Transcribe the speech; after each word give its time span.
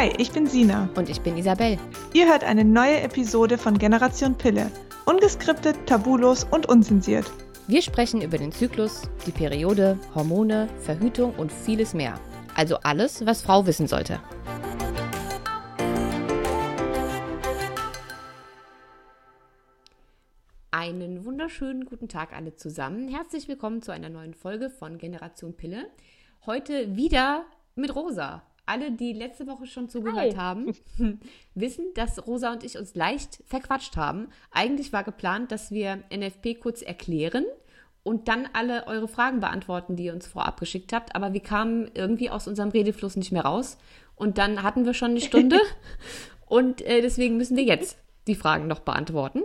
Hi, 0.00 0.10
ich 0.16 0.32
bin 0.32 0.46
Sina. 0.46 0.88
Und 0.96 1.10
ich 1.10 1.20
bin 1.20 1.36
Isabel. 1.36 1.76
Ihr 2.14 2.26
hört 2.26 2.42
eine 2.42 2.64
neue 2.64 3.02
Episode 3.02 3.58
von 3.58 3.76
Generation 3.76 4.34
Pille. 4.34 4.70
Ungeskriptet, 5.04 5.76
tabulos 5.84 6.44
und 6.50 6.66
unzensiert. 6.70 7.30
Wir 7.66 7.82
sprechen 7.82 8.22
über 8.22 8.38
den 8.38 8.50
Zyklus, 8.50 9.02
die 9.26 9.30
Periode, 9.30 9.98
Hormone, 10.14 10.70
Verhütung 10.78 11.34
und 11.34 11.52
vieles 11.52 11.92
mehr. 11.92 12.18
Also 12.54 12.78
alles, 12.78 13.26
was 13.26 13.42
Frau 13.42 13.66
wissen 13.66 13.86
sollte. 13.88 14.22
Einen 20.70 21.26
wunderschönen 21.26 21.84
guten 21.84 22.08
Tag 22.08 22.32
alle 22.34 22.54
zusammen. 22.54 23.08
Herzlich 23.08 23.48
willkommen 23.48 23.82
zu 23.82 23.92
einer 23.92 24.08
neuen 24.08 24.32
Folge 24.32 24.70
von 24.70 24.96
Generation 24.96 25.54
Pille. 25.58 25.90
Heute 26.46 26.96
wieder 26.96 27.44
mit 27.74 27.94
Rosa. 27.94 28.42
Alle, 28.70 28.92
die 28.92 29.12
letzte 29.12 29.48
Woche 29.48 29.66
schon 29.66 29.88
zugehört 29.88 30.36
Hi. 30.36 30.36
haben, 30.36 30.76
wissen, 31.56 31.86
dass 31.94 32.24
Rosa 32.24 32.52
und 32.52 32.62
ich 32.62 32.78
uns 32.78 32.94
leicht 32.94 33.42
verquatscht 33.44 33.96
haben. 33.96 34.28
Eigentlich 34.52 34.92
war 34.92 35.02
geplant, 35.02 35.50
dass 35.50 35.72
wir 35.72 36.04
NFP 36.14 36.54
kurz 36.54 36.80
erklären 36.80 37.44
und 38.04 38.28
dann 38.28 38.48
alle 38.52 38.86
eure 38.86 39.08
Fragen 39.08 39.40
beantworten, 39.40 39.96
die 39.96 40.04
ihr 40.04 40.14
uns 40.14 40.28
vorab 40.28 40.60
geschickt 40.60 40.92
habt. 40.92 41.16
Aber 41.16 41.32
wir 41.32 41.40
kamen 41.40 41.90
irgendwie 41.94 42.30
aus 42.30 42.46
unserem 42.46 42.68
Redefluss 42.68 43.16
nicht 43.16 43.32
mehr 43.32 43.44
raus. 43.44 43.76
Und 44.14 44.38
dann 44.38 44.62
hatten 44.62 44.86
wir 44.86 44.94
schon 44.94 45.10
eine 45.10 45.20
Stunde. 45.20 45.58
und 46.46 46.80
äh, 46.82 47.00
deswegen 47.00 47.38
müssen 47.38 47.56
wir 47.56 47.64
jetzt 47.64 47.98
die 48.28 48.36
Fragen 48.36 48.68
noch 48.68 48.80
beantworten. 48.80 49.42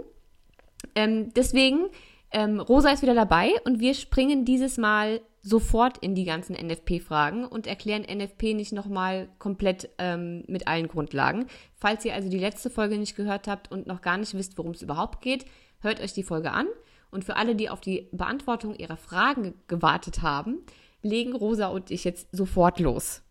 Ähm, 0.93 1.33
deswegen, 1.33 1.87
ähm, 2.29 2.59
Rosa 2.59 2.91
ist 2.91 3.01
wieder 3.01 3.15
dabei 3.15 3.53
und 3.63 3.79
wir 3.79 3.95
springen 3.95 4.45
dieses 4.45 4.77
Mal 4.77 5.19
sofort 5.45 5.99
in 5.99 6.15
die 6.15 6.25
ganzen 6.25 6.55
NFP-Fragen 6.55 7.45
und 7.45 7.67
erklären 7.67 8.01
NFP 8.01 8.55
nicht 8.55 8.73
nochmal 8.73 9.29
komplett 9.37 9.89
ähm, 9.99 10.43
mit 10.47 10.67
allen 10.67 10.87
Grundlagen. 10.87 11.45
Falls 11.75 12.03
ihr 12.03 12.15
also 12.15 12.29
die 12.29 12.39
letzte 12.39 12.71
Folge 12.71 12.97
nicht 12.97 13.15
gehört 13.15 13.47
habt 13.47 13.71
und 13.71 13.85
noch 13.85 14.01
gar 14.01 14.17
nicht 14.17 14.33
wisst, 14.33 14.57
worum 14.57 14.71
es 14.71 14.81
überhaupt 14.81 15.21
geht, 15.21 15.45
hört 15.81 16.01
euch 16.01 16.13
die 16.13 16.23
Folge 16.23 16.51
an. 16.51 16.65
Und 17.11 17.25
für 17.25 17.35
alle, 17.35 17.55
die 17.55 17.69
auf 17.69 17.79
die 17.79 18.09
Beantwortung 18.11 18.73
ihrer 18.75 18.97
Fragen 18.97 19.53
gewartet 19.67 20.23
haben, 20.23 20.65
legen 21.03 21.35
Rosa 21.35 21.67
und 21.67 21.91
ich 21.91 22.05
jetzt 22.05 22.35
sofort 22.35 22.79
los. 22.79 23.21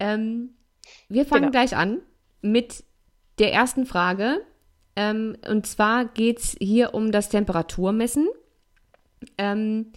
Ähm, 0.00 0.56
wir 1.08 1.24
fangen 1.24 1.52
genau. 1.52 1.52
gleich 1.52 1.76
an 1.76 2.02
mit 2.42 2.82
der 3.38 3.52
ersten 3.52 3.86
Frage. 3.86 4.40
Ähm, 4.96 5.36
und 5.48 5.68
zwar 5.68 6.04
geht 6.04 6.40
es 6.40 6.56
hier 6.60 6.94
um 6.94 7.12
das 7.12 7.28
Temperaturmessen. 7.28 8.28
Ähm, 9.38 9.92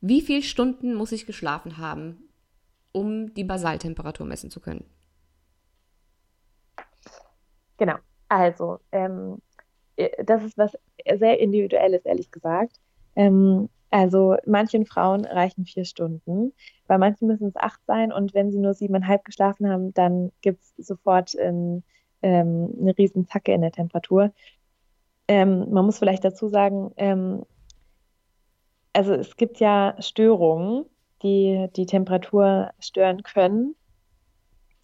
wie 0.00 0.20
viele 0.20 0.42
Stunden 0.42 0.94
muss 0.94 1.12
ich 1.12 1.26
geschlafen 1.26 1.78
haben, 1.78 2.28
um 2.92 3.34
die 3.34 3.44
Basaltemperatur 3.44 4.26
messen 4.26 4.50
zu 4.50 4.60
können? 4.60 4.84
Genau. 7.76 7.96
Also, 8.28 8.80
ähm, 8.92 9.40
äh, 9.96 10.24
das 10.24 10.44
ist 10.44 10.58
was 10.58 10.76
sehr 11.18 11.40
Individuelles, 11.40 12.04
ehrlich 12.04 12.30
gesagt. 12.30 12.80
Ähm, 13.16 13.68
also 13.90 14.36
manchen 14.44 14.84
Frauen 14.84 15.24
reichen 15.24 15.64
vier 15.64 15.84
Stunden, 15.84 16.52
bei 16.86 16.98
manchen 16.98 17.26
müssen 17.26 17.48
es 17.48 17.56
acht 17.56 17.80
sein 17.86 18.12
und 18.12 18.34
wenn 18.34 18.50
sie 18.50 18.58
nur 18.58 18.74
siebeneinhalb 18.74 19.24
geschlafen 19.24 19.68
haben, 19.68 19.94
dann 19.94 20.30
gibt 20.42 20.62
es 20.62 20.86
sofort 20.86 21.34
ähm, 21.38 21.82
eine 22.20 22.94
riesen 22.98 23.26
Zacke 23.26 23.52
in 23.52 23.62
der 23.62 23.72
Temperatur. 23.72 24.32
Ähm, 25.26 25.70
man 25.70 25.86
muss 25.86 25.98
vielleicht 25.98 26.24
dazu 26.24 26.48
sagen, 26.48 26.92
ähm, 26.96 27.44
also 28.92 29.14
es 29.14 29.36
gibt 29.36 29.60
ja 29.60 29.94
Störungen, 30.00 30.84
die 31.22 31.68
die 31.76 31.86
Temperatur 31.86 32.70
stören 32.78 33.22
können. 33.22 33.74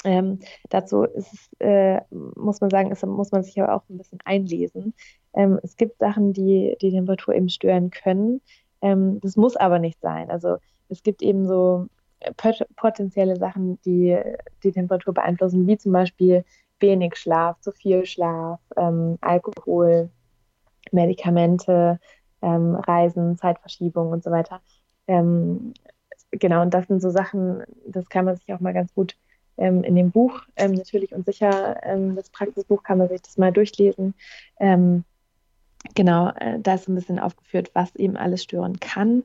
Ähm, 0.05 0.41
dazu 0.69 1.05
es, 1.05 1.51
äh, 1.61 2.01
muss 2.11 2.61
man 2.61 2.71
sagen, 2.71 2.91
ist, 2.91 3.05
muss 3.07 3.33
man 3.33 3.43
sich 3.43 3.61
aber 3.61 3.75
auch 3.75 3.83
ein 3.89 3.99
bisschen 3.99 4.19
einlesen. 4.25 4.95
Ähm, 5.33 5.59
es 5.63 5.77
gibt 5.77 5.99
Sachen, 5.99 6.33
die 6.33 6.77
die 6.81 6.91
Temperatur 6.91 7.35
eben 7.35 7.49
stören 7.49 7.91
können. 7.91 8.43
Ähm, 8.83 9.21
das 9.21 9.37
muss 9.37 9.57
aber 9.57 9.79
nicht 9.79 10.01
sein. 10.01 10.31
Also 10.31 10.59
es 10.89 11.03
gibt 11.03 11.23
eben 11.23 11.47
so 11.47 11.87
potenzielle 12.77 13.37
Sachen, 13.37 13.81
die 13.83 14.19
die 14.63 14.73
Temperatur 14.73 15.15
beeinflussen, 15.15 15.67
wie 15.67 15.77
zum 15.79 15.93
Beispiel 15.93 16.45
wenig 16.81 17.17
Schlaf, 17.17 17.61
zu 17.61 17.73
viel 17.73 18.05
Schlaf, 18.07 18.61
ähm, 18.77 19.19
Alkohol, 19.21 20.11
Medikamente, 20.93 21.99
ähm, 22.45 22.75
Reisen, 22.75 23.39
Zeitverschiebung 23.39 24.11
und 24.11 24.23
so 24.23 24.31
weiter. 24.31 24.61
Ähm, 25.07 25.73
genau, 26.31 26.63
und 26.63 26.75
das 26.75 26.87
sind 26.87 27.01
so 27.01 27.11
Sachen, 27.11 27.63
das 27.87 28.09
kann 28.09 28.27
man 28.27 28.37
sich 28.37 28.53
auch 28.53 28.61
mal 28.61 28.75
ganz 28.75 28.95
gut 28.95 29.17
ähm, 29.57 29.83
in 29.83 29.95
dem 29.97 30.11
Buch, 30.11 30.43
ähm, 30.57 30.73
natürlich 30.73 31.15
und 31.15 31.25
sicher, 31.25 31.83
ähm, 31.85 32.17
das 32.17 32.29
Praxisbuch 32.31 32.83
kann 32.83 32.99
man 32.99 33.09
sich 33.09 33.23
das 33.23 33.39
mal 33.39 33.53
durchlesen. 33.53 34.15
Ähm, 34.61 35.05
genau, 35.95 36.31
äh, 36.37 36.61
da 36.61 36.75
ist 36.75 36.89
ein 36.89 36.95
bisschen 36.95 37.19
aufgeführt, 37.19 37.71
was 37.73 37.95
eben 37.97 38.17
alles 38.17 38.43
stören 38.43 38.79
kann. 38.81 39.25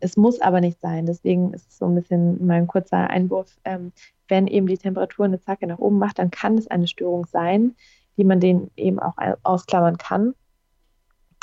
es 0.00 0.18
muss 0.18 0.42
aber 0.42 0.60
nicht 0.60 0.82
sein, 0.82 1.06
deswegen 1.06 1.54
ist 1.54 1.70
es 1.70 1.78
so 1.78 1.86
ein 1.86 1.94
bisschen 1.94 2.46
mein 2.46 2.66
kurzer 2.66 3.08
Einwurf. 3.08 3.58
wenn 4.28 4.46
eben 4.48 4.66
die 4.66 4.76
Temperatur 4.76 5.24
eine 5.24 5.40
Zacke 5.40 5.66
nach 5.66 5.78
oben 5.78 5.98
macht, 5.98 6.18
dann 6.18 6.30
kann 6.30 6.58
es 6.58 6.66
eine 6.68 6.86
Störung 6.86 7.24
sein, 7.24 7.74
die 8.18 8.24
man 8.24 8.38
den 8.38 8.70
eben 8.76 8.98
auch 8.98 9.14
ausklammern 9.44 9.96
kann. 9.96 10.34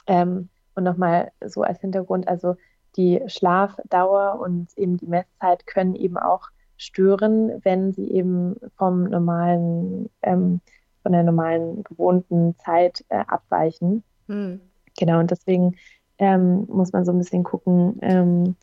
Ähm, 0.06 0.50
und 0.76 0.84
nochmal 0.84 1.32
so 1.46 1.64
als 1.64 1.80
Hintergrund, 1.82 2.28
also 2.28 2.56
die 2.96 3.22
Schlafdauer 3.28 4.40
und 4.40 4.68
eben 4.78 4.98
die 4.98 5.08
Messzeit 5.08 5.66
können 5.66 5.96
eben 5.96 6.18
auch 6.18 6.50
stören, 6.78 7.62
wenn 7.64 7.94
sie 7.94 8.12
eben 8.12 8.56
vom 8.76 9.06
normalen, 9.06 10.10
ähm, 10.22 10.62
von 11.02 11.12
der 11.12 11.24
normalen 11.24 11.84
gewohnten 11.84 12.56
Zeit 12.60 13.04
äh, 13.10 13.24
abweichen. 13.28 14.04
Hm. 14.28 14.62
Genau, 14.98 15.20
und 15.20 15.32
deswegen 15.32 15.76
ähm, 16.18 16.66
muss 16.68 16.94
man 16.94 17.06
so 17.06 17.12
ein 17.12 17.18
bisschen 17.18 17.44
gucken, 17.44 17.98
ähm, 18.02 18.56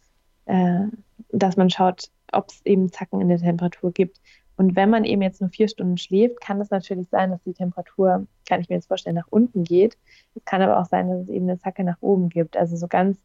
äh, 0.47 0.87
dass 1.33 1.57
man 1.57 1.71
schaut, 1.71 2.11
ob 2.33 2.49
es 2.49 2.65
eben 2.65 2.93
Zacken 2.93 3.21
in 3.21 3.29
der 3.29 3.39
Temperatur 3.39 3.93
gibt. 3.93 4.21
Und 4.61 4.77
wenn 4.77 4.91
man 4.91 5.05
eben 5.05 5.23
jetzt 5.23 5.41
nur 5.41 5.49
vier 5.49 5.69
Stunden 5.69 5.97
schläft, 5.97 6.39
kann 6.43 6.61
es 6.61 6.69
natürlich 6.69 7.09
sein, 7.09 7.31
dass 7.31 7.43
die 7.45 7.55
Temperatur, 7.55 8.27
kann 8.47 8.61
ich 8.61 8.69
mir 8.69 8.75
jetzt 8.75 8.89
vorstellen, 8.89 9.17
nach 9.17 9.29
unten 9.31 9.65
geht. 9.65 9.97
Es 10.35 10.45
kann 10.45 10.61
aber 10.61 10.79
auch 10.79 10.85
sein, 10.85 11.09
dass 11.09 11.23
es 11.23 11.29
eben 11.31 11.49
eine 11.49 11.59
Zacke 11.59 11.83
nach 11.83 11.97
oben 12.03 12.29
gibt. 12.29 12.59
Also 12.59 12.77
so 12.77 12.87
ganz 12.87 13.17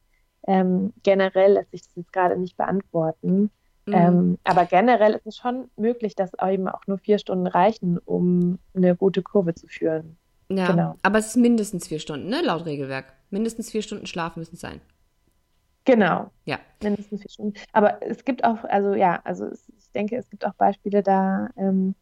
ähm, 0.47 0.93
generell 1.03 1.55
lässt 1.55 1.71
sich 1.71 1.81
das 1.81 1.93
jetzt 1.97 2.13
gerade 2.13 2.39
nicht 2.39 2.55
beantworten. 2.55 3.49
Mhm. 3.85 3.93
Ähm, 3.93 4.37
aber 4.45 4.63
generell 4.63 5.11
ist 5.11 5.27
es 5.27 5.35
schon 5.35 5.65
möglich, 5.75 6.15
dass 6.15 6.31
eben 6.41 6.69
auch 6.69 6.87
nur 6.87 6.99
vier 6.99 7.19
Stunden 7.19 7.47
reichen, 7.47 7.97
um 7.97 8.57
eine 8.73 8.95
gute 8.95 9.21
Kurve 9.21 9.53
zu 9.55 9.67
führen. 9.67 10.15
Ja, 10.47 10.71
genau. 10.71 10.95
aber 11.01 11.17
es 11.17 11.27
ist 11.27 11.35
mindestens 11.35 11.89
vier 11.89 11.99
Stunden, 11.99 12.29
ne, 12.29 12.43
laut 12.45 12.65
Regelwerk. 12.65 13.11
Mindestens 13.29 13.71
vier 13.71 13.81
Stunden 13.81 14.05
Schlaf 14.05 14.37
müssen 14.37 14.55
es 14.55 14.61
sein. 14.61 14.79
Genau. 15.85 16.31
Ja. 16.45 16.59
Mindestens 16.81 17.21
vier 17.21 17.29
Stunden. 17.29 17.53
Aber 17.71 18.01
es 18.01 18.25
gibt 18.25 18.43
auch, 18.43 18.63
also 18.65 18.93
ja, 18.93 19.21
also 19.23 19.51
ich 19.51 19.91
denke, 19.93 20.17
es 20.17 20.29
gibt 20.29 20.45
auch 20.45 20.53
Beispiele, 20.55 21.03
da 21.03 21.49
ähm, 21.57 21.95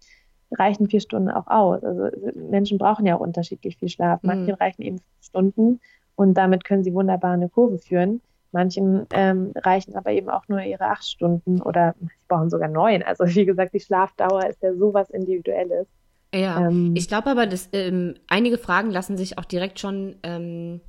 reichen 0.51 0.87
vier 0.87 1.01
Stunden 1.01 1.29
auch 1.29 1.47
aus. 1.47 1.83
Also 1.83 2.09
Menschen 2.33 2.77
brauchen 2.77 3.05
ja 3.05 3.15
auch 3.15 3.19
unterschiedlich 3.19 3.77
viel 3.77 3.89
Schlaf. 3.89 4.21
Manchen 4.23 4.47
mhm. 4.47 4.53
reichen 4.53 4.81
eben 4.81 4.97
vier 4.97 5.23
Stunden 5.23 5.81
und 6.15 6.33
damit 6.35 6.63
können 6.63 6.83
sie 6.83 6.93
wunderbar 6.93 7.33
eine 7.33 7.49
Kurve 7.49 7.77
führen. 7.77 8.21
Manchen 8.53 9.07
ähm, 9.11 9.51
reichen 9.55 9.95
aber 9.95 10.11
eben 10.11 10.29
auch 10.29 10.47
nur 10.47 10.61
ihre 10.61 10.85
acht 10.85 11.05
Stunden 11.05 11.61
oder 11.61 11.95
sie 11.99 12.07
brauchen 12.27 12.51
sogar 12.51 12.69
neun. 12.69 13.01
Also 13.01 13.25
wie 13.25 13.45
gesagt, 13.45 13.73
die 13.73 13.79
Schlafdauer 13.79 14.47
ist 14.47 14.61
ja 14.61 14.73
sowas 14.75 15.09
Individuelles. 15.09 15.87
Ja, 16.33 16.67
ähm, 16.67 16.93
ich 16.95 17.07
glaube 17.07 17.29
aber, 17.29 17.47
dass 17.47 17.69
ähm, 17.73 18.15
einige 18.27 18.57
Fragen 18.57 18.91
lassen 18.91 19.17
sich 19.17 19.37
auch 19.37 19.45
direkt 19.45 19.79
schon 19.79 20.15
ähm, 20.23 20.81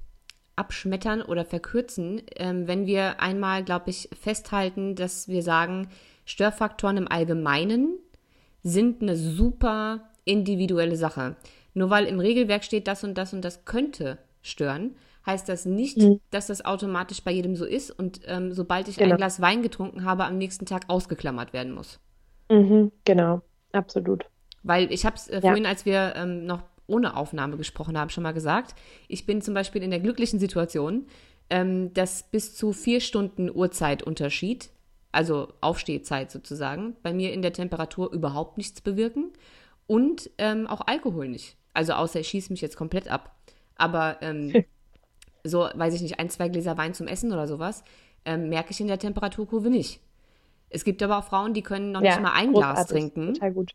abschmettern 0.56 1.22
oder 1.22 1.44
verkürzen, 1.44 2.22
ähm, 2.36 2.66
wenn 2.66 2.86
wir 2.86 3.20
einmal, 3.20 3.64
glaube 3.64 3.90
ich, 3.90 4.08
festhalten, 4.18 4.94
dass 4.94 5.28
wir 5.28 5.42
sagen, 5.42 5.88
Störfaktoren 6.24 6.96
im 6.96 7.10
Allgemeinen 7.10 7.98
sind 8.62 9.02
eine 9.02 9.16
super 9.16 10.10
individuelle 10.24 10.96
Sache. 10.96 11.36
Nur 11.74 11.90
weil 11.90 12.06
im 12.06 12.20
Regelwerk 12.20 12.64
steht, 12.64 12.86
das 12.86 13.04
und 13.04 13.18
das 13.18 13.32
und 13.34 13.44
das 13.44 13.64
könnte 13.64 14.18
stören, 14.42 14.94
heißt 15.26 15.48
das 15.48 15.64
nicht, 15.64 15.98
mhm. 15.98 16.20
dass 16.30 16.46
das 16.46 16.64
automatisch 16.64 17.22
bei 17.22 17.32
jedem 17.32 17.56
so 17.56 17.64
ist 17.64 17.90
und 17.90 18.20
ähm, 18.26 18.52
sobald 18.52 18.88
ich 18.88 18.96
genau. 18.96 19.12
ein 19.12 19.16
Glas 19.16 19.40
Wein 19.40 19.62
getrunken 19.62 20.04
habe, 20.04 20.24
am 20.24 20.38
nächsten 20.38 20.66
Tag 20.66 20.84
ausgeklammert 20.88 21.52
werden 21.52 21.72
muss. 21.72 21.98
Mhm, 22.50 22.92
genau, 23.04 23.42
absolut. 23.72 24.24
Weil 24.62 24.92
ich 24.92 25.04
habe 25.04 25.16
es 25.16 25.28
äh, 25.28 25.34
ja. 25.36 25.40
vorhin, 25.40 25.66
als 25.66 25.84
wir 25.84 26.14
ähm, 26.16 26.46
noch 26.46 26.62
ohne 26.86 27.16
Aufnahme 27.16 27.56
gesprochen 27.56 27.98
haben, 27.98 28.10
schon 28.10 28.22
mal 28.22 28.32
gesagt. 28.32 28.74
Ich 29.08 29.26
bin 29.26 29.42
zum 29.42 29.54
Beispiel 29.54 29.82
in 29.82 29.90
der 29.90 30.00
glücklichen 30.00 30.38
Situation, 30.38 31.06
ähm, 31.50 31.92
dass 31.94 32.24
bis 32.30 32.54
zu 32.54 32.72
vier 32.72 33.00
Stunden 33.00 33.50
Uhrzeitunterschied, 33.54 34.70
also 35.12 35.48
Aufstehzeit 35.60 36.30
sozusagen, 36.30 36.96
bei 37.02 37.12
mir 37.12 37.32
in 37.32 37.42
der 37.42 37.52
Temperatur 37.52 38.12
überhaupt 38.12 38.58
nichts 38.58 38.80
bewirken 38.80 39.32
und 39.86 40.30
ähm, 40.38 40.66
auch 40.66 40.82
Alkohol 40.86 41.28
nicht. 41.28 41.56
Also 41.72 41.94
außer 41.94 42.20
ich 42.20 42.28
schieße 42.28 42.52
mich 42.52 42.60
jetzt 42.60 42.76
komplett 42.76 43.08
ab. 43.08 43.36
Aber 43.76 44.18
ähm, 44.22 44.64
so, 45.44 45.68
weiß 45.74 45.94
ich 45.94 46.02
nicht, 46.02 46.18
ein, 46.18 46.30
zwei 46.30 46.48
Gläser 46.48 46.76
Wein 46.76 46.94
zum 46.94 47.06
Essen 47.06 47.32
oder 47.32 47.46
sowas, 47.46 47.82
ähm, 48.24 48.48
merke 48.48 48.70
ich 48.70 48.80
in 48.80 48.88
der 48.88 48.98
Temperaturkurve 48.98 49.70
nicht. 49.70 50.00
Es 50.70 50.84
gibt 50.84 51.02
aber 51.02 51.18
auch 51.18 51.24
Frauen, 51.24 51.54
die 51.54 51.62
können 51.62 51.92
noch 51.92 52.02
ja, 52.02 52.12
nicht 52.12 52.22
mal 52.22 52.32
ein 52.32 52.52
Glas 52.52 52.86
trinken. 52.86 53.34
Total 53.34 53.52
gut 53.52 53.74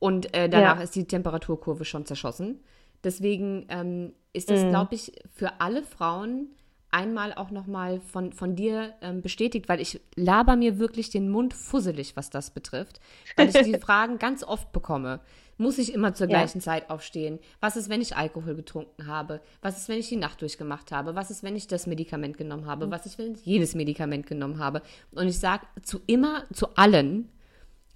Und 0.00 0.34
äh, 0.34 0.48
danach 0.48 0.78
ja. 0.78 0.82
ist 0.82 0.96
die 0.96 1.04
Temperaturkurve 1.04 1.84
schon 1.84 2.06
zerschossen. 2.06 2.58
Deswegen 3.04 3.66
ähm, 3.68 4.12
ist 4.32 4.50
das, 4.50 4.64
mhm. 4.64 4.70
glaube 4.70 4.96
ich, 4.96 5.12
für 5.32 5.60
alle 5.60 5.82
Frauen 5.84 6.48
einmal 6.90 7.32
auch 7.34 7.50
nochmal 7.50 8.00
von, 8.00 8.32
von 8.32 8.56
dir 8.56 8.94
ähm, 9.00 9.22
bestätigt, 9.22 9.68
weil 9.68 9.80
ich 9.80 10.00
laber 10.16 10.56
mir 10.56 10.78
wirklich 10.78 11.10
den 11.10 11.30
Mund 11.30 11.54
fusselig, 11.54 12.16
was 12.16 12.30
das 12.30 12.50
betrifft, 12.50 13.00
weil 13.36 13.48
ich 13.48 13.62
die 13.62 13.78
Fragen 13.80 14.18
ganz 14.18 14.42
oft 14.42 14.72
bekomme. 14.72 15.20
Muss 15.56 15.76
ich 15.76 15.92
immer 15.92 16.14
zur 16.14 16.26
gleichen 16.26 16.58
ja. 16.58 16.64
Zeit 16.64 16.88
aufstehen? 16.88 17.38
Was 17.60 17.76
ist, 17.76 17.90
wenn 17.90 18.00
ich 18.00 18.16
Alkohol 18.16 18.54
getrunken 18.54 19.06
habe? 19.06 19.42
Was 19.60 19.76
ist, 19.76 19.90
wenn 19.90 19.98
ich 19.98 20.08
die 20.08 20.16
Nacht 20.16 20.40
durchgemacht 20.40 20.90
habe? 20.90 21.14
Was 21.14 21.30
ist, 21.30 21.42
wenn 21.42 21.54
ich 21.54 21.66
das 21.66 21.86
Medikament 21.86 22.38
genommen 22.38 22.64
habe? 22.64 22.86
Mhm. 22.86 22.90
Was 22.90 23.04
ist, 23.04 23.18
wenn 23.18 23.34
ich 23.34 23.44
jedes 23.44 23.74
Medikament 23.74 24.26
genommen 24.26 24.58
habe? 24.58 24.80
Und 25.12 25.28
ich 25.28 25.38
sage 25.38 25.66
zu 25.82 26.00
immer, 26.06 26.44
zu 26.52 26.74
allen, 26.76 27.28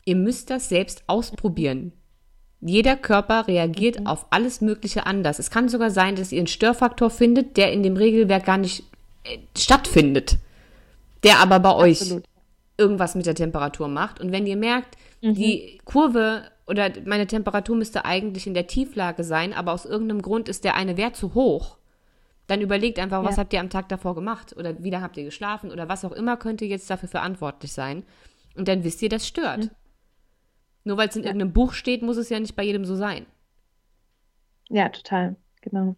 ihr 0.04 0.16
müsst 0.16 0.50
das 0.50 0.68
selbst 0.68 1.04
ausprobieren. 1.06 1.92
Jeder 2.60 2.96
Körper 2.96 3.46
reagiert 3.46 4.06
auf 4.06 4.26
alles 4.30 4.60
Mögliche 4.60 5.06
anders. 5.06 5.38
Es 5.38 5.50
kann 5.50 5.68
sogar 5.68 5.90
sein, 5.90 6.16
dass 6.16 6.32
ihr 6.32 6.38
einen 6.38 6.46
Störfaktor 6.46 7.10
findet, 7.10 7.56
der 7.56 7.72
in 7.72 7.82
dem 7.82 7.96
Regelwerk 7.96 8.46
gar 8.46 8.56
nicht 8.56 8.84
äh, 9.24 9.38
stattfindet, 9.56 10.38
der 11.22 11.40
aber 11.40 11.60
bei 11.60 11.70
Absolut. 11.70 12.22
euch 12.22 12.28
irgendwas 12.78 13.14
mit 13.14 13.26
der 13.26 13.34
Temperatur 13.34 13.88
macht. 13.88 14.20
Und 14.20 14.32
wenn 14.32 14.46
ihr 14.46 14.56
merkt, 14.56 14.96
mhm. 15.20 15.34
die 15.34 15.78
Kurve 15.84 16.44
oder 16.66 16.90
meine 17.04 17.26
Temperatur 17.26 17.76
müsste 17.76 18.06
eigentlich 18.06 18.46
in 18.46 18.54
der 18.54 18.66
Tieflage 18.66 19.24
sein, 19.24 19.52
aber 19.52 19.72
aus 19.72 19.84
irgendeinem 19.84 20.22
Grund 20.22 20.48
ist 20.48 20.64
der 20.64 20.74
eine 20.74 20.96
Wert 20.96 21.16
zu 21.16 21.34
hoch, 21.34 21.76
dann 22.46 22.60
überlegt 22.60 22.98
einfach, 22.98 23.22
ja. 23.22 23.28
was 23.28 23.38
habt 23.38 23.52
ihr 23.52 23.60
am 23.60 23.70
Tag 23.70 23.88
davor 23.88 24.14
gemacht 24.14 24.54
oder 24.56 24.82
wieder 24.82 25.00
habt 25.00 25.16
ihr 25.16 25.24
geschlafen 25.24 25.70
oder 25.70 25.88
was 25.88 26.04
auch 26.04 26.12
immer 26.12 26.36
könnte 26.36 26.64
jetzt 26.64 26.88
dafür 26.90 27.08
verantwortlich 27.08 27.72
sein. 27.72 28.04
Und 28.56 28.68
dann 28.68 28.84
wisst 28.84 29.02
ihr, 29.02 29.08
das 29.08 29.26
stört. 29.26 29.64
Mhm. 29.64 29.70
Nur 30.84 30.98
weil 30.98 31.08
es 31.08 31.16
in 31.16 31.22
ja. 31.22 31.28
irgendeinem 31.28 31.52
Buch 31.52 31.72
steht, 31.72 32.02
muss 32.02 32.16
es 32.16 32.28
ja 32.28 32.38
nicht 32.38 32.56
bei 32.56 32.62
jedem 32.62 32.84
so 32.84 32.94
sein. 32.94 33.26
Ja, 34.68 34.88
total, 34.90 35.36
genau. 35.60 35.96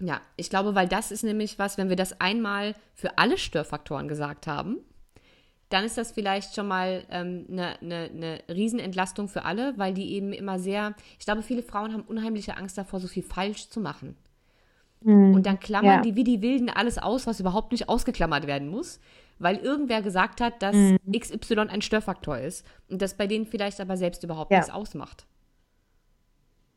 Ja, 0.00 0.20
ich 0.36 0.50
glaube, 0.50 0.74
weil 0.74 0.88
das 0.88 1.12
ist 1.12 1.22
nämlich 1.22 1.58
was, 1.58 1.78
wenn 1.78 1.88
wir 1.88 1.96
das 1.96 2.20
einmal 2.20 2.74
für 2.94 3.18
alle 3.18 3.38
Störfaktoren 3.38 4.08
gesagt 4.08 4.46
haben, 4.46 4.78
dann 5.68 5.84
ist 5.84 5.96
das 5.96 6.12
vielleicht 6.12 6.54
schon 6.54 6.68
mal 6.68 7.04
eine 7.08 7.20
ähm, 7.20 7.44
ne, 7.48 7.76
ne, 7.80 8.10
ne 8.12 8.42
Riesenentlastung 8.48 9.28
für 9.28 9.44
alle, 9.44 9.78
weil 9.78 9.94
die 9.94 10.12
eben 10.12 10.32
immer 10.32 10.58
sehr, 10.58 10.94
ich 11.18 11.24
glaube, 11.24 11.42
viele 11.42 11.62
Frauen 11.62 11.92
haben 11.92 12.02
unheimliche 12.02 12.56
Angst 12.56 12.76
davor, 12.76 13.00
so 13.00 13.08
viel 13.08 13.22
falsch 13.22 13.68
zu 13.68 13.80
machen. 13.80 14.16
Mhm. 15.00 15.34
Und 15.34 15.46
dann 15.46 15.60
klammern 15.60 15.96
ja. 15.96 16.00
die 16.02 16.14
wie 16.14 16.24
die 16.24 16.42
Wilden 16.42 16.68
alles 16.68 16.98
aus, 16.98 17.26
was 17.26 17.40
überhaupt 17.40 17.72
nicht 17.72 17.88
ausgeklammert 17.88 18.46
werden 18.46 18.68
muss 18.68 19.00
weil 19.42 19.56
irgendwer 19.56 20.02
gesagt 20.02 20.40
hat, 20.40 20.62
dass 20.62 20.74
mhm. 20.74 20.98
XY 21.12 21.60
ein 21.68 21.82
Störfaktor 21.82 22.38
ist 22.38 22.66
und 22.88 23.02
das 23.02 23.14
bei 23.14 23.26
denen 23.26 23.46
vielleicht 23.46 23.80
aber 23.80 23.96
selbst 23.96 24.22
überhaupt 24.24 24.50
ja. 24.50 24.58
nichts 24.58 24.72
ausmacht. 24.72 25.26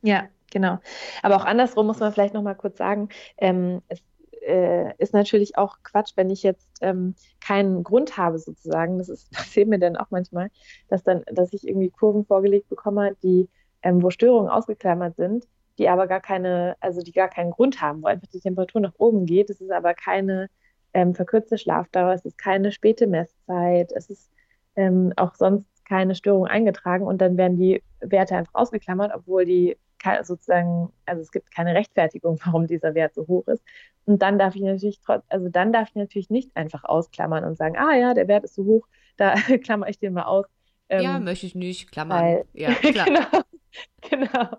Ja, 0.01 0.25
genau. 0.51 0.79
Aber 1.23 1.35
auch 1.35 1.45
andersrum 1.45 1.87
muss 1.87 1.99
man 1.99 2.11
vielleicht 2.11 2.33
noch 2.33 2.43
mal 2.43 2.55
kurz 2.55 2.77
sagen, 2.77 3.09
ähm, 3.37 3.81
es 3.87 4.01
äh, 4.45 4.95
ist 4.97 5.13
natürlich 5.13 5.57
auch 5.57 5.77
Quatsch, 5.83 6.13
wenn 6.15 6.29
ich 6.29 6.43
jetzt 6.43 6.69
ähm, 6.81 7.15
keinen 7.41 7.83
Grund 7.83 8.17
habe 8.17 8.37
sozusagen. 8.37 8.97
Das 8.97 9.09
ist, 9.09 9.31
passiert 9.33 9.67
mir 9.67 9.79
dann 9.79 9.97
auch 9.97 10.11
manchmal, 10.11 10.49
dass 10.87 11.03
dann, 11.03 11.23
dass 11.31 11.53
ich 11.53 11.67
irgendwie 11.67 11.89
Kurven 11.89 12.25
vorgelegt 12.25 12.69
bekomme, 12.69 13.15
die, 13.23 13.49
ähm, 13.81 14.01
wo 14.01 14.09
Störungen 14.09 14.49
ausgeklammert 14.49 15.15
sind, 15.15 15.47
die 15.77 15.89
aber 15.89 16.07
gar 16.07 16.21
keine, 16.21 16.77
also 16.79 17.01
die 17.01 17.11
gar 17.11 17.29
keinen 17.29 17.51
Grund 17.51 17.81
haben, 17.81 18.03
wo 18.03 18.07
einfach 18.07 18.27
die 18.27 18.39
Temperatur 18.39 18.81
nach 18.81 18.93
oben 18.97 19.25
geht. 19.25 19.49
Es 19.49 19.61
ist 19.61 19.71
aber 19.71 19.93
keine 19.93 20.49
ähm, 20.95 21.13
verkürzte 21.13 21.57
Schlafdauer, 21.57 22.13
es 22.13 22.25
ist 22.25 22.37
keine 22.37 22.71
späte 22.71 23.05
Messzeit, 23.05 23.91
es 23.91 24.09
ist 24.09 24.31
ähm, 24.77 25.11
auch 25.17 25.35
sonst 25.35 25.67
keine 25.85 26.15
Störung 26.15 26.47
eingetragen 26.47 27.05
und 27.05 27.19
dann 27.19 27.37
werden 27.37 27.57
die 27.57 27.83
Werte 27.99 28.37
einfach 28.37 28.55
ausgeklammert, 28.55 29.11
obwohl 29.13 29.45
die 29.45 29.77
sozusagen, 30.21 30.93
also 31.07 31.21
es 31.23 31.31
gibt 31.31 31.51
keine 31.51 31.73
Rechtfertigung, 31.73 32.39
warum 32.45 32.67
dieser 32.67 32.93
Wert 32.93 33.13
so 33.15 33.27
hoch 33.27 33.47
ist. 33.47 33.63
Und 34.05 34.21
dann 34.21 34.39
darf 34.39 34.55
ich 34.55 34.61
natürlich 34.61 35.01
trotz, 35.01 35.23
also 35.29 35.49
dann 35.49 35.73
darf 35.73 35.89
ich 35.89 35.95
natürlich 35.95 36.29
nicht 36.29 36.55
einfach 36.55 36.83
ausklammern 36.83 37.43
und 37.43 37.57
sagen, 37.57 37.75
ah 37.77 37.95
ja, 37.95 38.13
der 38.13 38.27
Wert 38.27 38.45
ist 38.45 38.55
so 38.55 38.63
hoch, 38.65 38.87
da 39.17 39.35
klammer 39.63 39.89
ich 39.89 39.99
den 39.99 40.13
mal 40.13 40.23
aus. 40.23 40.45
Ähm, 40.89 41.01
ja, 41.01 41.19
möchte 41.19 41.47
ich 41.47 41.55
nicht, 41.55 41.91
klammern. 41.91 42.23
Weil, 42.23 42.45
ja, 42.53 42.69
klar. 42.81 43.05
genau, 43.05 44.29
genau. 44.31 44.57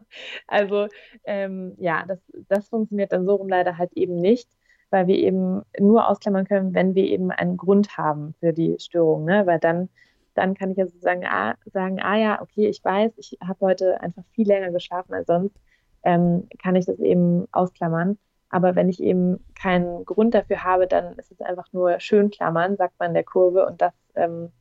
Also 0.49 0.89
ähm, 1.25 1.77
ja, 1.79 2.05
das, 2.07 2.19
das 2.49 2.69
funktioniert 2.69 3.13
dann 3.13 3.25
so 3.25 3.37
rum 3.37 3.49
leider 3.49 3.79
halt 3.79 3.93
eben 3.95 4.17
nicht 4.17 4.51
weil 4.91 5.07
wir 5.07 5.17
eben 5.17 5.63
nur 5.79 6.09
ausklammern 6.09 6.47
können, 6.47 6.75
wenn 6.75 6.95
wir 6.95 7.05
eben 7.05 7.31
einen 7.31 7.57
Grund 7.57 7.97
haben 7.97 8.35
für 8.41 8.53
die 8.53 8.77
Störung. 8.79 9.25
Ne? 9.25 9.47
Weil 9.47 9.59
dann, 9.59 9.89
dann 10.35 10.55
kann 10.55 10.71
ich 10.71 10.77
ja 10.77 10.87
sozusagen 10.87 11.25
ah, 11.27 11.57
sagen, 11.67 12.01
ah 12.01 12.17
ja, 12.17 12.43
okay, 12.43 12.69
ich 12.69 12.85
weiß, 12.85 13.13
ich 13.17 13.39
habe 13.43 13.61
heute 13.61 14.01
einfach 14.01 14.23
viel 14.33 14.47
länger 14.47 14.71
geschlafen 14.71 15.15
als 15.15 15.27
sonst, 15.27 15.57
ähm, 16.05 16.49
kann 16.63 16.77
ich 16.77 16.87
das 16.87 16.99
eben 17.01 17.47
ausklammern. 17.53 18.19
Aber 18.49 18.77
wenn 18.77 18.89
ich 18.89 19.03
eben 19.03 19.45
keinen 19.55 20.05
Grund 20.05 20.35
dafür 20.35 20.63
habe, 20.63 20.87
dann 20.87 21.15
ist 21.19 21.33
es 21.33 21.41
einfach 21.41 21.73
nur 21.73 21.99
schön 21.99 22.31
klammern, 22.31 22.77
sagt 22.77 22.95
man 23.01 23.13
der 23.13 23.25
Kurve. 23.25 23.67
Und 23.67 23.83
das 23.83 23.93
ähm, 24.15 24.53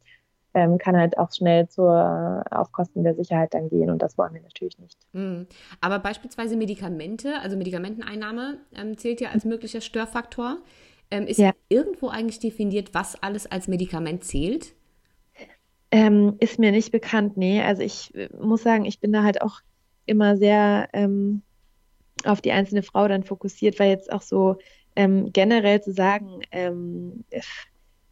ähm, 0.56 0.78
kann 0.78 0.98
halt 0.98 1.18
auch 1.18 1.31
schnell 1.34 1.68
zur, 1.68 2.44
auf 2.50 2.72
Kosten 2.72 3.04
der 3.04 3.13
Sicherheit 3.13 3.54
dann 3.54 3.69
gehen 3.69 3.90
und 3.90 4.02
das 4.02 4.18
wollen 4.18 4.34
wir 4.34 4.42
natürlich 4.42 4.80
nicht. 4.80 4.98
Mhm. 5.12 5.48
Aber 5.81 6.00
beispielsweise 6.00 6.56
Medikamente, 6.56 7.40
also 7.42 7.57
Medikamenteneinnahme 7.57 8.57
ähm, 8.74 8.98
zählt 8.98 9.19
ja 9.22 9.30
als 9.30 9.44
möglicher 9.44 9.81
Störfaktor. 9.81 10.57
Ähm, 11.12 11.28
ist 11.28 11.38
ja. 11.38 11.52
irgendwo 11.69 12.07
eigentlich 12.07 12.40
definiert, 12.40 12.94
was 12.94 13.22
alles 13.22 13.46
als 13.46 13.68
Medikament 13.68 14.24
zählt? 14.24 14.74
Ähm, 15.92 16.38
ist 16.40 16.57
mir 16.57 16.72
nicht 16.72 16.92
bekannt, 16.92 17.38
nee. 17.38 17.62
Also 17.62 17.84
ich 17.84 18.16
äh, 18.16 18.30
muss 18.42 18.63
sagen, 18.63 18.86
ich 18.86 19.00
bin 19.00 19.12
da 19.12 19.24
halt 19.24 19.42
auch 19.42 19.60
immer 20.06 20.38
sehr 20.38 20.88
ähm, 20.94 21.44
auf 22.24 22.42
die 22.42 22.54
einzelne 22.54 22.81
Frau 22.81 23.07
dann 23.07 23.24
fokussiert, 23.24 23.78
weil 23.80 23.90
jetzt 23.90 24.12
auch 24.12 24.22
so 24.22 24.57
ähm, 24.96 25.31
generell 25.34 25.81
zu 25.81 25.92
sagen, 25.92 26.42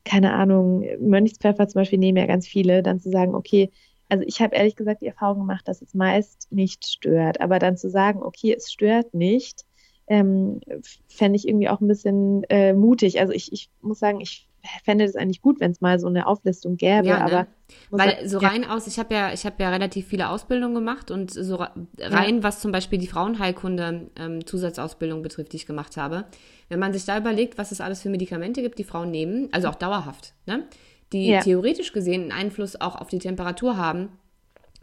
keine 0.05 0.33
Ahnung, 0.33 0.85
Mönchspfeffer 0.99 1.67
zum 1.67 1.79
Beispiel 1.81 1.99
nehmen 1.99 2.17
ja 2.17 2.25
ganz 2.25 2.47
viele, 2.47 2.83
dann 2.83 2.99
zu 2.99 3.09
sagen, 3.09 3.35
okay, 3.35 3.71
also 4.09 4.23
ich 4.27 4.41
habe 4.41 4.55
ehrlich 4.55 4.75
gesagt 4.75 5.01
die 5.01 5.07
Erfahrung 5.07 5.39
gemacht, 5.39 5.67
dass 5.67 5.81
es 5.81 5.93
meist 5.93 6.47
nicht 6.51 6.85
stört, 6.85 7.41
aber 7.41 7.59
dann 7.59 7.77
zu 7.77 7.89
sagen, 7.89 8.21
okay, 8.21 8.53
es 8.53 8.71
stört 8.71 9.13
nicht, 9.13 9.65
ähm, 10.07 10.59
fände 11.07 11.37
ich 11.37 11.47
irgendwie 11.47 11.69
auch 11.69 11.81
ein 11.81 11.87
bisschen 11.87 12.43
äh, 12.49 12.73
mutig. 12.73 13.19
Also 13.19 13.33
ich, 13.33 13.51
ich 13.53 13.69
muss 13.81 13.99
sagen, 13.99 14.19
ich 14.19 14.49
fände 14.83 15.03
es 15.03 15.15
eigentlich 15.15 15.41
gut, 15.41 15.59
wenn 15.59 15.71
es 15.71 15.81
mal 15.81 15.99
so 15.99 16.07
eine 16.07 16.27
Auflistung 16.27 16.77
gäbe, 16.77 17.07
ja, 17.07 17.19
ne? 17.19 17.23
aber 17.25 17.47
weil 17.89 18.27
so 18.27 18.37
rein 18.37 18.65
aus, 18.65 18.87
ich 18.87 18.99
habe 18.99 19.13
ja, 19.13 19.33
ich 19.33 19.45
habe 19.45 19.61
ja 19.61 19.69
relativ 19.69 20.07
viele 20.07 20.29
Ausbildungen 20.29 20.75
gemacht 20.75 21.11
und 21.11 21.31
so 21.31 21.55
rein, 21.55 21.87
ja. 21.99 22.43
was 22.43 22.59
zum 22.59 22.71
Beispiel 22.71 22.99
die 22.99 23.07
Frauenheilkunde 23.07 24.11
ähm, 24.17 24.45
Zusatzausbildung 24.45 25.21
betrifft, 25.21 25.53
die 25.53 25.57
ich 25.57 25.65
gemacht 25.65 25.97
habe, 25.97 26.25
wenn 26.69 26.79
man 26.79 26.93
sich 26.93 27.05
da 27.05 27.17
überlegt, 27.17 27.57
was 27.57 27.71
es 27.71 27.81
alles 27.81 28.01
für 28.01 28.09
Medikamente 28.09 28.61
gibt, 28.61 28.79
die 28.79 28.83
Frauen 28.83 29.11
nehmen, 29.11 29.49
also 29.51 29.67
auch 29.67 29.75
dauerhaft, 29.75 30.33
ne, 30.45 30.63
die 31.11 31.27
ja. 31.27 31.41
theoretisch 31.41 31.93
gesehen 31.93 32.23
einen 32.23 32.31
Einfluss 32.31 32.79
auch 32.79 32.95
auf 32.95 33.09
die 33.09 33.19
Temperatur 33.19 33.77
haben 33.77 34.09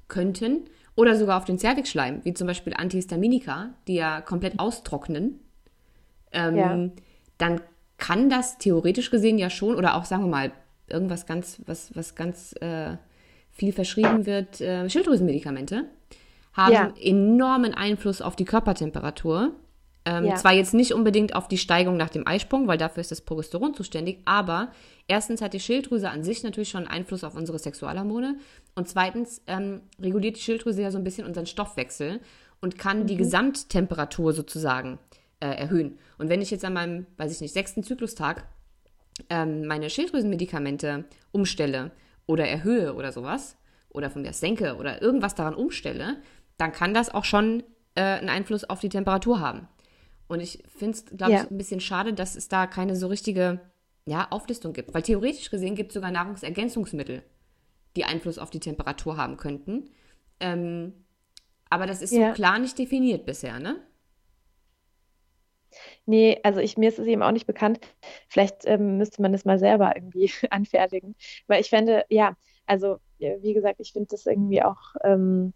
könnten 0.09 0.65
oder 0.97 1.17
sogar 1.17 1.39
auf 1.39 1.45
den 1.45 1.59
Zervixschleim, 1.59 2.21
wie 2.25 2.35
zum 2.35 2.47
Beispiel 2.47 2.75
Antihistaminika, 2.75 3.71
die 3.87 3.95
ja 3.95 4.21
komplett 4.21 4.59
austrocknen, 4.59 5.41
ähm, 6.33 6.57
ja. 6.57 6.89
dann 7.39 7.61
kann 8.01 8.29
das 8.29 8.59
theoretisch 8.59 9.11
gesehen 9.11 9.39
ja 9.39 9.51
schon, 9.51 9.77
oder 9.77 9.95
auch 9.95 10.05
sagen 10.05 10.25
wir 10.25 10.31
mal, 10.31 10.53
irgendwas 10.89 11.27
ganz, 11.27 11.61
was, 11.67 11.95
was 11.95 12.17
ganz 12.17 12.53
äh, 12.61 12.97
viel 13.51 13.73
verschrieben 13.73 14.27
wird, 14.27 14.61
äh, 14.61 14.89
Schilddrüsenmedikamente, 14.91 15.85
haben 16.53 16.73
ja. 16.73 16.93
enormen 17.01 17.75
Einfluss 17.75 18.21
auf 18.23 18.35
die 18.35 18.45
Körpertemperatur. 18.45 19.53
Ähm, 20.07 20.25
ja. 20.25 20.35
Zwar 20.37 20.55
jetzt 20.55 20.73
nicht 20.73 20.95
unbedingt 20.95 21.37
auf 21.37 21.47
die 21.47 21.59
Steigung 21.59 21.97
nach 21.97 22.09
dem 22.09 22.27
Eisprung, 22.27 22.67
weil 22.67 22.79
dafür 22.79 23.03
ist 23.03 23.11
das 23.11 23.21
Progesteron 23.21 23.75
zuständig, 23.75 24.21
aber 24.25 24.73
erstens 25.07 25.43
hat 25.43 25.53
die 25.53 25.61
Schilddrüse 25.61 26.09
an 26.09 26.25
sich 26.25 26.43
natürlich 26.43 26.71
schon 26.71 26.89
Einfluss 26.89 27.23
auf 27.23 27.37
unsere 27.37 27.59
Sexualhormone 27.59 28.39
und 28.75 28.89
zweitens 28.89 29.43
ähm, 29.47 29.83
reguliert 30.01 30.37
die 30.37 30.41
Schilddrüse 30.41 30.81
ja 30.81 30.91
so 30.91 30.97
ein 30.97 31.05
bisschen 31.05 31.27
unseren 31.27 31.45
Stoffwechsel 31.45 32.21
und 32.63 32.79
kann 32.79 33.01
mhm. 33.01 33.07
die 33.09 33.17
Gesamttemperatur 33.17 34.33
sozusagen 34.33 34.99
äh, 35.41 35.49
erhöhen. 35.49 35.99
Und 36.19 36.29
wenn 36.29 36.43
ich 36.43 36.51
jetzt 36.51 36.65
an 36.65 36.75
meinem, 36.75 37.07
weiß 37.17 37.33
ich 37.33 37.41
nicht, 37.41 37.53
sechsten 37.53 37.83
Zyklustag 37.83 38.47
ähm, 39.29 39.67
meine 39.67 39.91
Schilddrüsenmedikamente 39.91 41.05
umstelle 41.33 41.91
oder 42.27 42.47
erhöhe 42.47 42.95
oder 42.95 43.13
sowas, 43.13 43.57
oder 43.91 44.11
von 44.11 44.23
mir 44.23 44.33
senke 44.33 44.77
oder 44.77 45.03
irgendwas 45.03 45.35
daran 45.35 45.55
umstelle, 45.55 46.17
dann 46.57 46.73
kann 46.73 46.95
das 46.95 47.13
auch 47.13 47.25
schon 47.25 47.63
äh, 47.95 48.03
einen 48.03 48.29
Einfluss 48.29 48.65
auf 48.65 48.81
die 48.81 48.89
Temperatur 48.89 49.41
haben. 49.41 49.69
Und 50.29 50.41
ich 50.41 50.63
finde 50.69 50.97
es, 50.97 51.05
glaube 51.05 51.33
ja. 51.33 51.43
ich, 51.43 51.51
ein 51.51 51.59
bisschen 51.59 51.81
schade, 51.81 52.15
dass 52.15 52.37
es 52.37 52.49
da 52.49 52.67
keine 52.67 52.95
so 52.95 53.09
richtige 53.09 53.61
ja, 54.07 54.29
Auflistung 54.31 54.73
gibt. 54.73 54.95
Weil 54.95 55.03
theoretisch 55.03 55.51
gesehen 55.51 55.75
gibt 55.75 55.91
es 55.91 55.95
sogar 55.95 56.11
Nahrungsergänzungsmittel, 56.11 57.23
die 57.97 58.05
Einfluss 58.05 58.39
auf 58.39 58.51
die 58.51 58.61
Temperatur 58.61 59.17
haben 59.17 59.37
könnten. 59.37 59.91
Ähm, 60.39 60.93
aber 61.69 61.87
das 61.87 62.01
ist 62.01 62.13
ja. 62.13 62.29
so 62.29 62.35
klar 62.35 62.59
nicht 62.59 62.79
definiert 62.79 63.27
bisher, 63.27 63.59
ne? 63.59 63.77
Nee, 66.11 66.41
also 66.43 66.59
ich, 66.61 66.77
mir 66.77 66.89
ist 66.89 66.99
es 66.99 67.07
eben 67.07 67.23
auch 67.23 67.31
nicht 67.31 67.47
bekannt. 67.47 67.79
Vielleicht 68.29 68.67
ähm, 68.67 68.99
müsste 68.99 69.23
man 69.23 69.33
das 69.33 69.45
mal 69.45 69.59
selber 69.61 69.95
irgendwie 69.95 70.31
anfertigen. 70.51 71.15
Weil 71.47 71.61
ich 71.61 71.71
fände, 71.71 72.05
ja, 72.09 72.37
also 72.67 72.99
wie 73.19 73.53
gesagt, 73.55 73.81
ich 73.81 73.93
finde 73.93 74.09
das 74.11 74.27
irgendwie 74.27 74.63
auch, 74.63 74.97
ähm, 75.05 75.53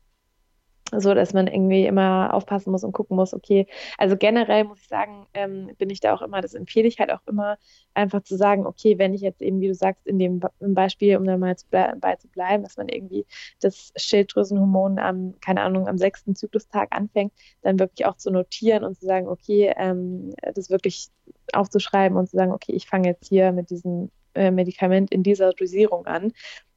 so 1.01 1.15
dass 1.15 1.33
man 1.33 1.47
irgendwie 1.47 1.87
immer 1.87 2.33
aufpassen 2.33 2.71
muss 2.71 2.85
und 2.85 2.93
gucken 2.93 3.17
muss, 3.17 3.35
okay, 3.35 3.67
also 3.99 4.17
generell 4.17 4.65
muss 4.65 4.81
ich 4.81 4.89
sagen, 4.89 5.27
ähm, 5.35 5.71
bin 5.79 5.91
ich 5.91 6.01
da 6.01 6.15
auch 6.15 6.23
immer, 6.23 6.41
das 6.41 6.55
empfehle 6.55 6.89
ich 6.89 6.99
halt 6.99 7.13
auch 7.13 7.21
immer, 7.27 7.59
einfach 7.95 8.23
zu 8.23 8.37
sagen, 8.37 8.67
okay, 8.67 8.99
wenn 8.99 9.15
ich 9.15 9.21
jetzt 9.21 9.43
eben, 9.43 9.61
wie 9.61 9.69
du 9.69 9.75
sagst, 9.75 10.07
in 10.07 10.19
dem 10.19 10.41
Beispiel, 10.61 11.17
um 11.17 11.25
da 11.25 11.37
mal 11.37 11.57
zu 11.57 11.67
bei 11.71 12.17
zu 12.17 12.29
bleiben, 12.29 12.63
dass 12.63 12.77
man 12.77 12.89
irgendwie 12.89 13.27
das 13.61 13.93
Schilddrüsenhormon 13.97 14.99
am, 14.99 15.35
keine 15.41 15.63
Ahnung, 15.63 15.89
am 15.89 15.99
sechsten 15.99 16.35
Zyklustag 16.35 16.89
anfängt, 16.91 17.33
dann 17.63 17.79
wirklich 17.79 18.07
auch 18.07 18.17
zu 18.17 18.31
notieren 18.31 18.85
und 18.85 18.99
zu 18.99 19.07
sagen, 19.07 19.29
okay, 19.29 19.73
ähm, 19.77 20.35
das 20.55 20.71
wirklich 20.71 21.09
aufzuschreiben 21.53 22.17
und 22.17 22.29
zu 22.29 22.37
sagen, 22.37 22.53
okay, 22.53 22.73
ich 22.73 22.87
fange 22.87 23.09
jetzt 23.09 23.29
hier 23.29 23.53
mit 23.53 23.71
diesem 23.71 24.11
äh, 24.35 24.51
Medikament 24.51 25.13
in 25.13 25.23
dieser 25.23 25.53
Dosierung 25.53 26.07
an. 26.07 26.33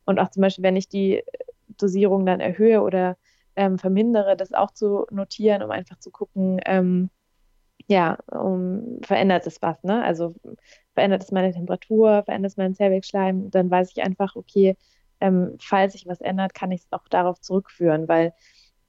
Und 0.05 0.19
auch 0.19 0.29
zum 0.29 0.41
Beispiel, 0.41 0.63
wenn 0.63 0.75
ich 0.75 0.87
die 0.87 1.23
Dosierung 1.77 2.25
dann 2.25 2.39
erhöhe 2.39 2.81
oder 2.81 3.17
ähm, 3.57 3.77
vermindere, 3.79 4.37
das 4.37 4.53
auch 4.53 4.71
zu 4.71 5.05
notieren, 5.11 5.63
um 5.63 5.71
einfach 5.71 5.97
zu 5.99 6.11
gucken, 6.11 6.61
ähm, 6.65 7.09
ja, 7.87 8.17
um, 8.31 8.99
verändert 9.01 9.47
es 9.47 9.61
was, 9.61 9.81
ne? 9.83 10.03
Also 10.03 10.35
verändert 10.93 11.23
es 11.23 11.31
meine 11.31 11.51
Temperatur, 11.51 12.23
verändert 12.23 12.51
es 12.51 12.57
meinen 12.57 12.75
Zellwegschleim, 12.75 13.49
dann 13.51 13.69
weiß 13.69 13.91
ich 13.91 14.03
einfach, 14.03 14.35
okay, 14.35 14.77
ähm, 15.19 15.57
falls 15.59 15.93
sich 15.93 16.05
was 16.05 16.21
ändert, 16.21 16.53
kann 16.53 16.71
ich 16.71 16.81
es 16.81 16.87
auch 16.91 17.07
darauf 17.09 17.41
zurückführen, 17.41 18.07
weil 18.07 18.33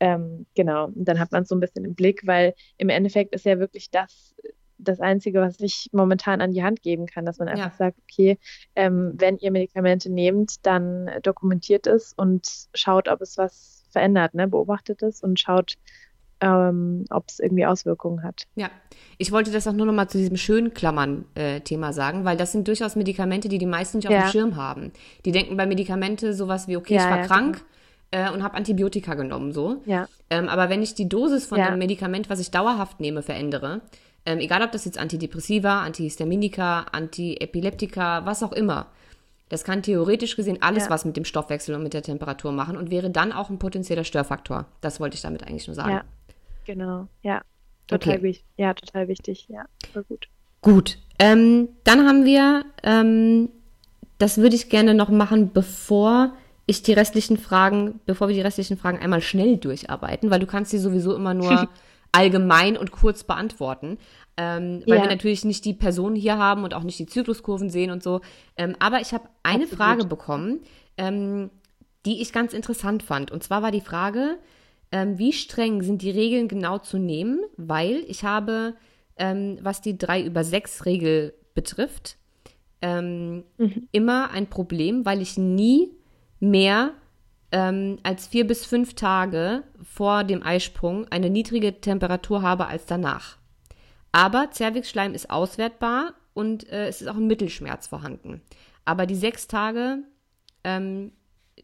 ähm, 0.00 0.46
genau, 0.54 0.90
dann 0.94 1.18
hat 1.18 1.32
man 1.32 1.42
es 1.42 1.48
so 1.48 1.56
ein 1.56 1.60
bisschen 1.60 1.84
im 1.84 1.94
Blick, 1.94 2.26
weil 2.26 2.54
im 2.76 2.88
Endeffekt 2.88 3.34
ist 3.34 3.46
ja 3.46 3.58
wirklich 3.58 3.90
das 3.90 4.34
das 4.78 5.00
Einzige, 5.00 5.40
was 5.40 5.58
ich 5.60 5.88
momentan 5.92 6.40
an 6.40 6.52
die 6.52 6.62
Hand 6.62 6.82
geben 6.82 7.06
kann, 7.06 7.24
dass 7.24 7.38
man 7.38 7.48
einfach 7.48 7.72
ja. 7.72 7.76
sagt, 7.76 7.98
okay, 8.02 8.38
ähm, 8.76 9.12
wenn 9.16 9.36
ihr 9.38 9.50
Medikamente 9.50 10.10
nehmt, 10.10 10.64
dann 10.64 11.10
dokumentiert 11.22 11.88
es 11.88 12.12
und 12.12 12.68
schaut, 12.74 13.08
ob 13.08 13.20
es 13.20 13.36
was 13.36 13.77
verändert, 13.98 14.34
ne? 14.34 14.46
beobachtet 14.46 15.02
es 15.02 15.22
und 15.22 15.40
schaut, 15.40 15.74
ähm, 16.40 17.04
ob 17.10 17.24
es 17.28 17.40
irgendwie 17.40 17.66
Auswirkungen 17.66 18.22
hat. 18.22 18.44
Ja, 18.54 18.70
ich 19.18 19.32
wollte 19.32 19.50
das 19.50 19.66
auch 19.66 19.72
nur 19.72 19.86
noch 19.86 19.92
mal 19.92 20.08
zu 20.08 20.18
diesem 20.18 20.36
schönen 20.36 20.72
Klammern-Thema 20.72 21.88
äh, 21.88 21.92
sagen, 21.92 22.24
weil 22.24 22.36
das 22.36 22.52
sind 22.52 22.68
durchaus 22.68 22.94
Medikamente, 22.94 23.48
die 23.48 23.58
die 23.58 23.66
meisten 23.66 23.98
nicht 23.98 24.06
auf 24.06 24.14
ja. 24.14 24.22
dem 24.22 24.30
Schirm 24.30 24.56
haben. 24.56 24.92
Die 25.24 25.32
denken 25.32 25.56
bei 25.56 25.66
Medikamente 25.66 26.32
sowas 26.34 26.68
wie, 26.68 26.76
okay, 26.76 26.94
ja, 26.94 27.00
ich 27.00 27.10
war 27.10 27.18
ja, 27.18 27.26
krank 27.26 27.64
äh, 28.12 28.30
und 28.30 28.44
habe 28.44 28.54
Antibiotika 28.54 29.14
genommen, 29.14 29.52
so. 29.52 29.82
Ja. 29.84 30.06
Ähm, 30.30 30.48
aber 30.48 30.68
wenn 30.68 30.82
ich 30.82 30.94
die 30.94 31.08
Dosis 31.08 31.44
von 31.46 31.60
einem 31.60 31.78
Medikament, 31.78 32.30
was 32.30 32.38
ich 32.38 32.52
dauerhaft 32.52 33.00
nehme, 33.00 33.22
verändere, 33.22 33.80
ähm, 34.24 34.38
egal 34.38 34.62
ob 34.62 34.70
das 34.70 34.84
jetzt 34.84 34.98
Antidepressiva, 34.98 35.82
Antihistaminika, 35.82 36.86
Antiepileptika, 36.92 38.26
was 38.26 38.44
auch 38.44 38.52
immer, 38.52 38.86
das 39.48 39.64
kann 39.64 39.82
theoretisch 39.82 40.36
gesehen 40.36 40.58
alles 40.60 40.84
ja. 40.84 40.90
was 40.90 41.04
mit 41.04 41.16
dem 41.16 41.24
Stoffwechsel 41.24 41.74
und 41.74 41.82
mit 41.82 41.94
der 41.94 42.02
Temperatur 42.02 42.52
machen 42.52 42.76
und 42.76 42.90
wäre 42.90 43.10
dann 43.10 43.32
auch 43.32 43.50
ein 43.50 43.58
potenzieller 43.58 44.04
Störfaktor. 44.04 44.66
Das 44.80 45.00
wollte 45.00 45.14
ich 45.16 45.22
damit 45.22 45.46
eigentlich 45.46 45.66
nur 45.66 45.74
sagen. 45.74 45.90
Ja, 45.90 46.04
genau. 46.64 47.08
Ja, 47.22 47.42
total, 47.86 48.14
okay. 48.14 48.22
wichtig. 48.22 48.46
Ja, 48.56 48.74
total 48.74 49.08
wichtig. 49.08 49.46
Ja, 49.48 49.64
voll 49.92 50.04
gut. 50.04 50.28
Gut. 50.60 50.98
Ähm, 51.18 51.68
dann 51.84 52.06
haben 52.06 52.24
wir, 52.24 52.64
ähm, 52.82 53.48
das 54.18 54.38
würde 54.38 54.56
ich 54.56 54.68
gerne 54.68 54.94
noch 54.94 55.08
machen, 55.08 55.52
bevor 55.52 56.34
ich 56.66 56.82
die 56.82 56.92
restlichen 56.92 57.38
Fragen, 57.38 58.00
bevor 58.04 58.28
wir 58.28 58.34
die 58.34 58.42
restlichen 58.42 58.76
Fragen 58.76 58.98
einmal 58.98 59.22
schnell 59.22 59.56
durcharbeiten, 59.56 60.30
weil 60.30 60.40
du 60.40 60.46
kannst 60.46 60.70
sie 60.70 60.78
sowieso 60.78 61.14
immer 61.14 61.32
nur 61.32 61.68
allgemein 62.12 62.76
und 62.76 62.90
kurz 62.90 63.24
beantworten 63.24 63.98
ähm, 64.38 64.84
weil 64.86 64.98
ja. 64.98 65.02
wir 65.02 65.10
natürlich 65.10 65.44
nicht 65.44 65.64
die 65.64 65.74
Personen 65.74 66.14
hier 66.14 66.38
haben 66.38 66.62
und 66.62 66.72
auch 66.72 66.84
nicht 66.84 67.00
die 67.00 67.06
Zykluskurven 67.06 67.70
sehen 67.70 67.90
und 67.90 68.04
so. 68.04 68.20
Ähm, 68.56 68.76
aber 68.78 69.00
ich 69.00 69.12
habe 69.12 69.28
eine 69.42 69.64
Absolut. 69.64 69.78
Frage 69.78 70.04
bekommen, 70.04 70.60
ähm, 70.96 71.50
die 72.06 72.22
ich 72.22 72.32
ganz 72.32 72.52
interessant 72.52 73.02
fand. 73.02 73.32
Und 73.32 73.42
zwar 73.42 73.62
war 73.62 73.72
die 73.72 73.80
Frage, 73.80 74.38
ähm, 74.92 75.18
wie 75.18 75.32
streng 75.32 75.82
sind 75.82 76.02
die 76.02 76.12
Regeln 76.12 76.46
genau 76.46 76.78
zu 76.78 76.98
nehmen? 76.98 77.40
Weil 77.56 78.04
ich 78.06 78.22
habe, 78.22 78.76
ähm, 79.16 79.58
was 79.60 79.80
die 79.80 79.98
3 79.98 80.22
über 80.22 80.44
6 80.44 80.86
Regel 80.86 81.34
betrifft, 81.54 82.16
ähm, 82.80 83.42
mhm. 83.58 83.88
immer 83.90 84.30
ein 84.30 84.46
Problem, 84.46 85.04
weil 85.04 85.20
ich 85.20 85.36
nie 85.36 85.90
mehr 86.40 86.92
als 87.50 88.26
vier 88.26 88.46
bis 88.46 88.66
fünf 88.66 88.92
Tage 88.92 89.62
vor 89.82 90.22
dem 90.22 90.42
Eisprung 90.42 91.06
eine 91.08 91.30
niedrige 91.30 91.80
Temperatur 91.80 92.42
habe 92.42 92.66
als 92.66 92.84
danach. 92.84 93.37
Aber 94.12 94.50
Zervixschleim 94.50 95.14
ist 95.14 95.30
auswertbar 95.30 96.14
und 96.34 96.68
äh, 96.70 96.88
es 96.88 97.02
ist 97.02 97.08
auch 97.08 97.16
ein 97.16 97.26
Mittelschmerz 97.26 97.86
vorhanden. 97.86 98.42
Aber 98.84 99.06
die 99.06 99.14
sechs 99.14 99.48
Tage, 99.48 99.98
ähm, 100.64 101.12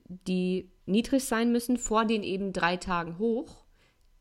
die 0.09 0.71
niedrig 0.87 1.25
sein 1.25 1.53
müssen, 1.53 1.79
vor 1.79 2.05
den 2.05 2.23
eben 2.23 2.53
drei 2.53 2.77
Tagen 2.77 3.19
hoch, 3.19 3.65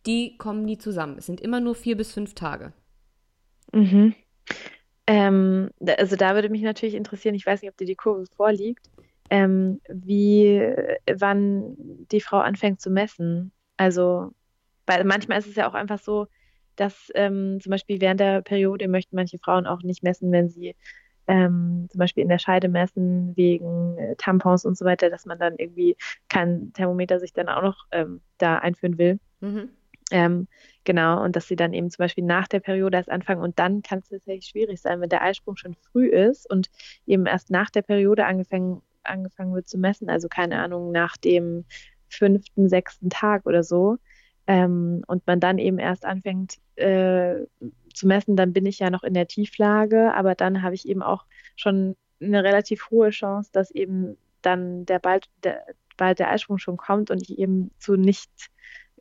die 0.06 0.38
kommen 0.38 0.64
nie 0.64 0.78
zusammen. 0.78 1.18
Es 1.18 1.26
sind 1.26 1.42
immer 1.42 1.60
nur 1.60 1.76
vier 1.76 1.98
bis 1.98 2.14
fünf 2.14 2.36
Tage. 2.36 2.74
Mhm. 3.74 4.16
Ähm, 5.08 5.70
also 5.98 6.16
da 6.16 6.36
würde 6.36 6.50
mich 6.50 6.62
natürlich 6.62 6.96
interessieren, 6.96 7.36
ich 7.36 7.46
weiß 7.46 7.62
nicht, 7.62 7.72
ob 7.72 7.78
dir 7.78 7.86
die 7.86 7.96
Kurve 7.96 8.26
vorliegt, 8.36 8.90
ähm, 9.30 9.82
wie, 9.90 10.60
wann 11.14 11.76
die 12.12 12.22
Frau 12.22 12.40
anfängt 12.40 12.80
zu 12.80 12.90
messen. 12.90 13.52
Also, 13.78 14.32
weil 14.86 15.04
manchmal 15.04 15.40
ist 15.40 15.48
es 15.48 15.56
ja 15.56 15.68
auch 15.70 15.74
einfach 15.74 16.00
so, 16.00 16.28
dass 16.76 17.12
ähm, 17.16 17.60
zum 17.62 17.70
Beispiel 17.72 18.02
während 18.02 18.20
der 18.20 18.42
Periode 18.42 18.88
möchten 18.88 19.16
manche 19.16 19.38
Frauen 19.40 19.66
auch 19.66 19.82
nicht 19.84 20.04
messen, 20.04 20.32
wenn 20.32 20.50
sie 20.50 20.76
ähm, 21.28 21.88
zum 21.90 22.00
Beispiel 22.00 22.24
in 22.24 22.30
der 22.30 22.40
Scheide 22.40 22.68
messen 22.68 23.36
wegen 23.36 23.98
äh, 23.98 24.16
Tampons 24.18 24.66
und 24.66 24.78
so 24.78 24.86
weiter, 24.86 25.10
dass 25.10 25.26
man 25.26 25.40
dann 25.40 25.56
irgendwie 25.58 25.96
kein 26.28 26.74
Thermometer 26.74 27.20
sich 27.20 27.34
dann 27.34 27.50
auch 27.50 27.62
noch 27.62 27.86
ähm, 27.92 28.22
da 28.38 28.58
einführen 28.58 28.98
will. 28.98 29.20
Mhm. 29.40 29.70
Ähm, 30.12 30.48
genau, 30.84 31.24
und 31.24 31.36
dass 31.36 31.48
sie 31.48 31.56
dann 31.56 31.74
eben 31.74 31.90
zum 31.90 32.04
Beispiel 32.04 32.26
nach 32.26 32.48
der 32.48 32.60
Periode 32.60 32.98
erst 32.98 33.10
anfangen 33.10 33.42
und 33.42 33.58
dann 33.58 33.82
kann 33.82 34.00
es 34.00 34.10
tatsächlich 34.10 34.46
schwierig 34.46 34.82
sein, 34.82 35.00
wenn 35.00 35.10
der 35.10 35.22
Eisprung 35.22 35.56
schon 35.56 35.76
früh 35.76 36.08
ist 36.08 36.50
und 36.52 36.70
eben 37.08 37.26
erst 37.26 37.50
nach 37.50 37.70
der 37.70 37.84
Periode 37.84 38.26
angefangen, 38.26 38.82
angefangen 39.04 39.54
wird 39.54 39.68
zu 39.68 39.78
messen, 39.78 40.10
also 40.10 40.28
keine 40.28 40.62
Ahnung, 40.62 40.92
nach 40.92 41.16
dem 41.18 41.66
fünften, 42.10 42.70
sechsten 42.70 43.10
Tag 43.10 43.46
oder 43.46 43.64
so, 43.64 43.98
ähm, 44.48 45.04
und 45.08 45.26
man 45.28 45.40
dann 45.40 45.58
eben 45.58 45.80
erst 45.80 46.06
anfängt 46.06 46.58
äh, 46.76 47.36
zu 47.94 48.08
messen, 48.08 48.36
dann 48.36 48.54
bin 48.54 48.66
ich 48.66 48.80
ja 48.80 48.90
noch 48.90 49.04
in 49.04 49.14
der 49.14 49.28
Tieflage, 49.28 50.14
aber 50.14 50.36
dann 50.36 50.62
habe 50.62 50.76
ich 50.76 50.88
eben 50.88 51.04
auch 51.04 51.26
schon 51.56 51.96
eine 52.22 52.44
relativ 52.44 52.90
hohe 52.90 53.12
Chance, 53.12 53.50
dass 53.54 53.72
eben 53.72 54.18
dann 54.42 54.86
der 54.86 55.00
bald 55.00 55.30
der, 55.44 55.64
bald 55.98 56.20
der 56.20 56.32
Eisprung 56.32 56.58
schon 56.58 56.78
kommt 56.78 57.12
und 57.12 57.22
ich 57.22 57.38
eben 57.38 57.72
zu 57.80 57.96
nicht 57.96 58.32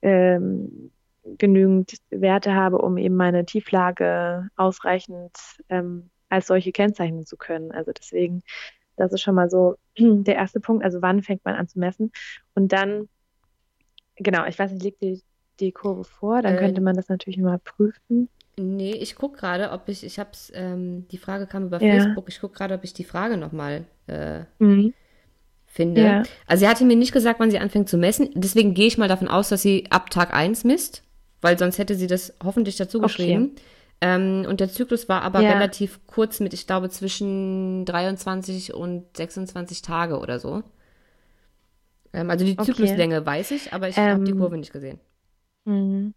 ähm, 0.02 0.90
genügend 1.24 1.98
Werte 2.10 2.54
habe, 2.54 2.78
um 2.78 2.98
eben 2.98 3.16
meine 3.16 3.44
Tieflage 3.44 4.48
ausreichend 4.56 5.36
ähm, 5.68 6.10
als 6.28 6.46
solche 6.46 6.72
kennzeichnen 6.72 7.26
zu 7.26 7.36
können. 7.36 7.72
Also 7.72 7.92
deswegen, 7.92 8.42
das 8.96 9.12
ist 9.12 9.22
schon 9.22 9.34
mal 9.34 9.50
so 9.50 9.76
der 9.98 10.36
erste 10.36 10.60
Punkt. 10.60 10.84
Also 10.84 11.02
wann 11.02 11.22
fängt 11.22 11.44
man 11.44 11.54
an 11.54 11.68
zu 11.68 11.78
messen? 11.78 12.12
Und 12.54 12.72
dann, 12.72 13.08
genau, 14.16 14.46
ich 14.46 14.58
weiß 14.58 14.72
nicht, 14.72 14.82
liegt 14.82 15.02
die 15.02 15.22
die 15.60 15.72
Kurve 15.72 16.04
vor, 16.04 16.42
dann 16.42 16.56
äh, 16.56 16.58
könnte 16.58 16.80
man 16.80 16.96
das 16.96 17.08
natürlich 17.08 17.38
mal 17.38 17.58
prüfen. 17.58 18.28
Nee, 18.58 18.92
ich 18.92 19.14
gucke 19.14 19.38
gerade, 19.38 19.70
ob 19.70 19.88
ich, 19.88 20.04
ich 20.04 20.18
hab's, 20.18 20.52
ähm, 20.54 21.06
die 21.08 21.18
Frage 21.18 21.46
kam 21.46 21.66
über 21.66 21.82
ja. 21.82 21.94
Facebook, 21.94 22.28
ich 22.28 22.40
gucke 22.40 22.54
gerade, 22.54 22.74
ob 22.74 22.84
ich 22.84 22.92
die 22.92 23.04
Frage 23.04 23.36
nochmal 23.36 23.84
äh, 24.08 24.40
mhm. 24.58 24.92
finde. 25.66 26.02
Ja. 26.02 26.22
Also 26.46 26.64
sie 26.64 26.68
hatte 26.68 26.84
mir 26.84 26.96
nicht 26.96 27.12
gesagt, 27.12 27.40
wann 27.40 27.50
sie 27.50 27.58
anfängt 27.58 27.88
zu 27.88 27.96
messen, 27.96 28.30
deswegen 28.34 28.74
gehe 28.74 28.86
ich 28.86 28.98
mal 28.98 29.08
davon 29.08 29.28
aus, 29.28 29.48
dass 29.48 29.62
sie 29.62 29.86
ab 29.90 30.10
Tag 30.10 30.34
1 30.34 30.64
misst, 30.64 31.02
weil 31.40 31.58
sonst 31.58 31.78
hätte 31.78 31.94
sie 31.94 32.06
das 32.06 32.34
hoffentlich 32.44 32.76
dazu 32.76 33.00
geschrieben. 33.00 33.52
Okay. 33.52 33.62
Ähm, 34.02 34.46
und 34.48 34.60
der 34.60 34.68
Zyklus 34.68 35.08
war 35.08 35.22
aber 35.22 35.40
ja. 35.40 35.52
relativ 35.52 36.00
kurz 36.06 36.40
mit, 36.40 36.52
ich 36.52 36.66
glaube, 36.66 36.90
zwischen 36.90 37.84
23 37.84 38.74
und 38.74 39.16
26 39.16 39.80
Tage 39.80 40.18
oder 40.18 40.40
so. 40.40 40.62
Ähm, 42.12 42.28
also 42.28 42.44
die 42.44 42.58
okay. 42.58 42.64
Zykluslänge 42.64 43.24
weiß 43.24 43.52
ich, 43.52 43.72
aber 43.72 43.88
ich 43.88 43.96
ähm, 43.96 44.10
habe 44.10 44.24
die 44.24 44.32
Kurve 44.32 44.58
nicht 44.58 44.72
gesehen. 44.72 44.98
Mhm. 45.64 46.14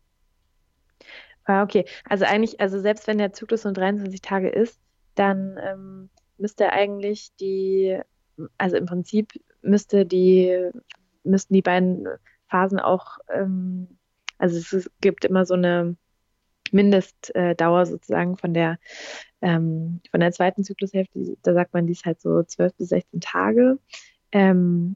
Ah, 1.46 1.64
okay. 1.64 1.86
Also 2.10 2.26
eigentlich, 2.26 2.60
also 2.60 2.80
selbst 2.80 3.08
wenn 3.08 3.20
der 3.20 3.34
Zyklus 3.34 3.64
nur 3.64 3.74
23 3.74 4.22
Tage 4.22 4.50
ist, 4.50 4.80
dann 5.16 5.60
ähm, 5.64 6.10
müsste 6.38 6.72
eigentlich 6.72 7.32
die, 7.40 8.00
also 8.58 8.78
im 8.78 8.86
Prinzip 8.86 9.32
müsste 9.62 10.06
die, 10.06 10.72
müssten 11.24 11.54
die 11.54 11.62
beiden 11.62 12.08
Phasen 12.50 12.80
auch, 12.80 13.20
ähm, 13.30 13.98
also 14.38 14.58
es 14.58 14.90
gibt 15.02 15.24
immer 15.26 15.46
so 15.46 15.54
eine 15.54 15.96
Mindestdauer 16.72 17.82
äh, 17.82 17.86
sozusagen 17.86 18.38
von 18.38 18.54
der 18.54 18.80
ähm, 19.42 20.02
von 20.10 20.20
der 20.20 20.32
zweiten 20.32 20.64
Zyklushälfte, 20.64 21.38
da 21.44 21.54
sagt 21.54 21.74
man, 21.74 21.86
die 21.86 21.94
ist 21.94 22.06
halt 22.06 22.20
so 22.22 22.44
12 22.44 22.74
bis 22.76 22.90
16 22.90 23.22
Tage. 23.22 23.78
Ähm, 24.32 24.96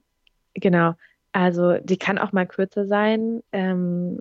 genau. 0.54 0.94
Also 1.32 1.78
die 1.78 1.96
kann 1.96 2.18
auch 2.18 2.32
mal 2.32 2.46
kürzer 2.46 2.86
sein. 2.86 3.42
Ähm, 3.52 4.20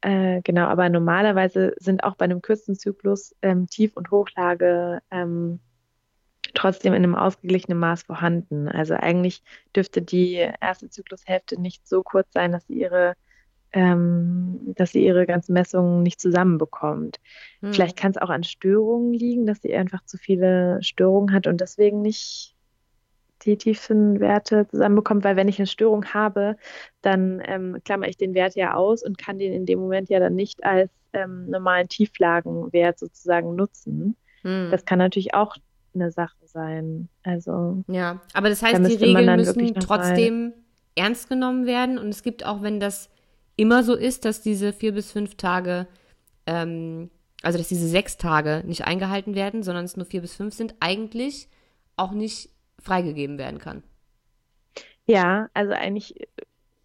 äh, 0.00 0.42
genau, 0.42 0.66
aber 0.66 0.88
normalerweise 0.88 1.74
sind 1.78 2.04
auch 2.04 2.16
bei 2.16 2.24
einem 2.24 2.42
kürzesten 2.42 2.76
Zyklus 2.76 3.34
ähm, 3.42 3.68
Tief- 3.68 3.96
und 3.96 4.10
Hochlage 4.10 5.00
ähm, 5.10 5.60
trotzdem 6.54 6.92
in 6.92 7.02
einem 7.02 7.14
ausgeglichenen 7.14 7.78
Maß 7.78 8.02
vorhanden. 8.02 8.68
Also 8.68 8.94
eigentlich 8.94 9.42
dürfte 9.74 10.02
die 10.02 10.34
erste 10.60 10.90
Zyklushälfte 10.90 11.60
nicht 11.60 11.86
so 11.86 12.02
kurz 12.02 12.32
sein, 12.32 12.52
dass 12.52 12.66
sie 12.66 12.80
ihre 12.80 13.14
ähm, 13.74 14.72
dass 14.76 14.92
sie 14.92 15.04
ihre 15.04 15.26
ganzen 15.26 15.52
Messungen 15.52 16.04
nicht 16.04 16.20
zusammenbekommt. 16.20 17.18
Hm. 17.60 17.72
Vielleicht 17.72 17.96
kann 17.96 18.12
es 18.12 18.18
auch 18.18 18.30
an 18.30 18.44
Störungen 18.44 19.12
liegen, 19.12 19.46
dass 19.46 19.62
sie 19.62 19.74
einfach 19.74 20.04
zu 20.04 20.16
viele 20.16 20.80
Störungen 20.82 21.34
hat 21.34 21.48
und 21.48 21.60
deswegen 21.60 22.00
nicht 22.00 22.53
die 23.44 23.56
tiefen 23.56 24.20
Werte 24.20 24.66
zusammenbekommt, 24.68 25.24
weil 25.24 25.36
wenn 25.36 25.48
ich 25.48 25.58
eine 25.58 25.66
Störung 25.66 26.06
habe, 26.06 26.56
dann 27.02 27.42
ähm, 27.44 27.78
klammer 27.84 28.08
ich 28.08 28.16
den 28.16 28.34
Wert 28.34 28.54
ja 28.54 28.74
aus 28.74 29.02
und 29.02 29.18
kann 29.18 29.38
den 29.38 29.52
in 29.52 29.66
dem 29.66 29.78
Moment 29.78 30.08
ja 30.08 30.20
dann 30.20 30.34
nicht 30.34 30.64
als 30.64 30.90
ähm, 31.12 31.48
normalen 31.48 31.88
Tieflagenwert 31.88 32.98
sozusagen 32.98 33.54
nutzen. 33.54 34.16
Hm. 34.42 34.68
Das 34.70 34.84
kann 34.84 34.98
natürlich 34.98 35.34
auch 35.34 35.56
eine 35.94 36.10
Sache 36.10 36.36
sein. 36.44 37.08
Also 37.22 37.84
ja, 37.88 38.20
aber 38.32 38.48
das 38.48 38.62
heißt, 38.62 38.84
die 38.86 39.04
Regeln 39.04 39.36
müssen 39.36 39.74
trotzdem 39.74 40.52
ernst 40.96 41.28
genommen 41.28 41.66
werden 41.66 41.98
und 41.98 42.08
es 42.08 42.22
gibt 42.22 42.44
auch, 42.44 42.62
wenn 42.62 42.80
das 42.80 43.10
immer 43.56 43.82
so 43.82 43.94
ist, 43.94 44.24
dass 44.24 44.42
diese 44.42 44.72
vier 44.72 44.92
bis 44.92 45.12
fünf 45.12 45.36
Tage, 45.36 45.86
ähm, 46.46 47.10
also 47.42 47.58
dass 47.58 47.68
diese 47.68 47.88
sechs 47.88 48.16
Tage 48.16 48.62
nicht 48.66 48.84
eingehalten 48.84 49.34
werden, 49.34 49.62
sondern 49.62 49.84
es 49.84 49.96
nur 49.96 50.06
vier 50.06 50.20
bis 50.20 50.34
fünf 50.34 50.54
sind, 50.54 50.74
eigentlich 50.80 51.48
auch 51.96 52.12
nicht 52.12 52.50
freigegeben 52.84 53.38
werden 53.38 53.58
kann. 53.58 53.82
Ja, 55.06 55.48
also 55.54 55.72
eigentlich 55.72 56.20
äh, 56.20 56.26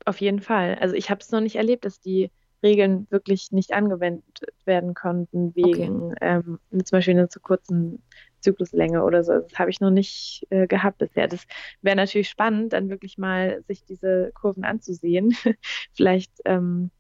auf 0.05 0.19
jeden 0.21 0.41
Fall. 0.41 0.75
Also 0.75 0.95
ich 0.95 1.09
habe 1.09 1.21
es 1.21 1.31
noch 1.31 1.41
nicht 1.41 1.55
erlebt, 1.55 1.85
dass 1.85 1.99
die 1.99 2.31
Regeln 2.63 3.07
wirklich 3.09 3.51
nicht 3.51 3.73
angewendet 3.73 4.41
werden 4.65 4.93
konnten, 4.93 5.55
wegen 5.55 6.11
okay. 6.11 6.15
ähm, 6.21 6.59
zum 6.71 6.97
Beispiel 6.97 7.13
einer 7.13 7.29
zu 7.29 7.39
kurzen 7.39 8.01
Zykluslänge 8.41 9.03
oder 9.03 9.23
so. 9.23 9.33
Das 9.33 9.57
habe 9.57 9.69
ich 9.69 9.79
noch 9.79 9.91
nicht 9.91 10.45
äh, 10.49 10.67
gehabt 10.67 10.97
bisher. 10.97 11.27
Das 11.27 11.45
wäre 11.81 11.95
natürlich 11.95 12.29
spannend, 12.29 12.73
dann 12.73 12.89
wirklich 12.89 13.17
mal 13.17 13.63
sich 13.67 13.85
diese 13.85 14.31
Kurven 14.33 14.63
anzusehen. 14.63 15.35
vielleicht, 15.93 16.31
ähm, 16.45 16.91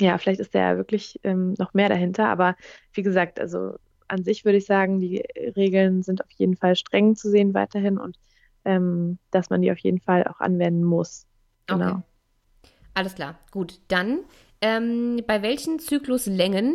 ja, 0.00 0.18
vielleicht 0.18 0.40
ist 0.40 0.54
da 0.54 0.72
ja 0.72 0.76
wirklich 0.76 1.20
ähm, 1.24 1.54
noch 1.58 1.74
mehr 1.74 1.88
dahinter. 1.88 2.28
Aber 2.28 2.56
wie 2.92 3.02
gesagt, 3.02 3.40
also 3.40 3.76
an 4.12 4.24
sich 4.24 4.44
würde 4.44 4.58
ich 4.58 4.66
sagen, 4.66 5.00
die 5.00 5.24
Regeln 5.56 6.02
sind 6.02 6.22
auf 6.22 6.30
jeden 6.32 6.54
Fall 6.54 6.76
streng 6.76 7.16
zu 7.16 7.30
sehen 7.30 7.54
weiterhin 7.54 7.98
und 7.98 8.18
ähm, 8.64 9.18
dass 9.30 9.48
man 9.50 9.62
die 9.62 9.72
auf 9.72 9.78
jeden 9.78 10.00
Fall 10.00 10.24
auch 10.24 10.40
anwenden 10.40 10.84
muss. 10.84 11.26
Genau. 11.66 11.90
Okay. 11.90 12.02
Alles 12.94 13.14
klar, 13.14 13.38
gut. 13.50 13.80
Dann, 13.88 14.20
ähm, 14.60 15.22
bei 15.26 15.42
welchen 15.42 15.78
Zykluslängen 15.78 16.74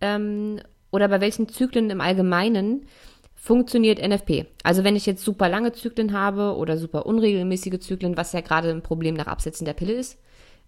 ähm, 0.00 0.60
oder 0.90 1.08
bei 1.08 1.20
welchen 1.20 1.48
Zyklen 1.48 1.90
im 1.90 2.00
Allgemeinen 2.00 2.86
funktioniert 3.34 4.00
NFP? 4.00 4.46
Also 4.64 4.82
wenn 4.82 4.96
ich 4.96 5.04
jetzt 5.04 5.22
super 5.22 5.50
lange 5.50 5.72
Zyklen 5.72 6.14
habe 6.14 6.56
oder 6.56 6.78
super 6.78 7.04
unregelmäßige 7.04 7.78
Zyklen, 7.80 8.16
was 8.16 8.32
ja 8.32 8.40
gerade 8.40 8.70
ein 8.70 8.82
Problem 8.82 9.14
nach 9.14 9.26
Absetzen 9.26 9.66
der 9.66 9.74
Pille 9.74 9.92
ist, 9.92 10.18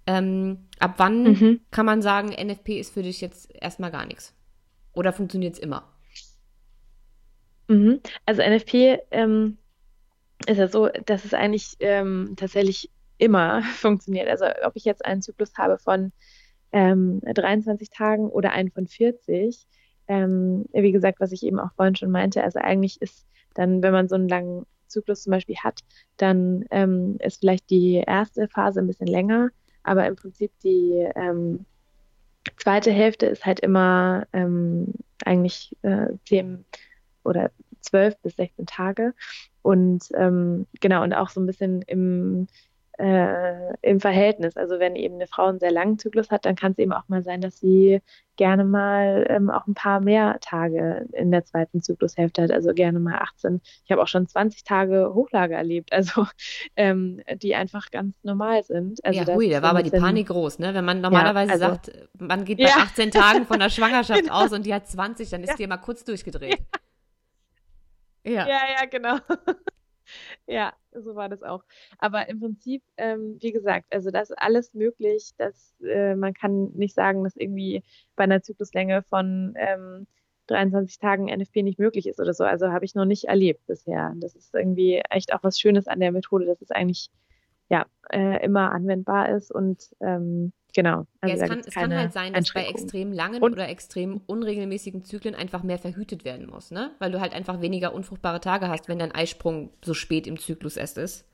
ähm, 0.07 0.67
ab 0.79 0.95
wann 0.99 1.23
mhm. 1.23 1.61
kann 1.71 1.87
man 1.87 2.03
sagen, 2.03 2.29
NFP 2.29 2.79
ist 2.79 2.93
für 2.93 3.03
dich 3.03 3.23
jetzt 3.23 3.51
erstmal 3.55 3.91
gar 3.91 4.05
nichts? 4.05 4.35
Oder 4.93 5.13
funktioniert 5.15 5.55
es 5.55 5.61
immer? 5.61 5.92
Mhm. 7.73 8.01
Also 8.27 8.43
NFP 8.43 8.99
ähm, 9.11 9.57
ist 10.47 10.59
ja 10.59 10.69
so, 10.69 10.89
dass 11.07 11.25
es 11.25 11.33
eigentlich 11.33 11.77
ähm, 11.81 12.35
tatsächlich 12.37 12.91
immer 13.17 13.63
funktioniert. 13.77 14.29
Also 14.29 14.45
ob 14.65 14.77
ich 14.77 14.85
jetzt 14.85 15.05
einen 15.05 15.23
Zyklus 15.23 15.55
habe 15.57 15.79
von 15.79 16.13
ähm, 16.73 17.21
23 17.23 17.89
Tagen 17.91 18.29
oder 18.29 18.53
einen 18.53 18.71
von 18.71 18.87
40, 18.87 19.67
ähm, 20.09 20.67
wie 20.73 20.93
gesagt, 20.93 21.21
was 21.21 21.33
ich 21.33 21.45
eben 21.45 21.59
auch 21.59 21.73
vorhin 21.75 21.97
schon 21.97 22.11
meinte, 22.11 22.45
also 22.45 22.59
eigentlich 22.59 23.01
ist 23.01 23.27
dann, 23.55 23.83
wenn 23.83 23.93
man 23.93 24.09
so 24.09 24.17
einen 24.17 24.29
langen 24.29 24.67
Zyklus 24.89 25.23
zum 25.23 25.31
Beispiel 25.31 25.57
hat, 25.57 25.81
dann 26.19 26.67
ähm, 26.71 27.17
ist 27.21 27.41
vielleicht 27.41 27.71
die 27.71 28.03
erste 28.07 28.49
Phase 28.49 28.81
ein 28.81 28.87
bisschen 28.87 29.07
länger, 29.07 29.49
aber 29.83 30.07
im 30.07 30.17
Prinzip 30.17 30.51
die 30.63 31.09
ähm, 31.15 31.65
zweite 32.59 32.91
Hälfte 32.91 33.27
ist 33.27 33.47
halt 33.47 33.61
immer 33.61 34.27
eigentlich 35.25 35.77
äh, 35.83 36.09
zehn 36.27 36.65
oder 37.25 37.51
zwölf 37.81 38.17
bis 38.19 38.37
16 38.37 38.67
Tage. 38.67 39.15
Und 39.63 40.09
ähm, 40.15 40.67
genau, 40.81 41.03
und 41.03 41.13
auch 41.13 41.29
so 41.29 41.41
ein 41.41 41.47
bisschen 41.47 41.83
im 41.83 42.49
äh, 42.99 43.75
im 43.83 44.01
Verhältnis. 44.01 44.57
Also 44.57 44.79
wenn 44.79 44.97
eben 44.97 45.17
eine 45.17 45.27
Frau 45.27 45.47
einen 45.47 45.59
sehr 45.59 45.73
langen 45.73 45.99
Zyklus 45.99 46.31
hat, 46.31 46.45
dann 46.45 46.57
kann 46.57 46.73
es 46.73 46.79
eben 46.79 46.93
auch 46.93 47.09
mal 47.09 47.23
sein, 47.23 47.41
dass 47.41 47.59
sie 47.59 48.01
gerne 48.37 48.65
mal 48.65 49.27
ähm, 49.29 49.51
auch 49.51 49.67
ein 49.67 49.75
paar 49.75 50.01
mehr 50.01 50.39
Tage 50.41 51.07
in 51.13 51.31
der 51.31 51.45
zweiten 51.45 51.83
Zyklushälfte 51.83 52.43
hat, 52.43 52.51
also 52.51 52.73
gerne 52.73 53.01
mal 53.01 53.19
18. 53.19 53.61
Ich 53.85 53.91
habe 53.91 54.03
auch 54.03 54.09
schon 54.09 54.27
20 54.27 54.65
Tage 54.65 55.13
Hochlage 55.15 55.55
erlebt, 55.55 55.93
also 55.93 56.27
ähm, 56.77 57.21
die 57.37 57.55
einfach 57.55 57.91
ganz 57.91 58.15
normal 58.23 58.63
sind. 58.63 59.05
Also 59.05 59.21
ja, 59.21 59.35
hui, 59.35 59.49
da 59.49 59.63
war 59.63 59.71
aber 59.71 59.83
die 59.83 59.91
Panik 59.91 60.29
groß, 60.29 60.59
ne? 60.59 60.75
Wenn 60.75 60.85
man 60.85 61.01
normalerweise 61.01 61.49
ja, 61.49 61.55
also, 61.55 61.67
sagt, 61.67 61.93
man 62.19 62.45
geht 62.45 62.59
bei 62.59 62.65
ja. 62.65 62.77
18 62.77 63.11
Tagen 63.11 63.47
von 63.47 63.59
der 63.59 63.71
Schwangerschaft 63.71 64.23
genau. 64.23 64.45
aus 64.45 64.53
und 64.53 64.67
die 64.67 64.75
hat 64.75 64.87
20, 64.87 65.31
dann 65.31 65.43
ist 65.43 65.51
ja. 65.51 65.57
die 65.57 65.67
mal 65.67 65.79
kurz 65.79 66.05
durchgedreht. 66.05 66.59
Ja, 68.25 68.47
ja, 68.47 68.61
ja 68.81 68.85
genau. 68.91 69.19
Ja, 70.47 70.73
so 70.93 71.15
war 71.15 71.29
das 71.29 71.43
auch. 71.43 71.65
Aber 71.99 72.29
im 72.29 72.41
Prinzip, 72.41 72.83
ähm, 72.97 73.39
wie 73.41 73.53
gesagt, 73.53 73.87
also 73.91 74.11
das 74.11 74.31
ist 74.31 74.37
alles 74.39 74.75
möglich. 74.75 75.31
Dass, 75.39 75.75
äh, 75.81 76.15
man 76.15 76.35
kann 76.35 76.73
nicht 76.75 76.95
sagen, 76.95 77.25
dass 77.25 77.37
irgendwie 77.37 77.83
bei 78.17 78.25
einer 78.25 78.43
Zykluslänge 78.43 79.03
von 79.03 79.55
ähm, 79.57 80.07
23 80.49 80.99
Tagen 80.99 81.29
NFP 81.29 81.63
nicht 81.63 81.79
möglich 81.79 82.07
ist 82.07 82.21
oder 82.21 82.35
so. 82.35 82.45
Also 82.45 82.73
habe 82.73 82.85
ich 82.85 82.95
noch 82.95 83.05
nicht 83.05 83.25
erlebt 83.25 83.67
bisher. 83.67 84.13
Das 84.17 84.35
ist 84.35 84.55
irgendwie 84.55 85.01
echt 85.11 85.33
auch 85.33 85.43
was 85.43 85.59
Schönes 85.59 85.87
an 85.87 86.01
der 86.01 86.13
Methode, 86.13 86.47
dass 86.47 86.61
es 86.61 86.71
eigentlich 86.71 87.11
ja 87.69 87.87
äh, 88.11 88.45
immer 88.45 88.73
anwendbar 88.73 89.31
ist 89.31 89.51
und 89.53 89.95
ähm, 90.01 90.53
Genau. 90.75 91.07
Also 91.21 91.37
ja, 91.37 91.43
es, 91.43 91.49
kann, 91.49 91.61
es 91.61 91.75
kann, 91.75 91.95
halt 91.95 92.13
sein, 92.13 92.33
dass 92.33 92.53
bei 92.53 92.65
extrem 92.65 93.13
langen 93.13 93.43
und, 93.43 93.53
oder 93.53 93.69
extrem 93.69 94.23
unregelmäßigen 94.27 95.05
Zyklen 95.05 95.35
einfach 95.35 95.63
mehr 95.63 95.79
verhütet 95.79 96.25
werden 96.25 96.49
muss, 96.49 96.71
ne? 96.71 96.93
Weil 96.99 97.13
du 97.13 97.21
halt 97.21 97.35
einfach 97.35 97.61
weniger 97.61 97.93
unfruchtbare 97.93 98.41
Tage 98.41 98.69
hast, 98.69 98.89
wenn 98.89 98.99
dein 98.99 99.13
Eisprung 99.13 99.71
so 99.85 99.93
spät 99.93 100.27
im 100.27 100.39
Zyklus 100.39 100.77
erst 100.77 100.97
ist. 100.97 101.27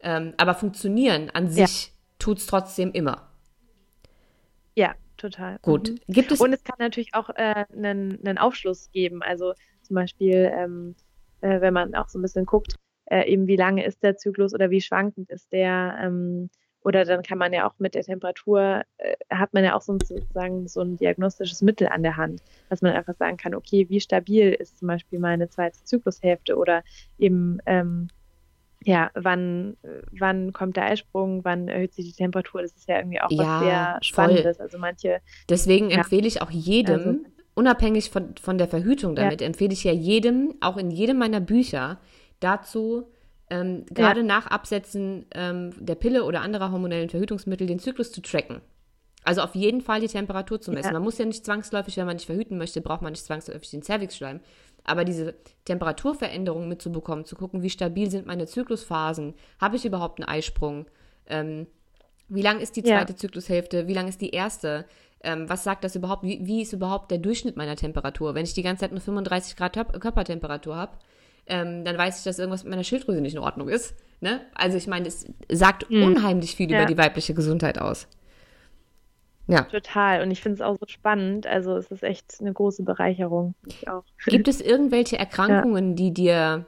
Ähm, 0.00 0.32
aber 0.38 0.54
funktionieren 0.54 1.30
an 1.30 1.48
sich 1.48 1.86
ja. 1.86 1.92
tut 2.18 2.38
es 2.38 2.46
trotzdem 2.46 2.92
immer. 2.92 3.28
Ja, 4.74 4.94
total. 5.18 5.58
Gut. 5.60 5.90
Mhm. 5.90 6.12
Gibt 6.12 6.32
es 6.32 6.40
und 6.40 6.52
es 6.54 6.64
kann 6.64 6.76
natürlich 6.78 7.14
auch 7.14 7.28
äh, 7.30 7.66
einen, 7.72 8.18
einen 8.24 8.38
Aufschluss 8.38 8.90
geben. 8.92 9.22
Also 9.22 9.52
zum 9.82 9.94
Beispiel, 9.94 10.50
ähm, 10.54 10.94
äh, 11.42 11.60
wenn 11.60 11.74
man 11.74 11.94
auch 11.94 12.08
so 12.08 12.18
ein 12.18 12.22
bisschen 12.22 12.46
guckt, 12.46 12.76
äh, 13.10 13.30
eben 13.30 13.46
wie 13.46 13.56
lange 13.56 13.84
ist 13.84 14.02
der 14.02 14.16
Zyklus 14.16 14.54
oder 14.54 14.70
wie 14.70 14.80
schwankend 14.80 15.28
ist 15.28 15.52
der. 15.52 15.98
Ähm, 16.02 16.48
oder 16.82 17.04
dann 17.04 17.22
kann 17.22 17.38
man 17.38 17.52
ja 17.52 17.68
auch 17.68 17.74
mit 17.78 17.94
der 17.94 18.02
Temperatur, 18.02 18.82
äh, 18.98 19.14
hat 19.30 19.52
man 19.52 19.64
ja 19.64 19.74
auch 19.74 19.82
so 19.82 19.92
ein, 19.92 20.00
sozusagen 20.00 20.66
so 20.66 20.80
ein 20.80 20.96
diagnostisches 20.96 21.62
Mittel 21.62 21.88
an 21.88 22.02
der 22.02 22.16
Hand, 22.16 22.42
dass 22.68 22.82
man 22.82 22.92
einfach 22.92 23.14
sagen 23.16 23.36
kann, 23.36 23.54
okay, 23.54 23.86
wie 23.88 24.00
stabil 24.00 24.52
ist 24.52 24.78
zum 24.78 24.88
Beispiel 24.88 25.18
meine 25.18 25.48
zweite 25.48 25.82
Zyklushälfte 25.84 26.56
oder 26.56 26.82
eben, 27.18 27.58
ähm, 27.66 28.08
ja, 28.82 29.10
wann, 29.14 29.76
wann 30.18 30.54
kommt 30.54 30.76
der 30.76 30.84
Eisprung, 30.84 31.44
wann 31.44 31.68
erhöht 31.68 31.92
sich 31.92 32.06
die 32.06 32.12
Temperatur, 32.14 32.62
das 32.62 32.72
ist 32.72 32.88
ja 32.88 32.96
irgendwie 32.96 33.20
auch 33.20 33.30
ja, 33.30 33.38
was 33.38 33.60
sehr 33.60 33.98
Spannendes. 34.00 34.60
Also 34.60 34.78
manche. 34.78 35.20
Deswegen 35.50 35.90
ja. 35.90 35.98
empfehle 35.98 36.26
ich 36.26 36.40
auch 36.40 36.50
jedem, 36.50 36.94
also, 36.94 37.14
unabhängig 37.54 38.08
von, 38.08 38.34
von 38.40 38.56
der 38.56 38.68
Verhütung 38.68 39.14
damit, 39.14 39.42
ja. 39.42 39.46
empfehle 39.46 39.74
ich 39.74 39.84
ja 39.84 39.92
jedem, 39.92 40.54
auch 40.62 40.78
in 40.78 40.90
jedem 40.90 41.18
meiner 41.18 41.40
Bücher, 41.40 41.98
dazu, 42.40 43.06
ähm, 43.50 43.84
gerade 43.86 44.20
ja. 44.20 44.26
nach 44.26 44.46
Absetzen 44.46 45.26
ähm, 45.34 45.72
der 45.78 45.96
Pille 45.96 46.24
oder 46.24 46.40
anderer 46.40 46.70
hormonellen 46.70 47.10
Verhütungsmittel 47.10 47.66
den 47.66 47.78
Zyklus 47.78 48.12
zu 48.12 48.22
tracken. 48.22 48.60
Also 49.22 49.42
auf 49.42 49.54
jeden 49.54 49.82
Fall 49.82 50.00
die 50.00 50.08
Temperatur 50.08 50.60
zu 50.60 50.72
messen. 50.72 50.88
Ja. 50.88 50.92
Man 50.94 51.02
muss 51.02 51.18
ja 51.18 51.26
nicht 51.26 51.44
zwangsläufig, 51.44 51.96
wenn 51.96 52.06
man 52.06 52.16
nicht 52.16 52.26
verhüten 52.26 52.56
möchte, 52.56 52.80
braucht 52.80 53.02
man 53.02 53.12
nicht 53.12 53.24
zwangsläufig 53.24 53.70
den 53.70 53.82
Cervixschleim. 53.82 54.40
Aber 54.84 55.04
diese 55.04 55.34
Temperaturveränderung 55.66 56.68
mitzubekommen, 56.68 57.26
zu 57.26 57.36
gucken, 57.36 57.62
wie 57.62 57.68
stabil 57.68 58.10
sind 58.10 58.26
meine 58.26 58.46
Zyklusphasen, 58.46 59.34
habe 59.60 59.76
ich 59.76 59.84
überhaupt 59.84 60.20
einen 60.20 60.28
Eisprung, 60.28 60.86
ähm, 61.26 61.66
wie 62.28 62.42
lang 62.42 62.60
ist 62.60 62.76
die 62.76 62.82
zweite 62.82 63.12
ja. 63.12 63.16
Zyklushälfte, 63.16 63.88
wie 63.88 63.94
lang 63.94 64.08
ist 64.08 64.20
die 64.20 64.30
erste, 64.30 64.86
ähm, 65.22 65.48
was 65.48 65.64
sagt 65.64 65.84
das 65.84 65.96
überhaupt, 65.96 66.22
wie, 66.22 66.46
wie, 66.46 66.62
ist 66.62 66.72
überhaupt 66.72 67.10
der 67.10 67.18
Durchschnitt 67.18 67.56
meiner 67.56 67.76
Temperatur? 67.76 68.34
Wenn 68.34 68.44
ich 68.44 68.54
die 68.54 68.62
ganze 68.62 68.82
Zeit 68.82 68.92
nur 68.92 69.00
35 69.00 69.56
Grad 69.56 69.74
Körpertemperatur 69.74 70.76
habe, 70.76 70.92
ähm, 71.50 71.84
dann 71.84 71.98
weiß 71.98 72.18
ich, 72.18 72.24
dass 72.24 72.38
irgendwas 72.38 72.64
mit 72.64 72.70
meiner 72.70 72.84
Schilddrüse 72.84 73.20
nicht 73.20 73.34
in 73.34 73.40
Ordnung 73.40 73.68
ist. 73.68 73.94
Ne? 74.20 74.40
Also 74.54 74.76
ich 74.76 74.86
meine, 74.86 75.08
es 75.08 75.26
sagt 75.50 75.90
mhm. 75.90 76.04
unheimlich 76.04 76.56
viel 76.56 76.70
ja. 76.70 76.78
über 76.78 76.86
die 76.86 76.96
weibliche 76.96 77.34
Gesundheit 77.34 77.78
aus. 77.78 78.06
Ja. 79.48 79.62
Total. 79.62 80.22
Und 80.22 80.30
ich 80.30 80.40
finde 80.40 80.54
es 80.54 80.60
auch 80.60 80.78
so 80.78 80.86
spannend. 80.86 81.46
Also 81.46 81.76
es 81.76 81.90
ist 81.90 82.04
echt 82.04 82.36
eine 82.40 82.52
große 82.52 82.84
Bereicherung. 82.84 83.54
Ich 83.66 83.88
auch. 83.88 84.04
Gibt 84.26 84.46
es 84.46 84.60
irgendwelche 84.60 85.18
Erkrankungen, 85.18 85.90
ja. 85.90 85.94
die 85.96 86.14
dir 86.14 86.66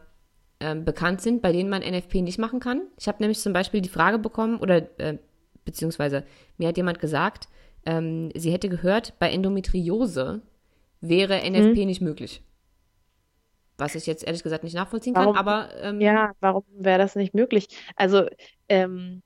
äh, 0.59 0.75
bekannt 0.75 1.21
sind, 1.21 1.43
bei 1.43 1.53
denen 1.53 1.71
man 1.71 1.83
NFP 1.83 2.23
nicht 2.23 2.39
machen 2.39 2.59
kann? 2.59 2.83
Ich 2.99 3.07
habe 3.07 3.19
nämlich 3.21 3.39
zum 3.39 3.53
Beispiel 3.53 3.83
die 3.83 3.89
Frage 3.89 4.19
bekommen, 4.19 4.59
oder 4.59 4.99
äh, 4.99 5.19
beziehungsweise 5.65 6.25
mir 6.59 6.69
hat 6.69 6.77
jemand 6.77 6.99
gesagt, 6.99 7.47
ähm, 7.87 8.31
sie 8.35 8.51
hätte 8.51 8.69
gehört, 8.69 9.17
bei 9.21 9.31
Endometriose 9.31 10.43
wäre 11.01 11.39
NFP 11.39 11.81
mhm. 11.81 11.87
nicht 11.87 12.01
möglich. 12.01 12.43
Was 13.79 13.95
ich 13.95 14.07
jetzt 14.07 14.25
ehrlich 14.25 14.43
gesagt 14.43 14.65
nicht 14.65 14.75
nachvollziehen 14.75 15.15
warum, 15.15 15.35
kann, 15.35 15.47
aber. 15.47 15.75
Ähm, 15.81 16.01
ja, 16.01 16.33
warum 16.41 16.65
wäre 16.77 16.99
das 16.99 17.17
nicht 17.17 17.35
möglich? 17.35 17.69
Also, 17.97 18.27
ähm, 18.69 19.23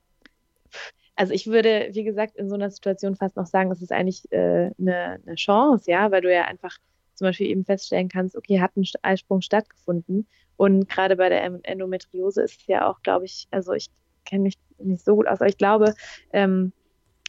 also 1.15 1.33
ich 1.33 1.47
würde, 1.47 1.89
wie 1.93 2.05
gesagt, 2.05 2.37
in 2.37 2.49
so 2.49 2.55
einer 2.55 2.71
Situation 2.71 3.17
fast 3.17 3.37
noch 3.37 3.47
sagen, 3.47 3.71
es 3.71 3.83
ist 3.83 3.93
eigentlich 3.93 4.31
äh, 4.33 4.71
eine, 4.79 5.19
eine 5.27 5.35
Chance, 5.35 5.91
ja, 5.91 6.11
weil 6.11 6.21
du 6.21 6.33
ja 6.33 6.45
einfach 6.45 6.77
zum 7.15 7.27
Beispiel 7.27 7.49
eben 7.49 7.65
feststellen 7.65 8.09
kannst, 8.09 8.37
okay, 8.37 8.61
hat 8.61 8.77
ein 8.77 8.85
Eisprung 9.03 9.41
stattgefunden. 9.41 10.27
Und 10.57 10.89
gerade 10.89 11.17
bei 11.17 11.29
der 11.29 11.43
Endometriose 11.43 12.43
ist 12.43 12.61
es 12.61 12.67
ja 12.67 12.89
auch, 12.89 13.03
glaube 13.03 13.25
ich, 13.25 13.49
also 13.51 13.73
ich 13.73 13.89
kenne 14.25 14.45
mich 14.45 14.59
nicht 14.79 15.05
so 15.05 15.17
gut 15.17 15.27
aus, 15.27 15.41
aber 15.41 15.49
ich 15.49 15.59
glaube, 15.59 15.95
ähm, 16.33 16.73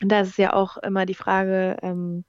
da 0.01 0.21
ist 0.21 0.29
es 0.29 0.37
ja 0.37 0.53
auch 0.53 0.77
immer 0.77 1.05
die 1.05 1.13
Frage, 1.13 1.77
ähm, 1.81 2.23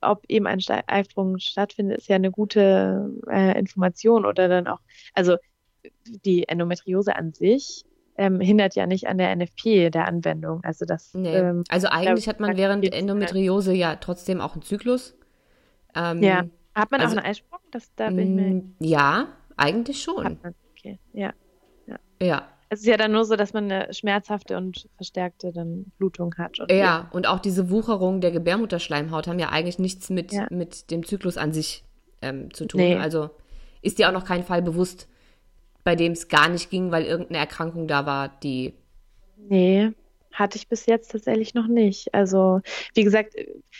ob 0.00 0.24
eben 0.28 0.46
ein 0.46 0.60
Eisprung 0.86 1.38
stattfindet, 1.38 1.98
ist 1.98 2.08
ja 2.08 2.16
eine 2.16 2.30
gute 2.30 3.10
äh, 3.30 3.58
Information 3.58 4.24
oder 4.24 4.48
dann 4.48 4.66
auch, 4.66 4.80
also 5.14 5.36
die 6.24 6.48
Endometriose 6.48 7.16
an 7.16 7.32
sich 7.32 7.84
ähm, 8.16 8.40
hindert 8.40 8.74
ja 8.74 8.86
nicht 8.86 9.06
an 9.06 9.16
der 9.16 9.34
NFP 9.34 9.90
der 9.90 10.06
Anwendung. 10.06 10.62
Also 10.64 10.84
das. 10.84 11.14
Nee. 11.14 11.34
Ähm, 11.34 11.64
also 11.68 11.88
eigentlich 11.88 12.28
hat 12.28 12.40
man 12.40 12.56
während 12.56 12.92
Endometriose 12.92 13.72
ja 13.72 13.96
trotzdem 13.96 14.40
auch 14.40 14.54
einen 14.54 14.62
Zyklus. 14.62 15.16
Ähm, 15.94 16.22
ja. 16.22 16.44
Hat 16.74 16.90
man 16.90 17.00
also, 17.00 17.14
auch 17.14 17.18
einen 17.18 17.30
Eisprung? 17.30 17.60
Das, 17.70 17.94
da 17.94 18.10
bin 18.10 18.38
ich 18.38 18.78
mir... 18.80 18.88
Ja, 18.88 19.28
eigentlich 19.56 20.02
schon. 20.02 20.38
Okay, 20.76 20.98
ja. 21.12 21.32
ja. 21.86 21.96
Ja. 22.20 22.48
Es 22.70 22.80
ist 22.80 22.86
ja 22.86 22.96
dann 22.96 23.12
nur 23.12 23.24
so, 23.24 23.36
dass 23.36 23.52
man 23.52 23.70
eine 23.70 23.92
schmerzhafte 23.94 24.56
und 24.56 24.88
verstärkte 24.96 25.52
dann 25.52 25.86
Blutung 25.98 26.34
hat. 26.36 26.60
Und 26.60 26.70
ja, 26.70 26.76
ja, 26.76 27.08
und 27.12 27.26
auch 27.26 27.38
diese 27.38 27.70
Wucherung 27.70 28.20
der 28.20 28.30
Gebärmutterschleimhaut 28.30 29.26
haben 29.26 29.38
ja 29.38 29.48
eigentlich 29.48 29.78
nichts 29.78 30.10
mit, 30.10 30.32
ja. 30.32 30.46
mit 30.50 30.90
dem 30.90 31.04
Zyklus 31.04 31.38
an 31.38 31.52
sich 31.52 31.84
ähm, 32.20 32.52
zu 32.52 32.66
tun. 32.66 32.80
Nee. 32.80 32.96
Also 32.96 33.30
ist 33.80 33.98
dir 33.98 34.08
auch 34.08 34.12
noch 34.12 34.24
kein 34.24 34.44
Fall 34.44 34.60
bewusst, 34.62 35.08
bei 35.84 35.96
dem 35.96 36.12
es 36.12 36.28
gar 36.28 36.48
nicht 36.48 36.68
ging, 36.70 36.90
weil 36.90 37.04
irgendeine 37.04 37.38
Erkrankung 37.38 37.88
da 37.88 38.04
war, 38.04 38.28
die. 38.28 38.74
Nee, 39.36 39.92
hatte 40.38 40.56
ich 40.56 40.68
bis 40.68 40.86
jetzt 40.86 41.10
tatsächlich 41.10 41.54
noch 41.54 41.66
nicht. 41.66 42.14
Also, 42.14 42.60
wie 42.94 43.04
gesagt, 43.04 43.34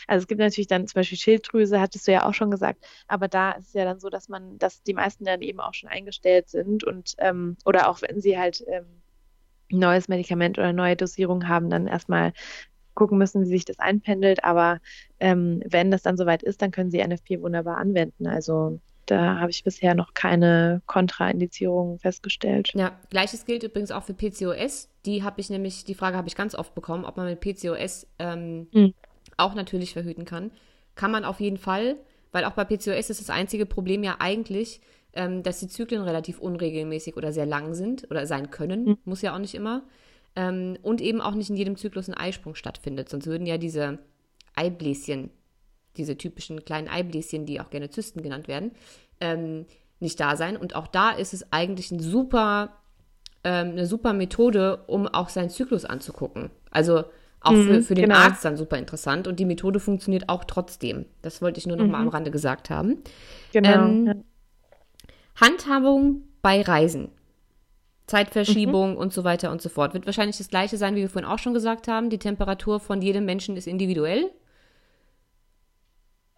also 0.06 0.22
es 0.22 0.26
gibt 0.26 0.40
natürlich 0.40 0.66
dann 0.66 0.86
zum 0.86 0.98
Beispiel 1.00 1.18
Schilddrüse, 1.18 1.80
hattest 1.80 2.08
du 2.08 2.12
ja 2.12 2.26
auch 2.26 2.34
schon 2.34 2.50
gesagt, 2.50 2.84
aber 3.06 3.28
da 3.28 3.52
ist 3.52 3.68
es 3.68 3.72
ja 3.74 3.84
dann 3.84 4.00
so, 4.00 4.10
dass 4.10 4.28
man, 4.28 4.58
dass 4.58 4.82
die 4.82 4.94
meisten 4.94 5.24
dann 5.24 5.42
eben 5.42 5.60
auch 5.60 5.74
schon 5.74 5.88
eingestellt 5.88 6.48
sind 6.48 6.84
und 6.84 7.14
ähm, 7.18 7.56
oder 7.64 7.88
auch 7.88 8.02
wenn 8.02 8.20
sie 8.20 8.38
halt 8.38 8.64
ähm, 8.68 8.86
neues 9.70 10.08
Medikament 10.08 10.58
oder 10.58 10.72
neue 10.72 10.96
Dosierung 10.96 11.48
haben, 11.48 11.70
dann 11.70 11.86
erstmal 11.86 12.32
gucken 12.94 13.18
müssen, 13.18 13.42
wie 13.42 13.48
sich 13.48 13.64
das 13.64 13.78
einpendelt. 13.78 14.42
Aber 14.44 14.80
ähm, 15.20 15.62
wenn 15.66 15.90
das 15.90 16.02
dann 16.02 16.16
soweit 16.16 16.42
ist, 16.42 16.62
dann 16.62 16.72
können 16.72 16.90
sie 16.90 16.98
NFP 16.98 17.40
wunderbar 17.40 17.76
anwenden. 17.76 18.26
Also 18.26 18.80
da 19.10 19.38
habe 19.38 19.50
ich 19.50 19.64
bisher 19.64 19.94
noch 19.94 20.14
keine 20.14 20.82
Kontraindizierung 20.86 21.98
festgestellt. 21.98 22.70
Ja, 22.74 22.98
gleiches 23.10 23.44
gilt 23.44 23.62
übrigens 23.62 23.90
auch 23.90 24.04
für 24.04 24.14
PCOS. 24.14 24.88
Die 25.06 25.22
habe 25.22 25.40
ich 25.40 25.50
nämlich, 25.50 25.84
die 25.84 25.94
Frage 25.94 26.16
habe 26.16 26.28
ich 26.28 26.36
ganz 26.36 26.54
oft 26.54 26.74
bekommen, 26.74 27.04
ob 27.04 27.16
man 27.16 27.26
mit 27.26 27.40
PCOS 27.40 28.06
ähm, 28.18 28.68
mhm. 28.72 28.94
auch 29.36 29.54
natürlich 29.54 29.92
verhüten 29.92 30.24
kann. 30.24 30.50
Kann 30.94 31.10
man 31.10 31.24
auf 31.24 31.40
jeden 31.40 31.58
Fall, 31.58 31.96
weil 32.32 32.44
auch 32.44 32.52
bei 32.52 32.64
PCOS 32.64 33.10
ist 33.10 33.20
das 33.20 33.30
einzige 33.30 33.66
Problem 33.66 34.02
ja 34.02 34.16
eigentlich, 34.18 34.80
ähm, 35.14 35.42
dass 35.42 35.60
die 35.60 35.68
Zyklen 35.68 36.02
relativ 36.02 36.38
unregelmäßig 36.38 37.16
oder 37.16 37.32
sehr 37.32 37.46
lang 37.46 37.74
sind 37.74 38.10
oder 38.10 38.26
sein 38.26 38.50
können, 38.50 38.84
mhm. 38.84 38.98
muss 39.04 39.22
ja 39.22 39.34
auch 39.34 39.38
nicht 39.38 39.54
immer. 39.54 39.82
Ähm, 40.36 40.76
und 40.82 41.00
eben 41.00 41.20
auch 41.20 41.34
nicht 41.34 41.50
in 41.50 41.56
jedem 41.56 41.76
Zyklus 41.76 42.08
ein 42.08 42.14
Eisprung 42.14 42.54
stattfindet. 42.54 43.08
Sonst 43.08 43.26
würden 43.26 43.46
ja 43.46 43.58
diese 43.58 43.98
Eibläschen 44.54 45.30
diese 45.98 46.16
typischen 46.16 46.64
kleinen 46.64 46.88
Eibläschen, 46.88 47.44
die 47.44 47.60
auch 47.60 47.70
gerne 47.70 47.90
Zysten 47.90 48.22
genannt 48.22 48.48
werden, 48.48 48.72
ähm, 49.20 49.66
nicht 50.00 50.18
da 50.20 50.36
sein. 50.36 50.56
Und 50.56 50.74
auch 50.74 50.86
da 50.86 51.10
ist 51.10 51.34
es 51.34 51.52
eigentlich 51.52 51.90
ein 51.90 52.00
super, 52.00 52.70
ähm, 53.44 53.72
eine 53.72 53.86
super 53.86 54.12
Methode, 54.12 54.84
um 54.86 55.06
auch 55.06 55.28
seinen 55.28 55.50
Zyklus 55.50 55.84
anzugucken. 55.84 56.50
Also 56.70 57.04
auch 57.40 57.52
mhm, 57.52 57.66
für, 57.66 57.82
für 57.82 57.94
den 57.94 58.08
genau. 58.08 58.16
Arzt 58.16 58.44
dann 58.44 58.56
super 58.56 58.78
interessant. 58.78 59.26
Und 59.26 59.38
die 59.38 59.44
Methode 59.44 59.80
funktioniert 59.80 60.28
auch 60.28 60.44
trotzdem. 60.44 61.06
Das 61.22 61.42
wollte 61.42 61.58
ich 61.58 61.66
nur 61.66 61.76
noch 61.76 61.84
mhm. 61.84 61.90
mal 61.90 62.00
am 62.00 62.08
Rande 62.08 62.30
gesagt 62.30 62.70
haben. 62.70 63.02
Genau. 63.52 63.86
Ähm, 63.86 64.24
Handhabung 65.36 66.22
bei 66.42 66.62
Reisen. 66.62 67.10
Zeitverschiebung 68.06 68.92
mhm. 68.92 68.96
und 68.96 69.12
so 69.12 69.22
weiter 69.22 69.52
und 69.52 69.60
so 69.60 69.68
fort. 69.68 69.94
Wird 69.94 70.06
wahrscheinlich 70.06 70.38
das 70.38 70.48
gleiche 70.48 70.78
sein, 70.78 70.96
wie 70.96 71.00
wir 71.00 71.10
vorhin 71.10 71.28
auch 71.28 71.38
schon 71.38 71.54
gesagt 71.54 71.88
haben. 71.88 72.10
Die 72.10 72.18
Temperatur 72.18 72.80
von 72.80 73.02
jedem 73.02 73.24
Menschen 73.24 73.56
ist 73.56 73.66
individuell 73.66 74.30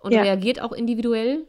und 0.00 0.12
ja. 0.12 0.22
reagiert 0.22 0.60
auch 0.60 0.72
individuell? 0.72 1.46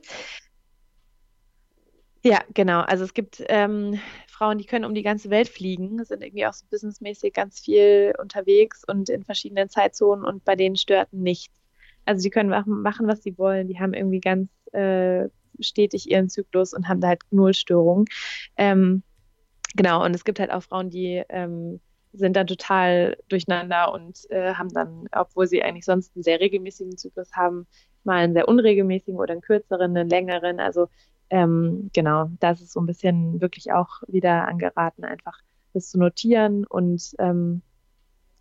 Ja, 2.24 2.42
genau. 2.54 2.82
Also 2.82 3.04
es 3.04 3.14
gibt 3.14 3.44
ähm, 3.50 4.00
Frauen, 4.28 4.60
die 4.60 4.66
können 4.66 4.86
um 4.86 4.94
die 4.94 5.02
ganze 5.02 5.30
Welt 5.32 5.50
fliegen, 5.50 6.04
sind 6.06 6.24
irgendwie 6.24 6.46
auch 6.46 6.54
so 6.54 6.66
businessmäßig 6.70 7.34
ganz 7.34 7.60
viel 7.60 8.14
unterwegs 8.20 8.84
und 8.88 9.10
in 9.10 9.24
verschiedenen 9.24 9.70
Zeitzonen 9.70 10.24
und 10.24 10.46
bei 10.46 10.56
denen 10.56 10.76
stört 10.76 11.12
nichts. 11.14 11.54
Also 12.06 12.22
die 12.24 12.30
können 12.30 12.50
machen, 12.50 13.08
was 13.08 13.24
sie 13.24 13.38
wollen. 13.38 13.68
Die 13.68 13.80
haben 13.80 13.94
irgendwie 13.94 14.20
ganz 14.20 14.50
äh, 14.74 15.30
stetig 15.60 16.10
ihren 16.10 16.30
Zyklus 16.30 16.74
und 16.74 16.88
haben 16.88 17.02
da 17.02 17.10
halt 17.10 17.22
null 17.32 17.54
Störungen. 17.54 18.06
Ähm, 18.58 19.04
genau, 19.76 20.04
und 20.04 20.16
es 20.16 20.24
gibt 20.24 20.40
halt 20.40 20.52
auch 20.52 20.64
Frauen, 20.64 20.90
die 20.90 21.24
ähm, 21.30 21.80
sind 22.14 22.36
dann 22.36 22.48
total 22.48 23.18
durcheinander 23.30 23.94
und 23.94 24.30
äh, 24.30 24.54
haben 24.54 24.70
dann, 24.70 25.08
obwohl 25.12 25.48
sie 25.48 25.64
eigentlich 25.64 25.86
sonst 25.86 26.16
einen 26.16 26.24
sehr 26.24 26.40
regelmäßigen 26.40 26.98
Zyklus 26.98 27.32
haben, 27.34 27.68
mal 28.06 28.24
einen 28.24 28.34
sehr 28.34 28.48
unregelmäßigen 28.48 29.20
oder 29.20 29.34
einen 29.34 29.42
kürzeren, 29.42 29.96
einen 29.96 30.10
längeren. 30.10 30.60
Also 30.60 30.88
ähm, 31.30 31.90
genau, 31.94 32.30
das 32.40 32.62
ist 32.62 32.74
so 32.74 32.82
ein 32.82 32.86
bisschen 32.86 33.42
wirklich 33.42 33.72
auch 33.72 34.02
wieder 34.08 34.48
angeraten, 34.48 35.04
einfach 35.04 35.38
das 35.74 35.90
zu 35.90 36.00
notieren 36.00 36.66
und 36.66 37.16
ähm, 37.20 37.62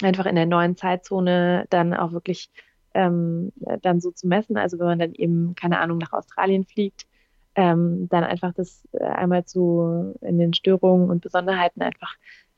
einfach 0.02 0.26
in 0.26 0.34
der 0.34 0.46
neuen 0.46 0.76
Zeitzone 0.76 1.66
dann 1.70 1.94
auch 1.94 2.12
wirklich 2.12 2.50
ähm, 2.94 3.52
dann 3.82 4.00
so 4.00 4.10
zu 4.10 4.26
messen. 4.26 4.56
Also 4.56 4.78
wenn 4.78 4.86
man 4.86 4.98
dann 4.98 5.14
eben, 5.14 5.54
keine 5.54 5.78
Ahnung, 5.78 5.98
nach 5.98 6.12
Australien 6.12 6.64
fliegt, 6.64 7.06
ähm, 7.54 8.08
dann 8.08 8.24
einfach 8.24 8.52
das 8.54 8.88
äh, 8.92 9.04
einmal 9.04 9.44
zu 9.44 10.14
in 10.20 10.38
den 10.38 10.54
Störungen 10.54 11.10
und 11.10 11.22
Besonderheiten 11.22 11.82
einfach 11.82 12.14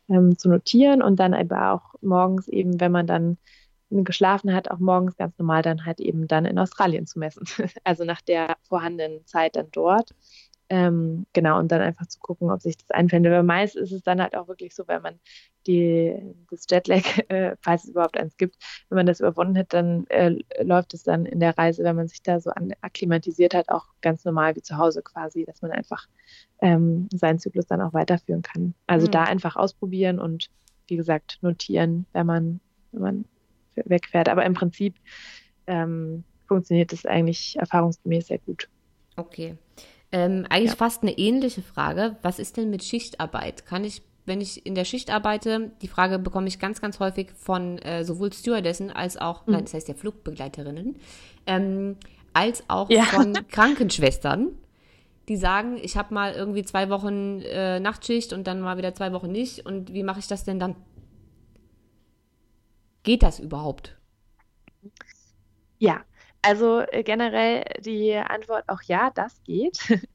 ähm, 0.09 0.39
zu 0.39 0.49
notieren 0.49 1.03
und 1.03 1.19
dann 1.19 1.35
aber 1.35 1.73
auch 1.73 1.95
morgens 2.01 2.49
eben, 2.49 2.81
wenn 2.81 2.93
man 2.93 3.07
dann 3.07 3.39
geschlafen 4.05 4.55
hat, 4.55 4.71
auch 4.71 4.79
morgens 4.79 5.17
ganz 5.17 5.39
normal 5.39 5.63
dann 5.63 5.85
halt 5.85 6.01
eben 6.01 6.27
dann 6.27 6.45
in 6.45 6.59
Australien 6.59 7.07
zu 7.07 7.19
messen. 7.19 7.45
Also 7.85 8.05
nach 8.05 8.21
der 8.21 8.57
vorhandenen 8.63 9.27
Zeit 9.27 9.57
dann 9.57 9.69
dort. 9.73 10.11
Ähm, 10.69 11.27
genau, 11.35 11.59
und 11.59 11.71
dann 11.71 11.83
einfach 11.83 12.07
zu 12.07 12.19
gucken, 12.19 12.51
ob 12.51 12.63
sich 12.63 12.79
das 12.79 12.91
einfände. 12.91 13.31
Weil 13.31 13.43
meist 13.43 13.77
ist 13.77 13.93
es 13.93 14.03
dann 14.03 14.23
halt 14.23 14.35
auch 14.35 14.49
wirklich 14.49 14.75
so, 14.75 14.89
wenn 14.89 15.03
man 15.03 15.21
die, 15.67 16.17
das 16.51 16.65
Jetlag, 16.71 17.03
äh, 17.29 17.57
falls 17.61 17.85
es 17.85 17.91
überhaupt 17.91 18.19
eins 18.19 18.39
gibt, 18.39 18.57
wenn 18.89 18.97
man 18.97 19.05
das 19.05 19.21
überwunden 19.21 19.59
hat, 19.59 19.75
dann 19.75 20.07
äh, 20.07 20.35
läuft 20.63 20.95
es 20.95 21.03
dann 21.03 21.27
in 21.27 21.41
der 21.41 21.59
Reise, 21.59 21.85
wenn 21.85 21.97
man 21.97 22.09
sich 22.09 22.23
da 22.23 22.41
so 22.41 22.49
an, 22.51 22.73
akklimatisiert 22.81 23.53
hat, 23.53 23.69
auch 23.69 23.85
ganz 24.01 24.25
normal 24.25 24.57
wie 24.57 24.63
zu 24.63 24.79
Hause 24.79 25.03
quasi, 25.03 25.45
dass 25.45 25.61
man 25.61 25.73
einfach 25.73 26.07
ähm, 26.63 27.07
seinen 27.13 27.39
Zyklus 27.39 27.67
dann 27.67 27.83
auch 27.83 27.93
weiterführen 27.93 28.41
kann. 28.41 28.73
Also 28.87 29.09
mhm. 29.09 29.11
da 29.11 29.25
einfach 29.25 29.57
ausprobieren 29.57 30.19
und 30.19 30.49
wie 30.87 30.97
gesagt 30.97 31.39
notieren, 31.43 32.07
wenn 32.15 32.27
man, 32.27 32.61
wenn 32.93 33.03
man 33.03 33.25
wegfährt. 33.77 34.29
Aber 34.29 34.45
im 34.45 34.55
Prinzip 34.55 34.95
ähm, 35.67 36.25
funktioniert 36.47 36.93
das 36.93 37.07
eigentlich 37.07 37.57
erfahrungsgemäß 37.59 38.29
sehr 38.29 38.39
gut. 38.39 38.69
Okay. 39.17 39.57
Ähm, 40.11 40.47
eigentlich 40.51 40.73
ja. 40.73 40.77
fast 40.77 41.03
eine 41.03 41.17
ähnliche 41.17 41.63
Frage. 41.63 42.17
Was 42.23 42.39
ist 42.39 42.57
denn 42.57 42.71
mit 42.71 42.85
Schichtarbeit? 42.85 43.65
Kann 43.65 43.85
ich, 43.85 44.03
wenn 44.27 44.41
ich 44.41 44.67
in 44.67 44.75
der 44.75 44.85
Schicht 44.85 45.11
arbeite, 45.11 45.73
die 45.81 45.89
Frage 45.89 46.19
bekomme 46.19 46.49
ich 46.49 46.59
ganz, 46.59 46.81
ganz 46.81 47.01
häufig 47.01 47.31
von 47.35 47.79
äh, 47.79 48.05
sowohl 48.05 48.33
Stewardessen 48.33 48.91
als 48.91 49.17
auch, 49.17 49.47
mhm. 49.47 49.55
nein, 49.55 49.65
das 49.65 49.75
heißt 49.75 49.89
ja 49.89 49.95
Flugbegleiterinnen, 49.95 50.97
ähm, 51.47 51.97
als 52.35 52.65
auch 52.69 52.91
ja. 52.91 53.05
von 53.05 53.33
Krankenschwestern, 53.49 54.49
die 55.29 55.37
sagen, 55.37 55.79
ich 55.81 55.97
habe 55.97 56.13
mal 56.13 56.35
irgendwie 56.35 56.63
zwei 56.63 56.91
Wochen 56.91 57.41
äh, 57.41 57.81
Nachtschicht 57.81 58.33
und 58.33 58.47
dann 58.47 58.61
mal 58.61 58.77
wieder 58.77 58.95
zwei 58.95 59.13
Wochen 59.13 59.31
nicht. 59.31 59.65
Und 59.65 59.93
wie 59.95 60.03
mache 60.03 60.19
ich 60.19 60.27
das 60.27 60.45
denn 60.45 60.59
dann? 60.59 60.77
Geht 63.03 63.23
das 63.23 63.41
überhaupt? 63.41 63.99
Ja, 65.79 66.05
also 66.43 66.81
äh, 66.81 67.03
generell 67.03 67.65
die 67.81 68.15
Antwort 68.15 68.65
auch 68.69 68.83
ja, 68.83 69.11
das 69.11 69.43
geht. 69.45 69.79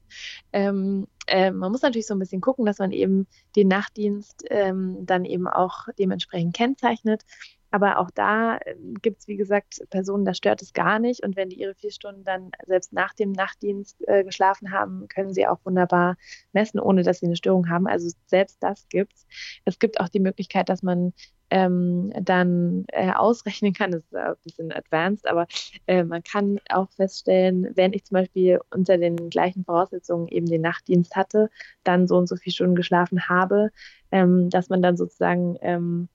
ähm, 0.52 1.06
äh, 1.26 1.50
man 1.50 1.72
muss 1.72 1.82
natürlich 1.82 2.06
so 2.06 2.14
ein 2.14 2.18
bisschen 2.18 2.40
gucken, 2.40 2.66
dass 2.66 2.78
man 2.78 2.92
eben 2.92 3.26
den 3.56 3.68
Nachtdienst 3.68 4.44
ähm, 4.48 5.04
dann 5.04 5.24
eben 5.24 5.48
auch 5.48 5.88
dementsprechend 5.98 6.54
kennzeichnet. 6.54 7.24
Aber 7.70 7.98
auch 7.98 8.10
da 8.10 8.58
ähm, 8.64 8.94
gibt 9.02 9.20
es, 9.20 9.28
wie 9.28 9.36
gesagt, 9.36 9.82
Personen, 9.90 10.24
da 10.24 10.34
stört 10.34 10.62
es 10.62 10.72
gar 10.72 10.98
nicht. 10.98 11.24
Und 11.24 11.36
wenn 11.36 11.50
die 11.50 11.60
ihre 11.60 11.74
vier 11.74 11.90
Stunden 11.90 12.24
dann 12.24 12.50
selbst 12.66 12.92
nach 12.92 13.14
dem 13.14 13.32
Nachtdienst 13.32 13.96
äh, 14.08 14.24
geschlafen 14.24 14.72
haben, 14.72 15.06
können 15.08 15.32
sie 15.32 15.46
auch 15.46 15.58
wunderbar 15.64 16.16
messen, 16.52 16.80
ohne 16.80 17.02
dass 17.02 17.20
sie 17.20 17.26
eine 17.26 17.36
Störung 17.36 17.68
haben. 17.68 17.86
Also 17.86 18.10
selbst 18.26 18.58
das 18.62 18.88
gibt's. 18.88 19.26
Es 19.64 19.78
gibt 19.78 20.00
auch 20.00 20.08
die 20.08 20.20
Möglichkeit, 20.20 20.68
dass 20.68 20.82
man 20.82 21.12
ähm, 21.50 22.12
dann 22.22 22.84
äh, 22.88 23.10
ausrechnen 23.12 23.72
kann, 23.72 23.92
das 23.92 24.02
ist 24.04 24.14
ein 24.14 24.34
bisschen 24.44 24.72
advanced, 24.72 25.26
aber 25.26 25.46
äh, 25.86 26.04
man 26.04 26.22
kann 26.22 26.60
auch 26.68 26.90
feststellen, 26.90 27.68
wenn 27.74 27.92
ich 27.92 28.04
zum 28.04 28.16
Beispiel 28.16 28.60
unter 28.70 28.98
den 28.98 29.30
gleichen 29.30 29.64
Voraussetzungen 29.64 30.28
eben 30.28 30.46
den 30.46 30.60
Nachtdienst 30.60 31.16
hatte, 31.16 31.48
dann 31.84 32.06
so 32.06 32.16
und 32.16 32.28
so 32.28 32.36
viele 32.36 32.52
Stunden 32.52 32.74
geschlafen 32.74 33.28
habe, 33.28 33.70
ähm, 34.10 34.50
dass 34.50 34.68
man 34.68 34.82
dann 34.82 34.96
sozusagen 34.96 35.56
ähm, 35.62 36.08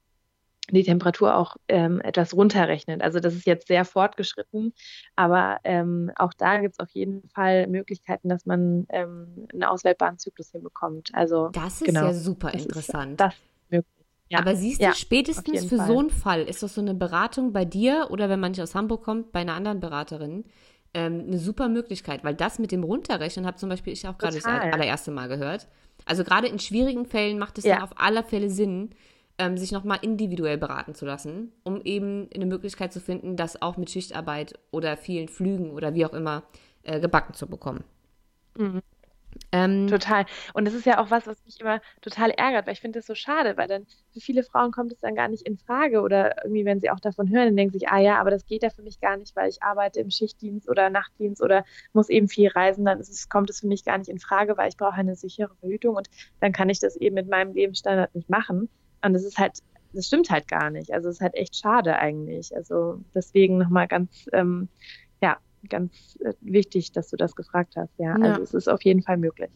die 0.71 0.84
Temperatur 0.84 1.36
auch 1.36 1.58
ähm, 1.67 1.99
etwas 2.02 2.34
runterrechnet. 2.34 3.02
Also 3.02 3.19
das 3.19 3.34
ist 3.34 3.45
jetzt 3.45 3.67
sehr 3.67 3.86
fortgeschritten, 3.86 4.73
aber 5.15 5.58
ähm, 5.63 6.12
auch 6.15 6.34
da 6.34 6.60
gibt 6.60 6.76
es 6.76 6.80
auf 6.80 6.89
jeden 6.91 7.28
Fall 7.30 7.67
Möglichkeiten, 7.67 8.30
dass 8.30 8.45
man 8.45 8.86
ähm, 8.89 9.47
einen 9.52 9.63
auswählbaren 9.63 10.17
Zyklus 10.17 10.52
hinbekommt. 10.52 11.10
Also 11.13 11.49
das 11.49 11.82
ist 11.82 11.86
genau, 11.86 12.06
ja 12.06 12.13
super 12.13 12.54
interessant. 12.54 13.19
das 13.19 13.34
ist 13.34 13.71
möglich. 13.71 14.06
Ja. 14.30 14.39
Aber 14.39 14.56
siehst 14.56 14.80
du, 14.80 14.86
ja, 14.86 14.93
spätestens 14.93 15.65
für 15.65 15.78
Fall. 15.78 15.88
so 15.88 15.99
einen 15.99 16.10
Fall 16.10 16.43
ist 16.43 16.63
das 16.63 16.76
so 16.76 16.82
eine 16.82 16.93
Beratung 16.93 17.52
bei 17.52 17.65
dir 17.65 18.08
oder 18.10 18.30
wenn 18.30 18.39
man 18.39 18.52
nicht 18.52 18.62
aus 18.62 18.73
Hamburg 18.73 19.04
kommt, 19.04 19.32
bei 19.32 19.41
einer 19.41 19.54
anderen 19.54 19.80
Beraterin, 19.80 20.45
ähm, 20.93 21.26
eine 21.28 21.39
super 21.39 21.67
Möglichkeit, 21.67 22.23
weil 22.23 22.36
das 22.36 22.58
mit 22.58 22.71
dem 22.71 22.84
Runterrechnen 22.84 23.45
habe 23.45 23.58
zum 23.58 23.69
Beispiel 23.69 23.93
ich 23.93 24.08
auch 24.08 24.17
gerade 24.17 24.36
das 24.36 24.45
allererste 24.45 25.12
Mal 25.12 25.28
gehört. 25.28 25.67
Also 26.06 26.23
gerade 26.23 26.47
in 26.47 26.60
schwierigen 26.60 27.06
Fällen 27.06 27.38
macht 27.38 27.58
es 27.58 27.65
ja. 27.65 27.76
dann 27.76 27.84
auf 27.84 27.91
alle 27.95 28.23
Fälle 28.23 28.49
Sinn, 28.49 28.91
ähm, 29.38 29.58
sich 29.58 29.72
nochmal 29.72 30.00
individuell 30.02 30.58
beraten 30.58 30.93
zu 30.96 31.06
lassen, 31.06 31.52
um 31.63 31.82
eben 31.82 32.30
eine 32.34 32.46
Möglichkeit 32.46 32.93
zu 32.93 33.00
finden, 33.00 33.36
das 33.36 33.62
auch 33.62 33.78
mit 33.78 33.89
Schichtarbeit 33.89 34.54
oder 34.72 34.98
vielen 34.98 35.28
Flügen 35.28 35.72
oder 35.72 35.93
wie 35.93 36.06
auch 36.06 36.13
immer 36.13 36.43
äh, 36.84 37.00
gebacken 37.00 37.34
zu 37.34 37.48
bekommen. 37.48 37.84
Mhm. 38.58 38.82
Ähm, 39.52 39.88
total. 39.88 40.26
Und 40.54 40.65
das 40.65 40.74
ist 40.74 40.86
ja 40.86 41.00
auch 41.00 41.12
was, 41.12 41.28
was 41.28 41.43
mich 41.46 41.60
immer 41.60 41.82
total 42.02 42.32
ärgert, 42.32 42.65
weil 42.67 42.74
ich 42.74 42.82
finde 42.82 43.00
das 43.00 43.08
so 43.08 43.15
schade, 43.15 43.58
weil 43.58 43.67
dann 43.67 43.86
für 44.12 44.19
viele 44.19 44.43
Frauen 44.43 44.72
kommt 44.72 44.91
es 44.91 45.00
dann 45.00 45.15
gar 45.15 45.28
nicht 45.28 45.48
in 45.48 45.58
Frage 45.58 46.02
oder 46.02 46.43
irgendwie, 46.43 46.65
wenn 46.65 46.80
sie 46.80 46.89
auch 46.89 47.00
davon 47.00 47.30
hören, 47.30 47.46
dann 47.46 47.56
denken 47.56 47.74
sie 47.74 47.80
sich, 47.80 47.89
ah 47.89 48.00
ja, 48.00 48.19
aber 48.19 48.32
das 48.32 48.46
geht 48.46 48.63
ja 48.63 48.69
für 48.69 48.84
mich 48.84 49.00
gar 49.00 49.17
nicht, 49.17 49.36
weil 49.36 49.50
ich 49.50 49.62
arbeite 49.63 50.00
im 50.00 50.10
Schichtdienst 50.10 50.69
oder 50.69 50.89
Nachtdienst 50.89 51.41
oder 51.41 51.65
muss 51.93 52.10
eben 52.10 52.28
viel 52.28 52.50
reisen, 52.50 52.86
dann 52.86 53.00
es, 53.00 53.30
kommt 53.30 53.50
es 53.50 53.62
für 53.62 53.67
mich 53.67 53.86
gar 53.86 53.98
nicht 53.98 54.10
in 54.10 54.19
Frage, 54.19 54.58
weil 54.58 54.69
ich 54.69 54.78
brauche 54.78 54.93
eine 54.93 55.15
sichere 55.15 55.56
Verhütung 55.56 55.96
und 55.96 56.10
dann 56.39 56.52
kann 56.52 56.69
ich 56.69 56.80
das 56.80 56.96
eben 56.96 57.15
mit 57.15 57.30
meinem 57.30 57.54
Lebensstandard 57.54 58.13
nicht 58.15 58.30
machen. 58.30 58.69
Und 59.04 59.13
das 59.13 59.24
ist 59.24 59.38
halt, 59.38 59.60
das 59.94 60.08
stimmt 60.08 60.30
halt 60.30 60.48
gar 60.48 60.70
nicht. 60.70 60.92
Also 60.92 61.10
es 61.10 61.16
ist 61.16 61.22
halt 61.22 61.36
echt 61.36 61.56
schade 61.56 61.98
eigentlich. 61.98 62.56
Also 62.56 63.02
deswegen 63.13 63.58
nochmal 63.58 63.88
ganz, 63.88 64.28
ähm, 64.34 64.70
ja, 65.22 65.38
ganz 65.70 66.18
äh, 66.24 66.34
wichtig, 66.42 66.92
dass 66.92 67.10
du 67.10 67.18
das 67.18 67.36
gefragt 67.36 67.76
hast. 67.76 67.92
Ja, 67.98 68.18
ja. 68.18 68.26
also 68.26 68.42
es 68.42 68.54
ist 68.54 68.68
auf 68.68 68.84
jeden 68.84 69.04
Fall 69.04 69.18
möglich. 69.18 69.52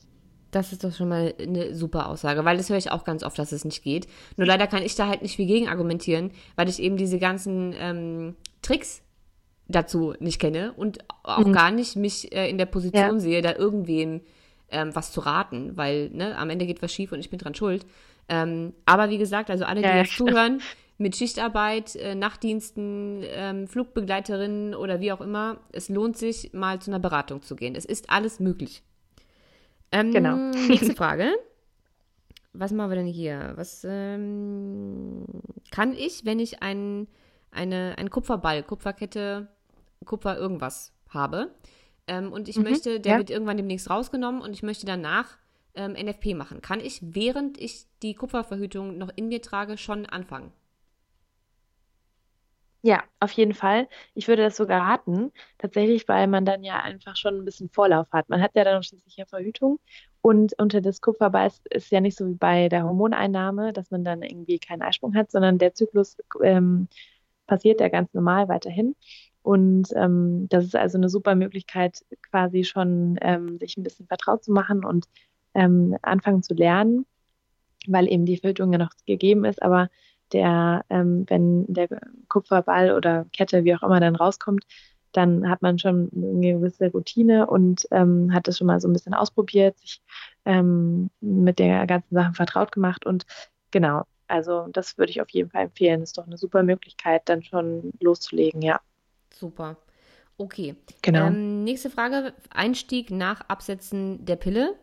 Das 0.51 0.71
ist 0.71 0.83
doch 0.83 0.93
schon 0.93 1.09
mal 1.09 1.33
eine 1.39 1.75
super 1.75 2.07
Aussage, 2.07 2.45
weil 2.45 2.57
das 2.57 2.69
höre 2.69 2.77
ich 2.77 2.89
auch 2.91 3.03
ganz 3.03 3.23
oft, 3.23 3.37
dass 3.37 3.51
es 3.51 3.65
nicht 3.65 3.83
geht. 3.83 4.07
Nur 4.37 4.47
leider 4.47 4.67
kann 4.67 4.81
ich 4.81 4.95
da 4.95 5.07
halt 5.07 5.21
nicht 5.21 5.35
viel 5.35 5.45
gegen 5.45 5.67
argumentieren, 5.67 6.31
weil 6.55 6.69
ich 6.69 6.81
eben 6.81 6.95
diese 6.95 7.19
ganzen 7.19 7.73
ähm, 7.77 8.35
Tricks 8.61 9.01
dazu 9.67 10.13
nicht 10.19 10.39
kenne 10.39 10.73
und 10.77 10.99
auch 11.23 11.45
mhm. 11.45 11.51
gar 11.51 11.71
nicht 11.71 11.97
mich 11.97 12.33
äh, 12.33 12.49
in 12.49 12.57
der 12.57 12.65
Position 12.65 13.15
ja. 13.15 13.19
sehe, 13.19 13.41
da 13.41 13.55
irgendwem 13.55 14.21
ähm, 14.69 14.95
was 14.95 15.11
zu 15.11 15.19
raten, 15.19 15.75
weil 15.75 16.09
ne, 16.11 16.37
am 16.37 16.49
Ende 16.49 16.65
geht 16.65 16.81
was 16.81 16.93
schief 16.93 17.11
und 17.11 17.19
ich 17.19 17.29
bin 17.29 17.39
dran 17.39 17.55
schuld. 17.55 17.85
Ähm, 18.29 18.73
aber 18.85 19.09
wie 19.09 19.17
gesagt, 19.17 19.49
also 19.49 19.65
alle, 19.65 19.81
die 19.81 19.87
ja, 19.87 19.97
jetzt 19.97 20.17
zuhören, 20.17 20.61
mit 20.97 21.15
Schichtarbeit, 21.15 21.95
äh, 21.95 22.15
Nachtdiensten, 22.15 23.23
ähm, 23.23 23.67
Flugbegleiterinnen 23.67 24.73
oder 24.73 24.99
wie 24.99 25.11
auch 25.11 25.21
immer, 25.21 25.59
es 25.71 25.89
lohnt 25.89 26.17
sich, 26.17 26.53
mal 26.53 26.79
zu 26.81 26.91
einer 26.91 26.99
Beratung 26.99 27.41
zu 27.41 27.55
gehen. 27.55 27.75
Es 27.75 27.85
ist 27.85 28.09
alles 28.09 28.39
möglich. 28.39 28.83
Ähm, 29.91 30.11
genau. 30.11 30.35
Nächste 30.67 30.95
Frage. 30.95 31.29
Was 32.53 32.71
machen 32.71 32.89
wir 32.89 32.95
denn 32.95 33.05
hier? 33.05 33.53
Was 33.55 33.85
ähm, 33.87 35.25
kann 35.69 35.93
ich, 35.93 36.25
wenn 36.25 36.39
ich 36.39 36.63
ein, 36.63 37.07
eine, 37.51 37.95
einen 37.97 38.09
Kupferball, 38.09 38.63
Kupferkette, 38.63 39.47
Kupfer 40.05 40.37
irgendwas 40.37 40.93
habe 41.09 41.51
ähm, 42.07 42.31
und 42.31 42.49
ich 42.49 42.57
mhm, 42.57 42.63
möchte, 42.63 42.99
der 42.99 43.13
ja. 43.13 43.17
wird 43.19 43.29
irgendwann 43.29 43.57
demnächst 43.57 43.89
rausgenommen 43.89 44.41
und 44.41 44.53
ich 44.53 44.63
möchte 44.63 44.85
danach 44.85 45.37
ähm, 45.77 45.93
NFP 45.93 46.33
machen? 46.35 46.61
Kann 46.61 46.79
ich, 46.81 46.99
während 47.01 47.59
ich 47.59 47.85
die 48.03 48.15
Kupferverhütung 48.15 48.97
noch 48.97 49.11
in 49.15 49.29
mir 49.29 49.41
trage, 49.41 49.77
schon 49.77 50.05
anfangen? 50.05 50.51
Ja, 52.83 53.03
auf 53.19 53.31
jeden 53.31 53.53
Fall. 53.53 53.87
Ich 54.13 54.27
würde 54.27 54.43
das 54.43 54.55
sogar 54.55 54.81
raten, 54.81 55.31
tatsächlich, 55.57 56.07
weil 56.07 56.27
man 56.27 56.45
dann 56.45 56.63
ja 56.63 56.79
einfach 56.81 57.15
schon 57.17 57.35
ein 57.35 57.45
bisschen 57.45 57.69
Vorlauf 57.69 58.07
hat. 58.11 58.29
Man 58.29 58.41
hat 58.41 58.51
ja 58.55 58.63
dann 58.63 58.83
schließlich 58.83 59.17
ja 59.17 59.25
Verhütung 59.25 59.79
und 60.21 60.53
unter 60.59 60.79
das 60.81 61.01
Kupferbeiß 61.01 61.61
ist 61.71 61.91
ja 61.91 61.99
nicht 62.01 62.17
so 62.17 62.27
wie 62.27 62.35
bei 62.35 62.69
der 62.69 62.83
Hormoneinnahme, 62.83 63.73
dass 63.73 63.91
man 63.91 64.03
dann 64.05 64.21
irgendwie 64.21 64.59
keinen 64.59 64.83
Eisprung 64.83 65.15
hat, 65.15 65.31
sondern 65.31 65.57
der 65.57 65.73
Zyklus 65.73 66.17
ähm, 66.43 66.87
passiert 67.47 67.81
ja 67.81 67.89
ganz 67.89 68.13
normal 68.13 68.47
weiterhin. 68.47 68.95
Und 69.41 69.89
ähm, 69.95 70.47
das 70.49 70.65
ist 70.65 70.75
also 70.75 70.97
eine 70.97 71.09
super 71.09 71.35
Möglichkeit, 71.35 72.05
quasi 72.31 72.63
schon 72.63 73.17
ähm, 73.21 73.57
sich 73.59 73.77
ein 73.77 73.83
bisschen 73.83 74.07
vertraut 74.07 74.43
zu 74.43 74.51
machen 74.51 74.85
und 74.85 75.05
ähm, 75.57 75.97
anfangen 76.03 76.43
zu 76.43 76.53
lernen, 76.53 77.05
weil 77.87 78.07
eben 78.07 78.25
die 78.25 78.37
Filterung 78.37 78.71
ja 78.71 78.77
noch 78.77 78.91
gegeben 79.05 79.43
ist, 79.43 79.61
aber 79.61 79.89
der, 80.31 80.85
ähm, 80.89 81.25
wenn 81.27 81.65
der 81.67 81.87
Kupferball 82.29 82.93
oder 82.93 83.25
Kette, 83.33 83.63
wie 83.63 83.75
auch 83.75 83.83
immer, 83.83 83.99
dann 83.99 84.15
rauskommt, 84.15 84.65
dann 85.13 85.49
hat 85.49 85.61
man 85.61 85.79
schon 85.79 86.11
eine 86.13 86.53
gewisse 86.53 86.91
Routine 86.91 87.47
und 87.47 87.87
ähm, 87.91 88.33
hat 88.33 88.47
das 88.47 88.57
schon 88.57 88.67
mal 88.67 88.79
so 88.79 88.87
ein 88.87 88.93
bisschen 88.93 89.13
ausprobiert, 89.13 89.79
sich 89.79 90.01
ähm, 90.45 91.09
mit 91.21 91.59
der 91.59 91.87
ganzen 91.87 92.13
Sache 92.13 92.33
vertraut 92.33 92.71
gemacht 92.71 93.05
und 93.05 93.25
genau, 93.71 94.03
also 94.27 94.67
das 94.71 94.97
würde 94.97 95.09
ich 95.09 95.21
auf 95.21 95.29
jeden 95.29 95.49
Fall 95.49 95.63
empfehlen. 95.63 96.03
Ist 96.03 96.17
doch 96.17 96.27
eine 96.27 96.37
super 96.37 96.61
Möglichkeit, 96.61 97.23
dann 97.25 97.41
schon 97.41 97.93
loszulegen, 97.99 98.61
ja. 98.61 98.79
Super. 99.33 99.77
Okay. 100.37 100.75
Genau. 101.01 101.27
Ähm, 101.27 101.63
nächste 101.63 101.89
Frage: 101.89 102.33
Einstieg 102.49 103.09
nach 103.09 103.41
Absetzen 103.47 104.23
der 104.25 104.35
Pille 104.35 104.75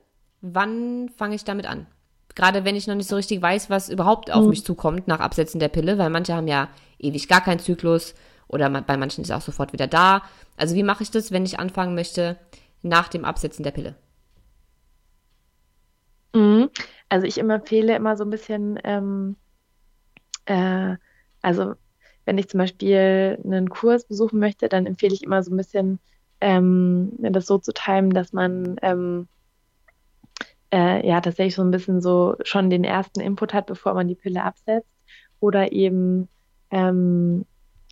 wann 0.45 1.09
fange 1.17 1.35
ich 1.35 1.45
damit 1.45 1.67
an? 1.67 1.87
Gerade 2.35 2.65
wenn 2.65 2.77
ich 2.77 2.87
noch 2.87 2.95
nicht 2.95 3.09
so 3.09 3.17
richtig 3.17 3.41
weiß, 3.41 3.71
was 3.71 3.89
überhaupt 3.89 4.31
auf 4.31 4.43
mhm. 4.43 4.51
mich 4.51 4.65
zukommt 4.65 5.09
nach 5.09 5.21
Absetzen 5.21 5.61
der 5.61 5.69
Pille, 5.69 5.99
weil 5.99 6.11
manche 6.11 6.35
haben 6.35 6.49
ja 6.49 6.69
ewig 6.99 7.29
gar 7.29 7.41
keinen 7.41 7.61
Zyklus 7.61 8.15
oder 8.49 8.69
bei 8.69 8.97
manchen 8.97 9.23
ist 9.23 9.31
er 9.31 9.39
auch 9.39 9.43
sofort 9.43 9.73
wieder 9.73 9.87
da. 9.87 10.23
Also 10.57 10.75
wie 10.75 10.83
mache 10.83 11.03
ich 11.03 11.11
das, 11.11 11.33
wenn 11.33 11.45
ich 11.45 11.59
anfangen 11.59 11.95
möchte 11.95 12.37
nach 12.83 13.09
dem 13.09 13.25
Absetzen 13.25 13.63
der 13.63 13.71
Pille? 13.71 13.95
Mhm. 16.35 16.69
Also 17.09 17.27
ich 17.27 17.39
empfehle 17.39 17.97
immer 17.97 18.17
so 18.17 18.25
ein 18.25 18.31
bisschen, 18.31 18.79
ähm, 18.85 19.37
äh, 20.47 20.97
also 21.41 21.75
wenn 22.27 22.39
ich 22.39 22.49
zum 22.49 22.59
Beispiel 22.59 23.39
einen 23.45 23.71
Kurs 23.71 24.07
besuchen 24.07 24.41
möchte, 24.41 24.69
dann 24.69 24.87
empfehle 24.87 25.15
ich 25.15 25.23
immer 25.23 25.43
so 25.43 25.53
ein 25.53 25.57
bisschen, 25.57 26.01
ähm, 26.41 27.13
das 27.19 27.47
so 27.47 27.59
zu 27.59 27.73
timen, 27.73 28.11
dass 28.11 28.33
man 28.33 28.77
ähm, 28.83 29.29
äh, 30.75 31.07
ja 31.07 31.21
tatsächlich 31.21 31.55
so 31.55 31.63
ein 31.63 31.71
bisschen 31.71 32.01
so 32.01 32.37
schon 32.43 32.69
den 32.69 32.83
ersten 32.85 33.21
Input 33.21 33.55
hat, 33.55 33.67
bevor 33.67 33.95
man 33.95 34.09
die 34.09 34.17
Pille 34.17 34.43
absetzt 34.43 34.91
oder 35.39 35.71
eben 35.73 36.29
ähm, 36.71 37.47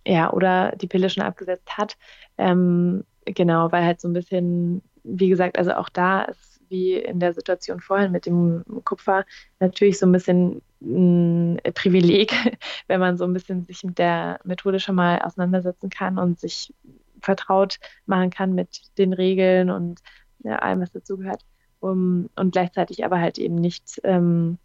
ja 0.05 0.31
oder 0.33 0.73
die 0.75 0.87
Pille 0.87 1.09
schon 1.09 1.23
abgesetzt 1.23 1.77
hat. 1.77 1.97
Ähm, 2.37 3.05
genau, 3.25 3.71
weil 3.71 3.85
halt 3.85 4.01
so 4.01 4.09
ein 4.09 4.13
bisschen, 4.13 4.81
wie 5.03 5.29
gesagt, 5.29 5.57
also 5.57 5.71
auch 5.73 5.89
da 5.89 6.23
ist 6.23 6.61
wie 6.69 6.95
in 6.95 7.19
der 7.19 7.33
Situation 7.33 7.79
vorhin 7.79 8.11
mit 8.11 8.25
dem 8.25 8.63
Kupfer 8.83 9.25
natürlich 9.59 9.99
so 9.99 10.05
ein 10.05 10.11
bisschen 10.11 10.61
ein 10.81 11.61
Privileg, 11.75 12.33
wenn 12.87 12.99
man 12.99 13.17
so 13.17 13.23
ein 13.23 13.33
bisschen 13.33 13.63
sich 13.65 13.83
mit 13.83 13.97
der 13.97 14.39
Methode 14.43 14.79
schon 14.79 14.95
mal 14.95 15.19
auseinandersetzen 15.21 15.89
kann 15.89 16.17
und 16.17 16.39
sich 16.39 16.73
vertraut 17.21 17.79
machen 18.05 18.29
kann 18.29 18.53
mit 18.53 18.81
den 18.97 19.13
Regeln 19.13 19.69
und 19.69 20.01
ja, 20.43 20.57
allem, 20.57 20.81
was 20.81 20.91
dazugehört 20.91 21.43
um, 21.83 22.29
und 22.35 22.51
gleichzeitig 22.51 23.03
aber 23.05 23.19
halt 23.19 23.37
eben 23.37 23.55
nicht 23.55 24.01
ähm, 24.03 24.57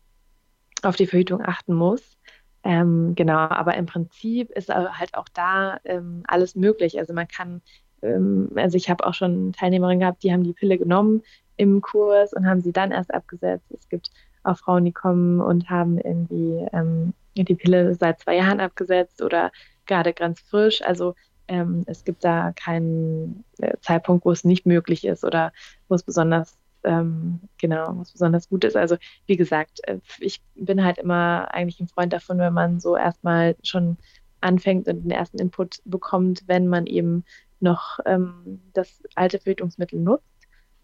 auf 0.83 0.96
die 0.96 1.07
Verhütung 1.07 1.42
achten 1.44 1.74
muss. 1.74 2.16
Ähm, 2.64 3.14
genau, 3.14 3.38
aber 3.38 3.74
im 3.74 3.87
Prinzip 3.87 4.50
ist 4.50 4.68
halt 4.68 5.14
auch 5.14 5.28
da 5.35 5.78
ähm, 5.85 6.22
alles 6.26 6.54
möglich. 6.54 6.98
Also 6.98 7.12
man 7.14 7.28
kann, 7.28 7.62
ähm, 8.02 8.50
also 8.54 8.76
ich 8.76 8.88
habe 8.88 9.07
auch 9.07 9.14
schon 9.14 9.52
Teilnehmerinnen 9.52 10.00
gehabt, 10.00 10.22
die 10.22 10.33
haben 10.33 10.44
die 10.44 10.52
Pille 10.52 10.78
genommen 10.78 11.22
im 11.57 11.81
Kurs 11.81 12.33
und 12.33 12.46
haben 12.46 12.61
sie 12.61 12.72
dann 12.72 12.92
erst 12.92 13.12
abgesetzt. 13.12 13.66
Es 13.70 13.88
gibt 13.88 14.11
auch 14.44 14.57
Frauen, 14.57 14.85
die 14.85 14.92
kommen 14.92 15.40
und 15.40 15.68
haben 15.70 15.98
irgendwie 15.98 16.66
ähm, 16.72 17.14
die 17.37 17.54
Pille 17.54 17.94
seit 17.94 18.20
zwei 18.20 18.37
Jahren 18.37 18.61
abgesetzt 18.61 19.22
oder 19.22 19.50
gerade 19.87 20.12
ganz 20.12 20.40
frisch. 20.40 20.83
Also 20.83 21.14
ähm, 21.48 21.83
es 21.87 22.04
gibt 22.04 22.24
da 22.24 22.52
keinen 22.52 23.44
äh, 23.59 23.76
Zeitpunkt, 23.81 24.24
wo 24.24 24.31
es 24.31 24.44
nicht 24.44 24.66
möglich 24.66 25.04
ist 25.04 25.24
oder 25.24 25.52
wo 25.88 25.94
es 25.94 26.02
besonders 26.02 26.59
ähm, 26.85 27.41
genau, 27.59 27.95
was 27.97 28.12
besonders 28.12 28.49
gut 28.49 28.64
ist. 28.64 28.77
Also 28.77 28.97
wie 29.27 29.37
gesagt, 29.37 29.81
äh, 29.85 29.99
ich 30.19 30.41
bin 30.55 30.85
halt 30.85 30.99
immer 30.99 31.49
eigentlich 31.53 31.81
ein 31.81 31.88
Freund 31.88 32.12
davon, 32.12 32.38
wenn 32.38 32.53
man 32.53 32.81
so 32.81 32.97
erstmal 32.97 33.57
schon 33.62 33.97
anfängt 34.41 34.88
und 34.88 35.03
den 35.03 35.11
ersten 35.11 35.38
Input 35.38 35.81
bekommt, 35.85 36.45
wenn 36.47 36.69
man 36.69 36.87
eben 36.87 37.25
noch 37.61 37.99
ähm, 38.07 38.61
das 38.73 39.03
alte 39.14 39.41
Verhütungsmittel 39.41 39.99
nutzt. 39.99 40.25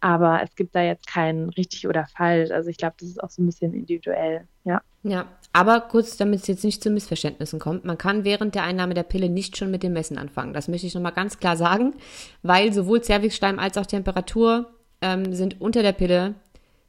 Aber 0.01 0.43
es 0.43 0.55
gibt 0.55 0.75
da 0.75 0.83
jetzt 0.83 1.07
kein 1.07 1.49
richtig 1.51 1.89
oder 1.89 2.07
falsch. 2.07 2.51
Also 2.51 2.69
ich 2.69 2.77
glaube, 2.77 2.97
das 2.99 3.09
ist 3.09 3.23
auch 3.23 3.31
so 3.31 3.43
ein 3.43 3.47
bisschen 3.47 3.73
individuell, 3.73 4.47
ja. 4.65 4.83
Ja, 5.03 5.29
aber 5.53 5.81
kurz, 5.83 6.17
damit 6.17 6.41
es 6.41 6.47
jetzt 6.47 6.65
nicht 6.65 6.83
zu 6.83 6.91
Missverständnissen 6.91 7.59
kommt, 7.59 7.85
man 7.85 7.99
kann 7.99 8.25
während 8.25 8.55
der 8.55 8.65
Einnahme 8.65 8.95
der 8.95 9.03
Pille 9.03 9.29
nicht 9.29 9.57
schon 9.57 9.71
mit 9.71 9.83
dem 9.83 9.93
Messen 9.93 10.19
anfangen. 10.19 10.53
Das 10.53 10.69
möchte 10.69 10.87
ich 10.87 10.95
nochmal 10.95 11.13
ganz 11.13 11.39
klar 11.39 11.57
sagen, 11.57 11.95
weil 12.43 12.73
sowohl 12.73 13.03
Zervixschleim 13.03 13.59
als 13.59 13.79
auch 13.79 13.87
Temperatur 13.87 14.75
ähm, 15.05 15.35
sind 15.35 15.61
unter 15.61 15.83
der 15.83 15.93
Pille 15.93 16.35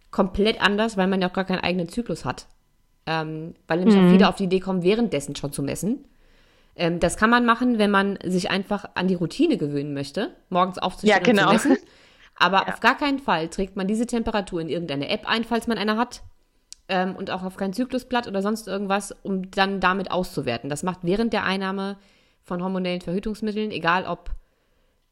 komplett 0.10 0.62
anders, 0.62 0.96
weil 0.96 1.08
man 1.08 1.22
ja 1.22 1.28
auch 1.28 1.34
gar 1.34 1.44
keinen 1.44 1.60
eigenen 1.60 1.90
Zyklus 1.90 2.24
hat. 2.24 2.48
ähm, 3.06 3.54
weil 3.68 3.80
nämlich 3.80 3.96
mhm. 3.96 4.08
auch 4.08 4.12
viele 4.12 4.30
auf 4.30 4.36
die 4.36 4.46
Idee 4.46 4.62
kommen, 4.62 4.82
währenddessen 4.82 5.36
schon 5.36 5.52
zu 5.52 5.62
messen. 5.62 6.06
Ähm, 6.76 7.00
das 7.00 7.18
kann 7.18 7.30
man 7.30 7.46
machen, 7.46 7.78
wenn 7.78 7.92
man 7.92 8.18
sich 8.24 8.50
einfach 8.50 8.86
an 8.96 9.08
die 9.08 9.14
Routine 9.14 9.58
gewöhnen 9.58 9.94
möchte, 9.94 10.34
morgens 10.50 10.80
aufzustehen 10.80 11.16
ja, 11.16 11.20
genau. 11.20 11.52
und 11.52 11.60
zu 11.60 11.68
messen. 11.68 11.86
Aber 12.36 12.58
ja. 12.68 12.74
auf 12.74 12.80
gar 12.80 12.98
keinen 12.98 13.20
Fall 13.20 13.50
trägt 13.50 13.76
man 13.76 13.88
diese 13.88 14.08
Temperatur 14.08 14.60
in 14.60 14.70
irgendeine 14.70 15.10
App 15.10 15.30
ein, 15.30 15.44
falls 15.44 15.68
man 15.68 15.78
eine 15.78 15.98
hat. 15.98 16.24
Ähm, 16.88 17.16
und 17.16 17.30
auch 17.30 17.44
auf 17.44 17.58
kein 17.58 17.74
Zyklusblatt 17.74 18.28
oder 18.28 18.42
sonst 18.42 18.68
irgendwas, 18.68 19.12
um 19.24 19.52
dann 19.52 19.80
damit 19.80 20.10
auszuwerten. 20.10 20.70
Das 20.70 20.82
macht 20.82 21.00
während 21.04 21.34
der 21.34 21.44
Einnahme 21.44 21.98
von 22.44 22.64
hormonellen 22.64 23.02
Verhütungsmitteln, 23.02 23.72
egal 23.72 24.06
ob 24.06 24.32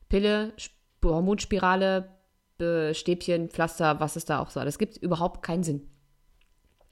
Pille, 0.10 0.54
Hormonspirale, 1.04 2.10
Stäbchen, 2.94 3.50
Pflaster, 3.50 4.00
was 4.00 4.16
es 4.16 4.26
da 4.26 4.40
auch 4.40 4.50
so. 4.50 4.64
Das 4.64 4.78
gibt 4.78 4.98
überhaupt 4.98 5.44
keinen 5.44 5.64
Sinn. 5.64 5.90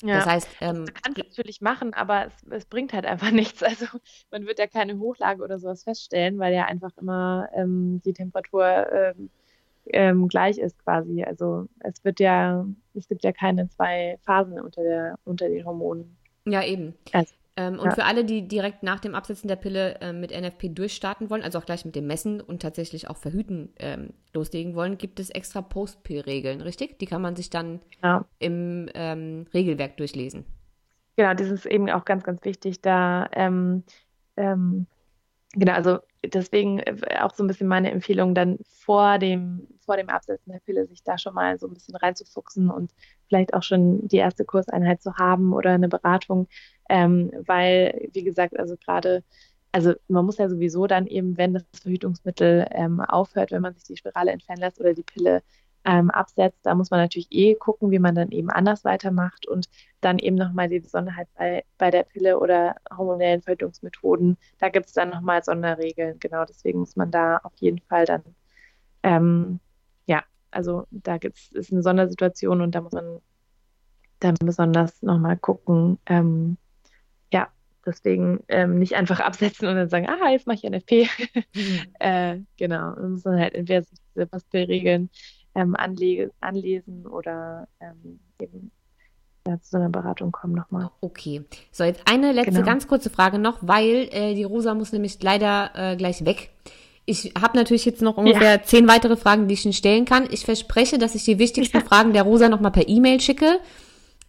Ja. 0.03 0.15
Das 0.15 0.25
heißt, 0.25 0.49
ähm, 0.61 0.83
man 0.83 0.93
kann 0.93 1.13
es 1.15 1.29
natürlich 1.29 1.61
machen, 1.61 1.93
aber 1.93 2.27
es, 2.27 2.33
es, 2.49 2.65
bringt 2.65 2.93
halt 2.93 3.05
einfach 3.05 3.31
nichts. 3.31 3.61
Also 3.63 3.85
man 4.31 4.45
wird 4.45 4.59
ja 4.59 4.67
keine 4.67 4.97
Hochlage 4.97 5.43
oder 5.43 5.59
sowas 5.59 5.83
feststellen, 5.83 6.39
weil 6.39 6.53
ja 6.53 6.65
einfach 6.65 6.91
immer 6.97 7.49
ähm, 7.53 8.01
die 8.03 8.13
Temperatur 8.13 8.87
ähm, 8.91 9.29
ähm, 9.87 10.27
gleich 10.27 10.57
ist 10.57 10.77
quasi. 10.79 11.23
Also 11.23 11.67
es 11.79 12.03
wird 12.03 12.19
ja, 12.19 12.65
es 12.93 13.07
gibt 13.07 13.23
ja 13.23 13.31
keine 13.31 13.69
zwei 13.69 14.17
Phasen 14.23 14.59
unter 14.59 14.83
der 14.83 15.19
unter 15.23 15.47
den 15.47 15.65
Hormonen. 15.65 16.17
Ja, 16.45 16.63
eben. 16.63 16.95
Also, 17.11 17.33
ähm, 17.57 17.79
und 17.79 17.85
ja. 17.85 17.91
für 17.95 18.05
alle, 18.05 18.23
die 18.23 18.47
direkt 18.47 18.81
nach 18.81 18.99
dem 18.99 19.13
Absetzen 19.13 19.47
der 19.47 19.57
Pille 19.57 19.99
äh, 19.99 20.13
mit 20.13 20.31
NFP 20.31 20.69
durchstarten 20.69 21.29
wollen, 21.29 21.43
also 21.43 21.59
auch 21.59 21.65
gleich 21.65 21.83
mit 21.83 21.95
dem 21.95 22.07
Messen 22.07 22.39
und 22.39 22.61
tatsächlich 22.61 23.09
auch 23.09 23.17
Verhüten 23.17 23.73
ähm, 23.77 24.13
loslegen 24.33 24.73
wollen, 24.73 24.97
gibt 24.97 25.19
es 25.19 25.29
extra 25.29 25.61
Post-Pill-Regeln, 25.61 26.61
richtig? 26.61 26.99
Die 26.99 27.05
kann 27.05 27.21
man 27.21 27.35
sich 27.35 27.49
dann 27.49 27.81
ja. 28.01 28.25
im 28.39 28.89
ähm, 28.93 29.47
Regelwerk 29.53 29.97
durchlesen. 29.97 30.45
Genau, 31.17 31.33
das 31.33 31.49
ist 31.49 31.65
eben 31.65 31.89
auch 31.89 32.05
ganz, 32.05 32.23
ganz 32.23 32.43
wichtig, 32.45 32.81
da 32.81 33.27
ähm, 33.33 33.83
ähm, 34.37 34.87
genau, 35.53 35.73
also 35.73 35.99
deswegen 36.23 36.79
äh, 36.79 36.97
auch 37.21 37.33
so 37.33 37.43
ein 37.43 37.47
bisschen 37.47 37.67
meine 37.67 37.91
Empfehlung, 37.91 38.35
dann 38.35 38.59
vor 38.63 39.17
dem, 39.19 39.67
vor 39.85 39.97
dem 39.97 40.09
Absetzen 40.09 40.51
der 40.51 40.59
Pille 40.59 40.85
sich 40.85 41.03
da 41.03 41.17
schon 41.17 41.33
mal 41.33 41.57
so 41.57 41.67
ein 41.67 41.73
bisschen 41.73 41.95
reinzufuchsen 41.95 42.69
und 42.69 42.91
vielleicht 43.27 43.53
auch 43.53 43.63
schon 43.63 44.07
die 44.07 44.17
erste 44.17 44.45
Kurseinheit 44.45 45.01
zu 45.01 45.15
haben 45.15 45.53
oder 45.53 45.71
eine 45.71 45.89
Beratung, 45.89 46.47
ähm, 46.89 47.31
weil, 47.45 48.09
wie 48.13 48.23
gesagt, 48.23 48.57
also 48.59 48.75
gerade, 48.77 49.23
also 49.71 49.93
man 50.07 50.25
muss 50.25 50.37
ja 50.37 50.49
sowieso 50.49 50.87
dann 50.87 51.07
eben, 51.07 51.37
wenn 51.37 51.53
das 51.53 51.63
Verhütungsmittel 51.81 52.67
ähm, 52.71 53.01
aufhört, 53.01 53.51
wenn 53.51 53.61
man 53.61 53.73
sich 53.73 53.83
die 53.83 53.97
Spirale 53.97 54.31
entfernen 54.31 54.61
lässt 54.61 54.79
oder 54.79 54.93
die 54.93 55.03
Pille 55.03 55.41
ähm, 55.85 56.11
absetzt, 56.11 56.59
da 56.63 56.75
muss 56.75 56.91
man 56.91 56.99
natürlich 56.99 57.27
eh 57.31 57.55
gucken, 57.55 57.91
wie 57.91 57.99
man 57.99 58.15
dann 58.15 58.31
eben 58.31 58.49
anders 58.49 58.83
weitermacht. 58.83 59.47
Und 59.47 59.67
dann 60.01 60.19
eben 60.19 60.35
nochmal 60.35 60.67
die 60.67 60.79
Besonderheit 60.79 61.27
bei, 61.35 61.63
bei 61.77 61.91
der 61.91 62.03
Pille 62.03 62.39
oder 62.39 62.75
hormonellen 62.95 63.41
Verhütungsmethoden, 63.41 64.37
da 64.59 64.69
gibt 64.69 64.87
es 64.87 64.93
dann 64.93 65.09
nochmal 65.09 65.43
Sonderregeln. 65.43 66.19
Genau, 66.19 66.43
deswegen 66.45 66.79
muss 66.79 66.95
man 66.95 67.11
da 67.11 67.37
auf 67.37 67.53
jeden 67.57 67.79
Fall 67.79 68.05
dann, 68.05 68.23
ähm, 69.03 69.59
ja, 70.07 70.23
also 70.51 70.87
da 70.91 71.17
gibt's, 71.17 71.51
ist 71.51 71.71
eine 71.71 71.83
Sondersituation 71.83 72.61
und 72.61 72.75
da 72.75 72.81
muss 72.81 72.93
man 72.93 73.21
dann 74.19 74.35
besonders 74.43 75.01
nochmal 75.01 75.37
gucken, 75.37 75.99
ähm, 76.05 76.57
ja, 77.33 77.49
deswegen 77.85 78.43
ähm, 78.47 78.79
nicht 78.79 78.95
einfach 78.95 79.19
absetzen 79.19 79.67
und 79.67 79.75
dann 79.75 79.89
sagen, 79.89 80.07
ah, 80.07 80.31
jetzt 80.31 80.47
mache 80.47 80.57
ich 80.57 80.63
NFP. 80.63 81.07
Mhm. 81.53 81.79
äh, 81.99 82.39
genau, 82.57 82.95
man 82.95 83.11
muss 83.13 83.23
dann 83.23 83.39
halt 83.39 83.55
entweder 83.55 83.85
diese 84.15 84.25
Pastelregeln 84.27 85.09
ähm, 85.55 85.75
anle 85.75 86.31
anlesen 86.39 87.05
oder 87.07 87.67
ähm, 87.79 88.19
eben 88.39 88.71
ja, 89.47 89.59
zu 89.59 89.71
so 89.71 89.77
einer 89.77 89.89
Beratung 89.89 90.31
kommen 90.31 90.53
nochmal. 90.53 90.91
Okay. 91.01 91.43
So, 91.71 91.83
jetzt 91.83 92.01
eine 92.05 92.31
letzte 92.31 92.51
genau. 92.51 92.65
ganz 92.65 92.87
kurze 92.87 93.09
Frage 93.09 93.39
noch, 93.39 93.57
weil 93.61 94.09
äh, 94.11 94.35
die 94.35 94.43
Rosa 94.43 94.73
muss 94.73 94.91
nämlich 94.91 95.21
leider 95.21 95.71
äh, 95.73 95.95
gleich 95.95 96.25
weg. 96.25 96.51
Ich 97.05 97.33
habe 97.39 97.57
natürlich 97.57 97.85
jetzt 97.85 98.01
noch 98.01 98.17
ungefähr 98.17 98.51
ja. 98.51 98.63
zehn 98.63 98.87
weitere 98.87 99.17
Fragen, 99.17 99.47
die 99.47 99.55
ich 99.55 99.65
Ihnen 99.65 99.73
stellen 99.73 100.05
kann. 100.05 100.27
Ich 100.29 100.45
verspreche, 100.45 100.99
dass 100.99 101.15
ich 101.15 101.25
die 101.25 101.39
wichtigsten 101.39 101.79
ja. 101.79 101.83
Fragen 101.83 102.13
der 102.13 102.23
Rosa 102.23 102.47
nochmal 102.47 102.71
per 102.71 102.87
E-Mail 102.87 103.19
schicke. 103.19 103.59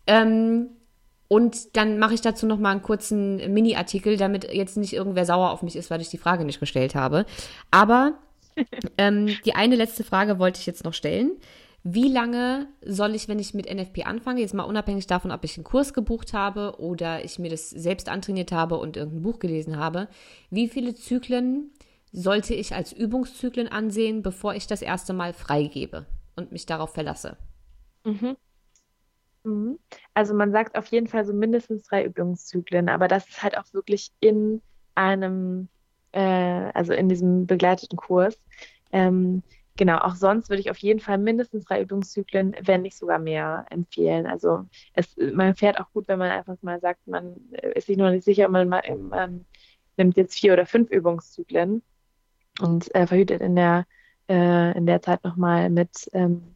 Ähm, 0.07 0.71
und 1.29 1.77
dann 1.77 1.99
mache 1.99 2.15
ich 2.15 2.23
dazu 2.23 2.47
nochmal 2.47 2.73
einen 2.73 2.83
kurzen 2.83 3.37
Mini-Artikel, 3.53 4.17
damit 4.17 4.53
jetzt 4.53 4.77
nicht 4.77 4.93
irgendwer 4.95 5.25
sauer 5.25 5.51
auf 5.51 5.63
mich 5.63 5.77
ist, 5.77 5.91
weil 5.91 6.01
ich 6.01 6.09
die 6.09 6.19
Frage 6.19 6.45
nicht 6.45 6.61
gestellt 6.61 6.95
habe. 6.95 7.27
Aber 7.71 8.15
ähm, 8.99 9.29
die 9.45 9.55
eine 9.55 9.77
letzte 9.77 10.05
Frage 10.05 10.39
wollte 10.39 10.61
ich 10.61 10.67
jetzt 10.67 10.85
noch 10.85 10.95
stellen. 10.95 11.33
Wie 11.85 12.09
lange 12.09 12.69
soll 12.85 13.15
ich, 13.15 13.29
wenn 13.29 13.41
ich 13.41 13.55
mit 13.55 13.67
NFP 13.67 14.05
anfange, 14.05 14.41
jetzt 14.41 14.55
mal 14.55 14.63
unabhängig 14.63 15.09
davon, 15.09 15.33
ob 15.33 15.43
ich 15.45 15.57
einen 15.57 15.65
Kurs 15.65 15.93
gebucht 15.93 16.33
habe 16.33 16.77
oder 16.79 17.25
ich 17.25 17.41
mir 17.41 17.51
das 17.51 17.71
selbst 17.71 18.09
antrainiert 18.09 18.53
habe 18.53 18.77
und 18.79 18.97
irgendein 18.97 19.23
Buch 19.23 19.41
gelesen 19.41 19.77
habe, 19.77 20.09
wie 20.51 20.69
viele 20.69 20.95
Zyklen 20.95 21.73
sollte 22.13 22.55
ich 22.55 22.75
als 22.75 22.93
Übungszyklen 22.93 23.69
ansehen, 23.69 24.23
bevor 24.23 24.55
ich 24.55 24.67
das 24.67 24.83
erste 24.83 25.13
Mal 25.13 25.33
freigebe 25.33 26.07
und 26.37 26.53
mich 26.53 26.67
darauf 26.67 26.93
verlasse? 26.95 27.37
Mhm. 28.05 28.37
Mhm. 29.45 29.79
Also 30.15 30.35
man 30.35 30.53
sagt 30.53 30.77
auf 30.77 30.87
jeden 30.87 31.09
Fall 31.09 31.25
so 31.25 31.33
mindestens 31.33 31.83
drei 31.85 32.05
Übungszyklen, 32.05 32.89
aber 32.89 33.09
das 33.09 33.29
ist 33.29 33.43
halt 33.43 33.59
auch 33.59 33.73
wirklich 33.73 34.13
in 34.21 34.63
einem 34.95 35.69
äh, 36.13 36.21
also 36.21 36.93
in 36.93 37.09
diesem 37.09 37.47
begleiteten 37.47 37.97
Kurs. 37.97 38.39
Ähm, 38.93 39.43
genau, 39.77 39.99
auch 39.99 40.15
sonst 40.15 40.49
würde 40.49 40.61
ich 40.61 40.71
auf 40.71 40.79
jeden 40.79 41.01
Fall 41.01 41.19
mindestens 41.19 41.65
drei 41.65 41.83
Übungszyklen, 41.83 42.57
wenn 42.63 42.83
nicht 42.83 42.97
sogar 42.97 43.19
mehr, 43.19 43.67
empfehlen. 43.71 44.27
Also 44.27 44.67
es, 44.95 45.17
man 45.17 45.55
fährt 45.55 45.81
auch 45.81 45.91
gut, 45.93 46.09
wenn 46.09 46.19
man 46.19 46.31
einfach 46.31 46.57
mal 46.63 46.81
sagt, 46.81 47.07
man 47.07 47.37
ist 47.75 47.87
sich 47.87 47.97
noch 47.97 48.11
nicht 48.11 48.25
sicher, 48.25 48.49
man, 48.49 48.69
man 48.69 49.47
nimmt 49.97 50.17
jetzt 50.17 50.39
vier 50.39 50.53
oder 50.53 50.67
fünf 50.67 50.91
Übungszyklen 50.91 51.83
und 52.61 52.95
äh, 52.95 53.07
verhütet 53.07 53.41
in 53.41 53.57
der, 53.57 53.87
äh, 54.29 54.77
in 54.77 54.87
der 54.87 55.03
Zeit 55.03 55.25
nochmal 55.25 55.71
mit 55.71 56.09
ähm, 56.13 56.55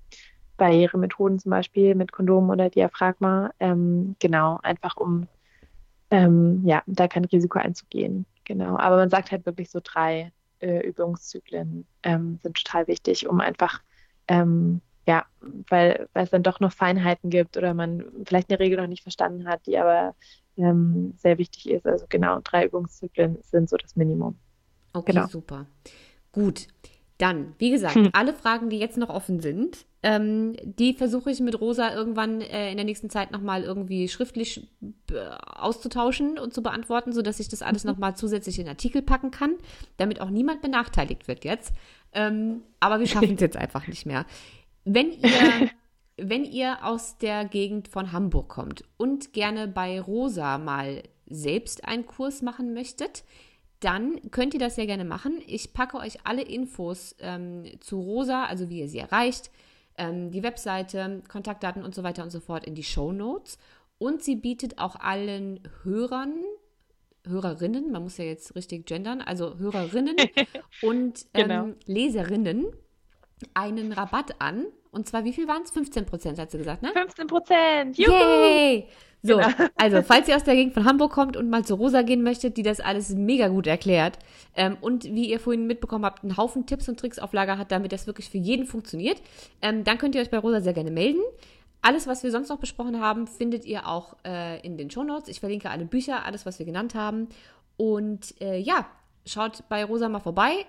Barrieremethoden 0.57 1.39
zum 1.39 1.51
Beispiel, 1.51 1.95
mit 1.95 2.13
Kondom 2.13 2.51
oder 2.51 2.71
Diaphragma. 2.71 3.51
Ähm, 3.61 4.17
genau, 4.19 4.59
einfach 4.63 4.97
um 4.97 5.29
ähm, 6.11 6.63
ja, 6.65 6.83
da 6.87 7.09
kein 7.09 7.25
Risiko 7.25 7.59
einzugehen. 7.59 8.27
Genau, 8.45 8.79
aber 8.79 8.97
man 8.97 9.11
sagt 9.11 9.33
halt 9.33 9.45
wirklich 9.45 9.71
so 9.71 9.81
drei 9.83 10.33
äh, 10.61 10.87
Übungszyklen 10.87 11.87
ähm, 12.03 12.39
sind 12.43 12.57
total 12.57 12.87
wichtig, 12.87 13.29
um 13.29 13.41
einfach, 13.41 13.83
ähm, 14.29 14.81
ja, 15.07 15.25
weil, 15.69 16.09
weil 16.13 16.25
es 16.25 16.31
dann 16.31 16.43
doch 16.43 16.61
noch 16.61 16.73
Feinheiten 16.73 17.31
gibt 17.31 17.57
oder 17.57 17.75
man 17.75 18.05
vielleicht 18.25 18.51
eine 18.51 18.59
Regel 18.59 18.79
noch 18.79 18.89
nicht 18.89 19.03
verstanden 19.03 19.47
hat, 19.47 19.67
die 19.67 19.79
aber 19.79 20.15
ähm, 20.57 21.15
sehr 21.17 21.39
wichtig 21.39 21.71
ist. 21.71 21.87
Also 21.87 22.07
genau, 22.09 22.41
drei 22.43 22.67
Übungszyklen 22.67 23.39
sind 23.43 23.69
so 23.69 23.77
das 23.77 23.97
Minimum. 23.97 24.37
Okay, 24.93 25.13
genau. 25.13 25.27
super. 25.27 25.67
Gut. 26.33 26.69
Dann, 27.19 27.55
wie 27.59 27.71
gesagt, 27.71 27.95
hm. 27.95 28.11
alle 28.13 28.35
Fragen, 28.35 28.69
die 28.69 28.79
jetzt 28.79 28.99
noch 28.99 29.09
offen 29.09 29.41
sind, 29.41 29.87
ähm, 30.07 30.55
die 30.63 30.95
versuche 30.95 31.33
ich 31.33 31.41
mit 31.41 31.61
Rosa 31.61 31.93
irgendwann 31.93 32.41
äh, 32.41 32.71
in 32.71 32.77
der 32.77 32.85
nächsten 32.85 33.11
Zeit 33.11 33.33
nochmal 33.33 33.65
irgendwie 33.65 34.07
schriftlich 34.07 34.65
äh, 35.11 35.17
auszutauschen 35.45 36.39
und 36.39 36.55
zu 36.55 36.63
beantworten, 36.63 37.13
sodass 37.13 37.41
ich 37.41 37.49
das 37.49 37.61
alles 37.61 37.83
mhm. 37.83 37.91
nochmal 37.91 38.15
zusätzlich 38.17 38.61
in 38.61 38.69
Artikel 38.69 39.03
packen 39.03 39.33
kann, 39.33 39.57
damit 39.97 40.21
auch 40.21 40.31
niemand 40.31 40.63
benachteiligt 40.63 41.27
wird 41.27 41.45
jetzt. 41.45 41.75
Ähm, 42.13 42.63
aber 42.79 43.01
wir 43.01 43.07
schaffen 43.09 43.35
es 43.35 43.41
jetzt 43.41 43.57
einfach 43.57 43.89
nicht 43.89 44.07
mehr. 44.07 44.27
Wenn 44.85 45.11
ihr, 45.11 45.71
wenn 46.17 46.45
ihr 46.45 46.85
aus 46.85 47.19
der 47.19 47.45
Gegend 47.45 47.89
von 47.89 48.13
Hamburg 48.13 48.49
kommt 48.49 48.85
und 48.99 49.33
gerne 49.33 49.67
bei 49.67 50.01
Rosa 50.01 50.59
mal 50.59 51.03
selbst 51.27 51.85
einen 51.85 52.07
Kurs 52.07 52.43
machen 52.43 52.75
möchtet, 52.75 53.25
dann 53.81 54.21
könnt 54.31 54.55
ihr 54.55 54.61
das 54.61 54.77
sehr 54.77 54.87
gerne 54.87 55.05
machen. 55.05 55.43
Ich 55.49 55.73
packe 55.73 55.97
euch 55.97 56.19
alle 56.23 56.43
Infos 56.43 57.17
ähm, 57.19 57.65
zu 57.81 58.01
Rosa, 58.01 58.45
also 58.45 58.69
wie 58.71 58.79
ihr 58.79 58.89
sie 58.89 58.99
erreicht, 58.99 59.51
ähm, 59.99 60.31
die 60.31 60.43
Webseite, 60.43 61.23
Kontaktdaten 61.29 61.85
und 61.85 61.95
so 61.95 62.03
weiter 62.03 62.23
und 62.23 62.31
so 62.31 62.41
fort 62.41 62.65
in 62.65 62.75
die 62.75 62.85
Show 62.85 63.13
Notes. 63.13 63.59
Und 63.99 64.23
sie 64.23 64.37
bietet 64.37 64.79
auch 64.79 64.97
allen 64.97 65.61
Hörern, 65.83 66.35
Hörerinnen, 67.27 67.91
man 67.91 68.03
muss 68.03 68.19
ja 68.19 68.25
jetzt 68.25 68.55
richtig 68.55 68.87
gendern, 68.87 69.21
also 69.21 69.59
Hörerinnen 69.59 70.17
und 70.83 71.27
ähm, 71.35 71.49
genau. 71.49 71.69
Leserinnen 71.87 72.67
einen 73.55 73.93
Rabatt 73.93 74.41
an. 74.41 74.67
Und 74.91 75.09
zwar, 75.09 75.25
wie 75.25 75.33
viel 75.33 75.47
waren 75.47 75.63
es? 75.63 75.71
15 75.71 76.07
Prozent, 76.07 76.39
hat 76.39 76.51
sie 76.51 76.59
gesagt, 76.59 76.83
ne? 76.83 76.91
15 76.93 77.27
Prozent! 77.27 77.99
Yay! 77.99 78.87
So, 79.23 79.37
genau. 79.37 79.49
also 79.77 80.03
falls 80.07 80.29
ihr 80.29 80.37
aus 80.37 80.45
der 80.45 80.55
Gegend 80.55 80.75
von 80.75 80.85
Hamburg 80.85 81.13
kommt 81.13 81.37
und 81.37 81.51
mal 81.51 81.65
zu 81.65 81.75
Rosa 81.75 82.03
gehen 82.03 82.23
möchtet, 82.23 82.57
die 82.57 82.63
das 82.63 82.81
alles 82.81 83.11
mega 83.11 83.49
gut 83.49 83.67
erklärt 83.67 84.19
ähm, 84.55 84.77
und 84.81 85.05
wie 85.05 85.29
ihr 85.29 85.41
vorhin 85.41 85.67
mitbekommen 85.67 86.05
habt, 86.05 86.23
einen 86.23 86.37
Haufen 86.37 86.67
Tipps 86.67 86.89
und 86.89 86.99
Tricks 86.99 87.19
auf 87.19 87.33
Lager 87.33 87.59
hat, 87.59 87.73
damit 87.73 87.93
das 87.93 88.07
wirklich 88.07 88.31
für 88.31 88.39
jeden 88.39 88.67
funktioniert, 88.67 89.21
ähm, 89.63 89.85
dann 89.85 89.99
könnt 89.99 90.15
ihr 90.15 90.23
euch 90.23 90.31
bei 90.31 90.39
Rosa 90.39 90.61
sehr 90.61 90.73
gerne 90.73 90.91
melden. 90.91 91.21
Alles, 91.83 92.07
was 92.07 92.25
wir 92.25 92.31
sonst 92.31 92.49
noch 92.49 92.59
besprochen 92.59 93.01
haben, 93.01 93.27
findet 93.27 93.65
ihr 93.65 93.87
auch 93.87 94.17
äh, 94.27 94.61
in 94.61 94.77
den 94.77 94.91
Shownotes. 94.91 95.29
Ich 95.29 95.41
verlinke 95.41 95.71
alle 95.71 95.85
Bücher, 95.85 96.25
alles, 96.25 96.47
was 96.47 96.59
wir 96.59 96.67
genannt 96.67 96.95
haben. 96.95 97.29
Und 97.77 98.35
äh, 98.41 98.59
ja, 98.59 98.87
schaut 99.25 99.63
bei 99.69 99.85
Rosa 99.85 100.09
mal 100.09 100.21
vorbei. 100.21 100.67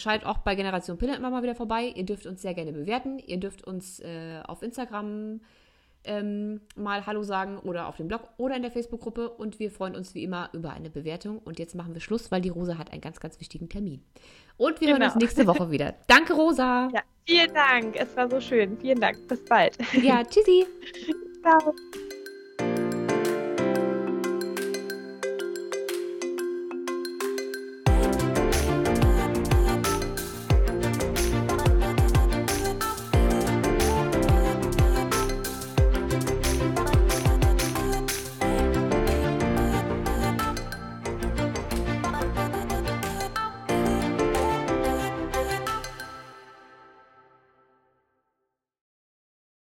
Schaut 0.00 0.24
auch 0.24 0.38
bei 0.38 0.54
Generation 0.54 0.98
Pille 0.98 1.14
immer 1.14 1.30
mal 1.30 1.42
wieder 1.42 1.54
vorbei. 1.54 1.92
Ihr 1.94 2.04
dürft 2.04 2.26
uns 2.26 2.42
sehr 2.42 2.54
gerne 2.54 2.72
bewerten. 2.72 3.18
Ihr 3.18 3.38
dürft 3.38 3.64
uns 3.64 4.00
äh, 4.00 4.40
auf 4.46 4.62
Instagram 4.62 5.40
ähm, 6.04 6.62
mal 6.76 7.04
Hallo 7.06 7.22
sagen 7.22 7.58
oder 7.58 7.86
auf 7.86 7.96
dem 7.96 8.08
Blog 8.08 8.22
oder 8.38 8.56
in 8.56 8.62
der 8.62 8.70
Facebook-Gruppe. 8.70 9.28
Und 9.28 9.58
wir 9.58 9.70
freuen 9.70 9.94
uns 9.94 10.14
wie 10.14 10.24
immer 10.24 10.48
über 10.52 10.72
eine 10.72 10.90
Bewertung. 10.90 11.38
Und 11.38 11.58
jetzt 11.58 11.74
machen 11.74 11.94
wir 11.94 12.00
Schluss, 12.00 12.30
weil 12.30 12.40
die 12.40 12.48
Rosa 12.48 12.78
hat 12.78 12.92
einen 12.92 13.00
ganz, 13.02 13.20
ganz 13.20 13.38
wichtigen 13.40 13.68
Termin. 13.68 14.02
Und 14.56 14.80
wir 14.80 14.88
genau. 14.88 15.00
hören 15.00 15.12
uns 15.12 15.20
nächste 15.20 15.46
Woche 15.46 15.70
wieder. 15.70 15.94
Danke, 16.06 16.32
Rosa. 16.32 16.88
Ja, 16.92 17.02
vielen 17.26 17.52
Dank. 17.52 17.96
Es 17.96 18.16
war 18.16 18.30
so 18.30 18.40
schön. 18.40 18.78
Vielen 18.78 19.00
Dank. 19.00 19.28
Bis 19.28 19.44
bald. 19.44 19.76
Ja, 20.02 20.24
tschüssi. 20.24 20.66
Ciao. 21.42 21.74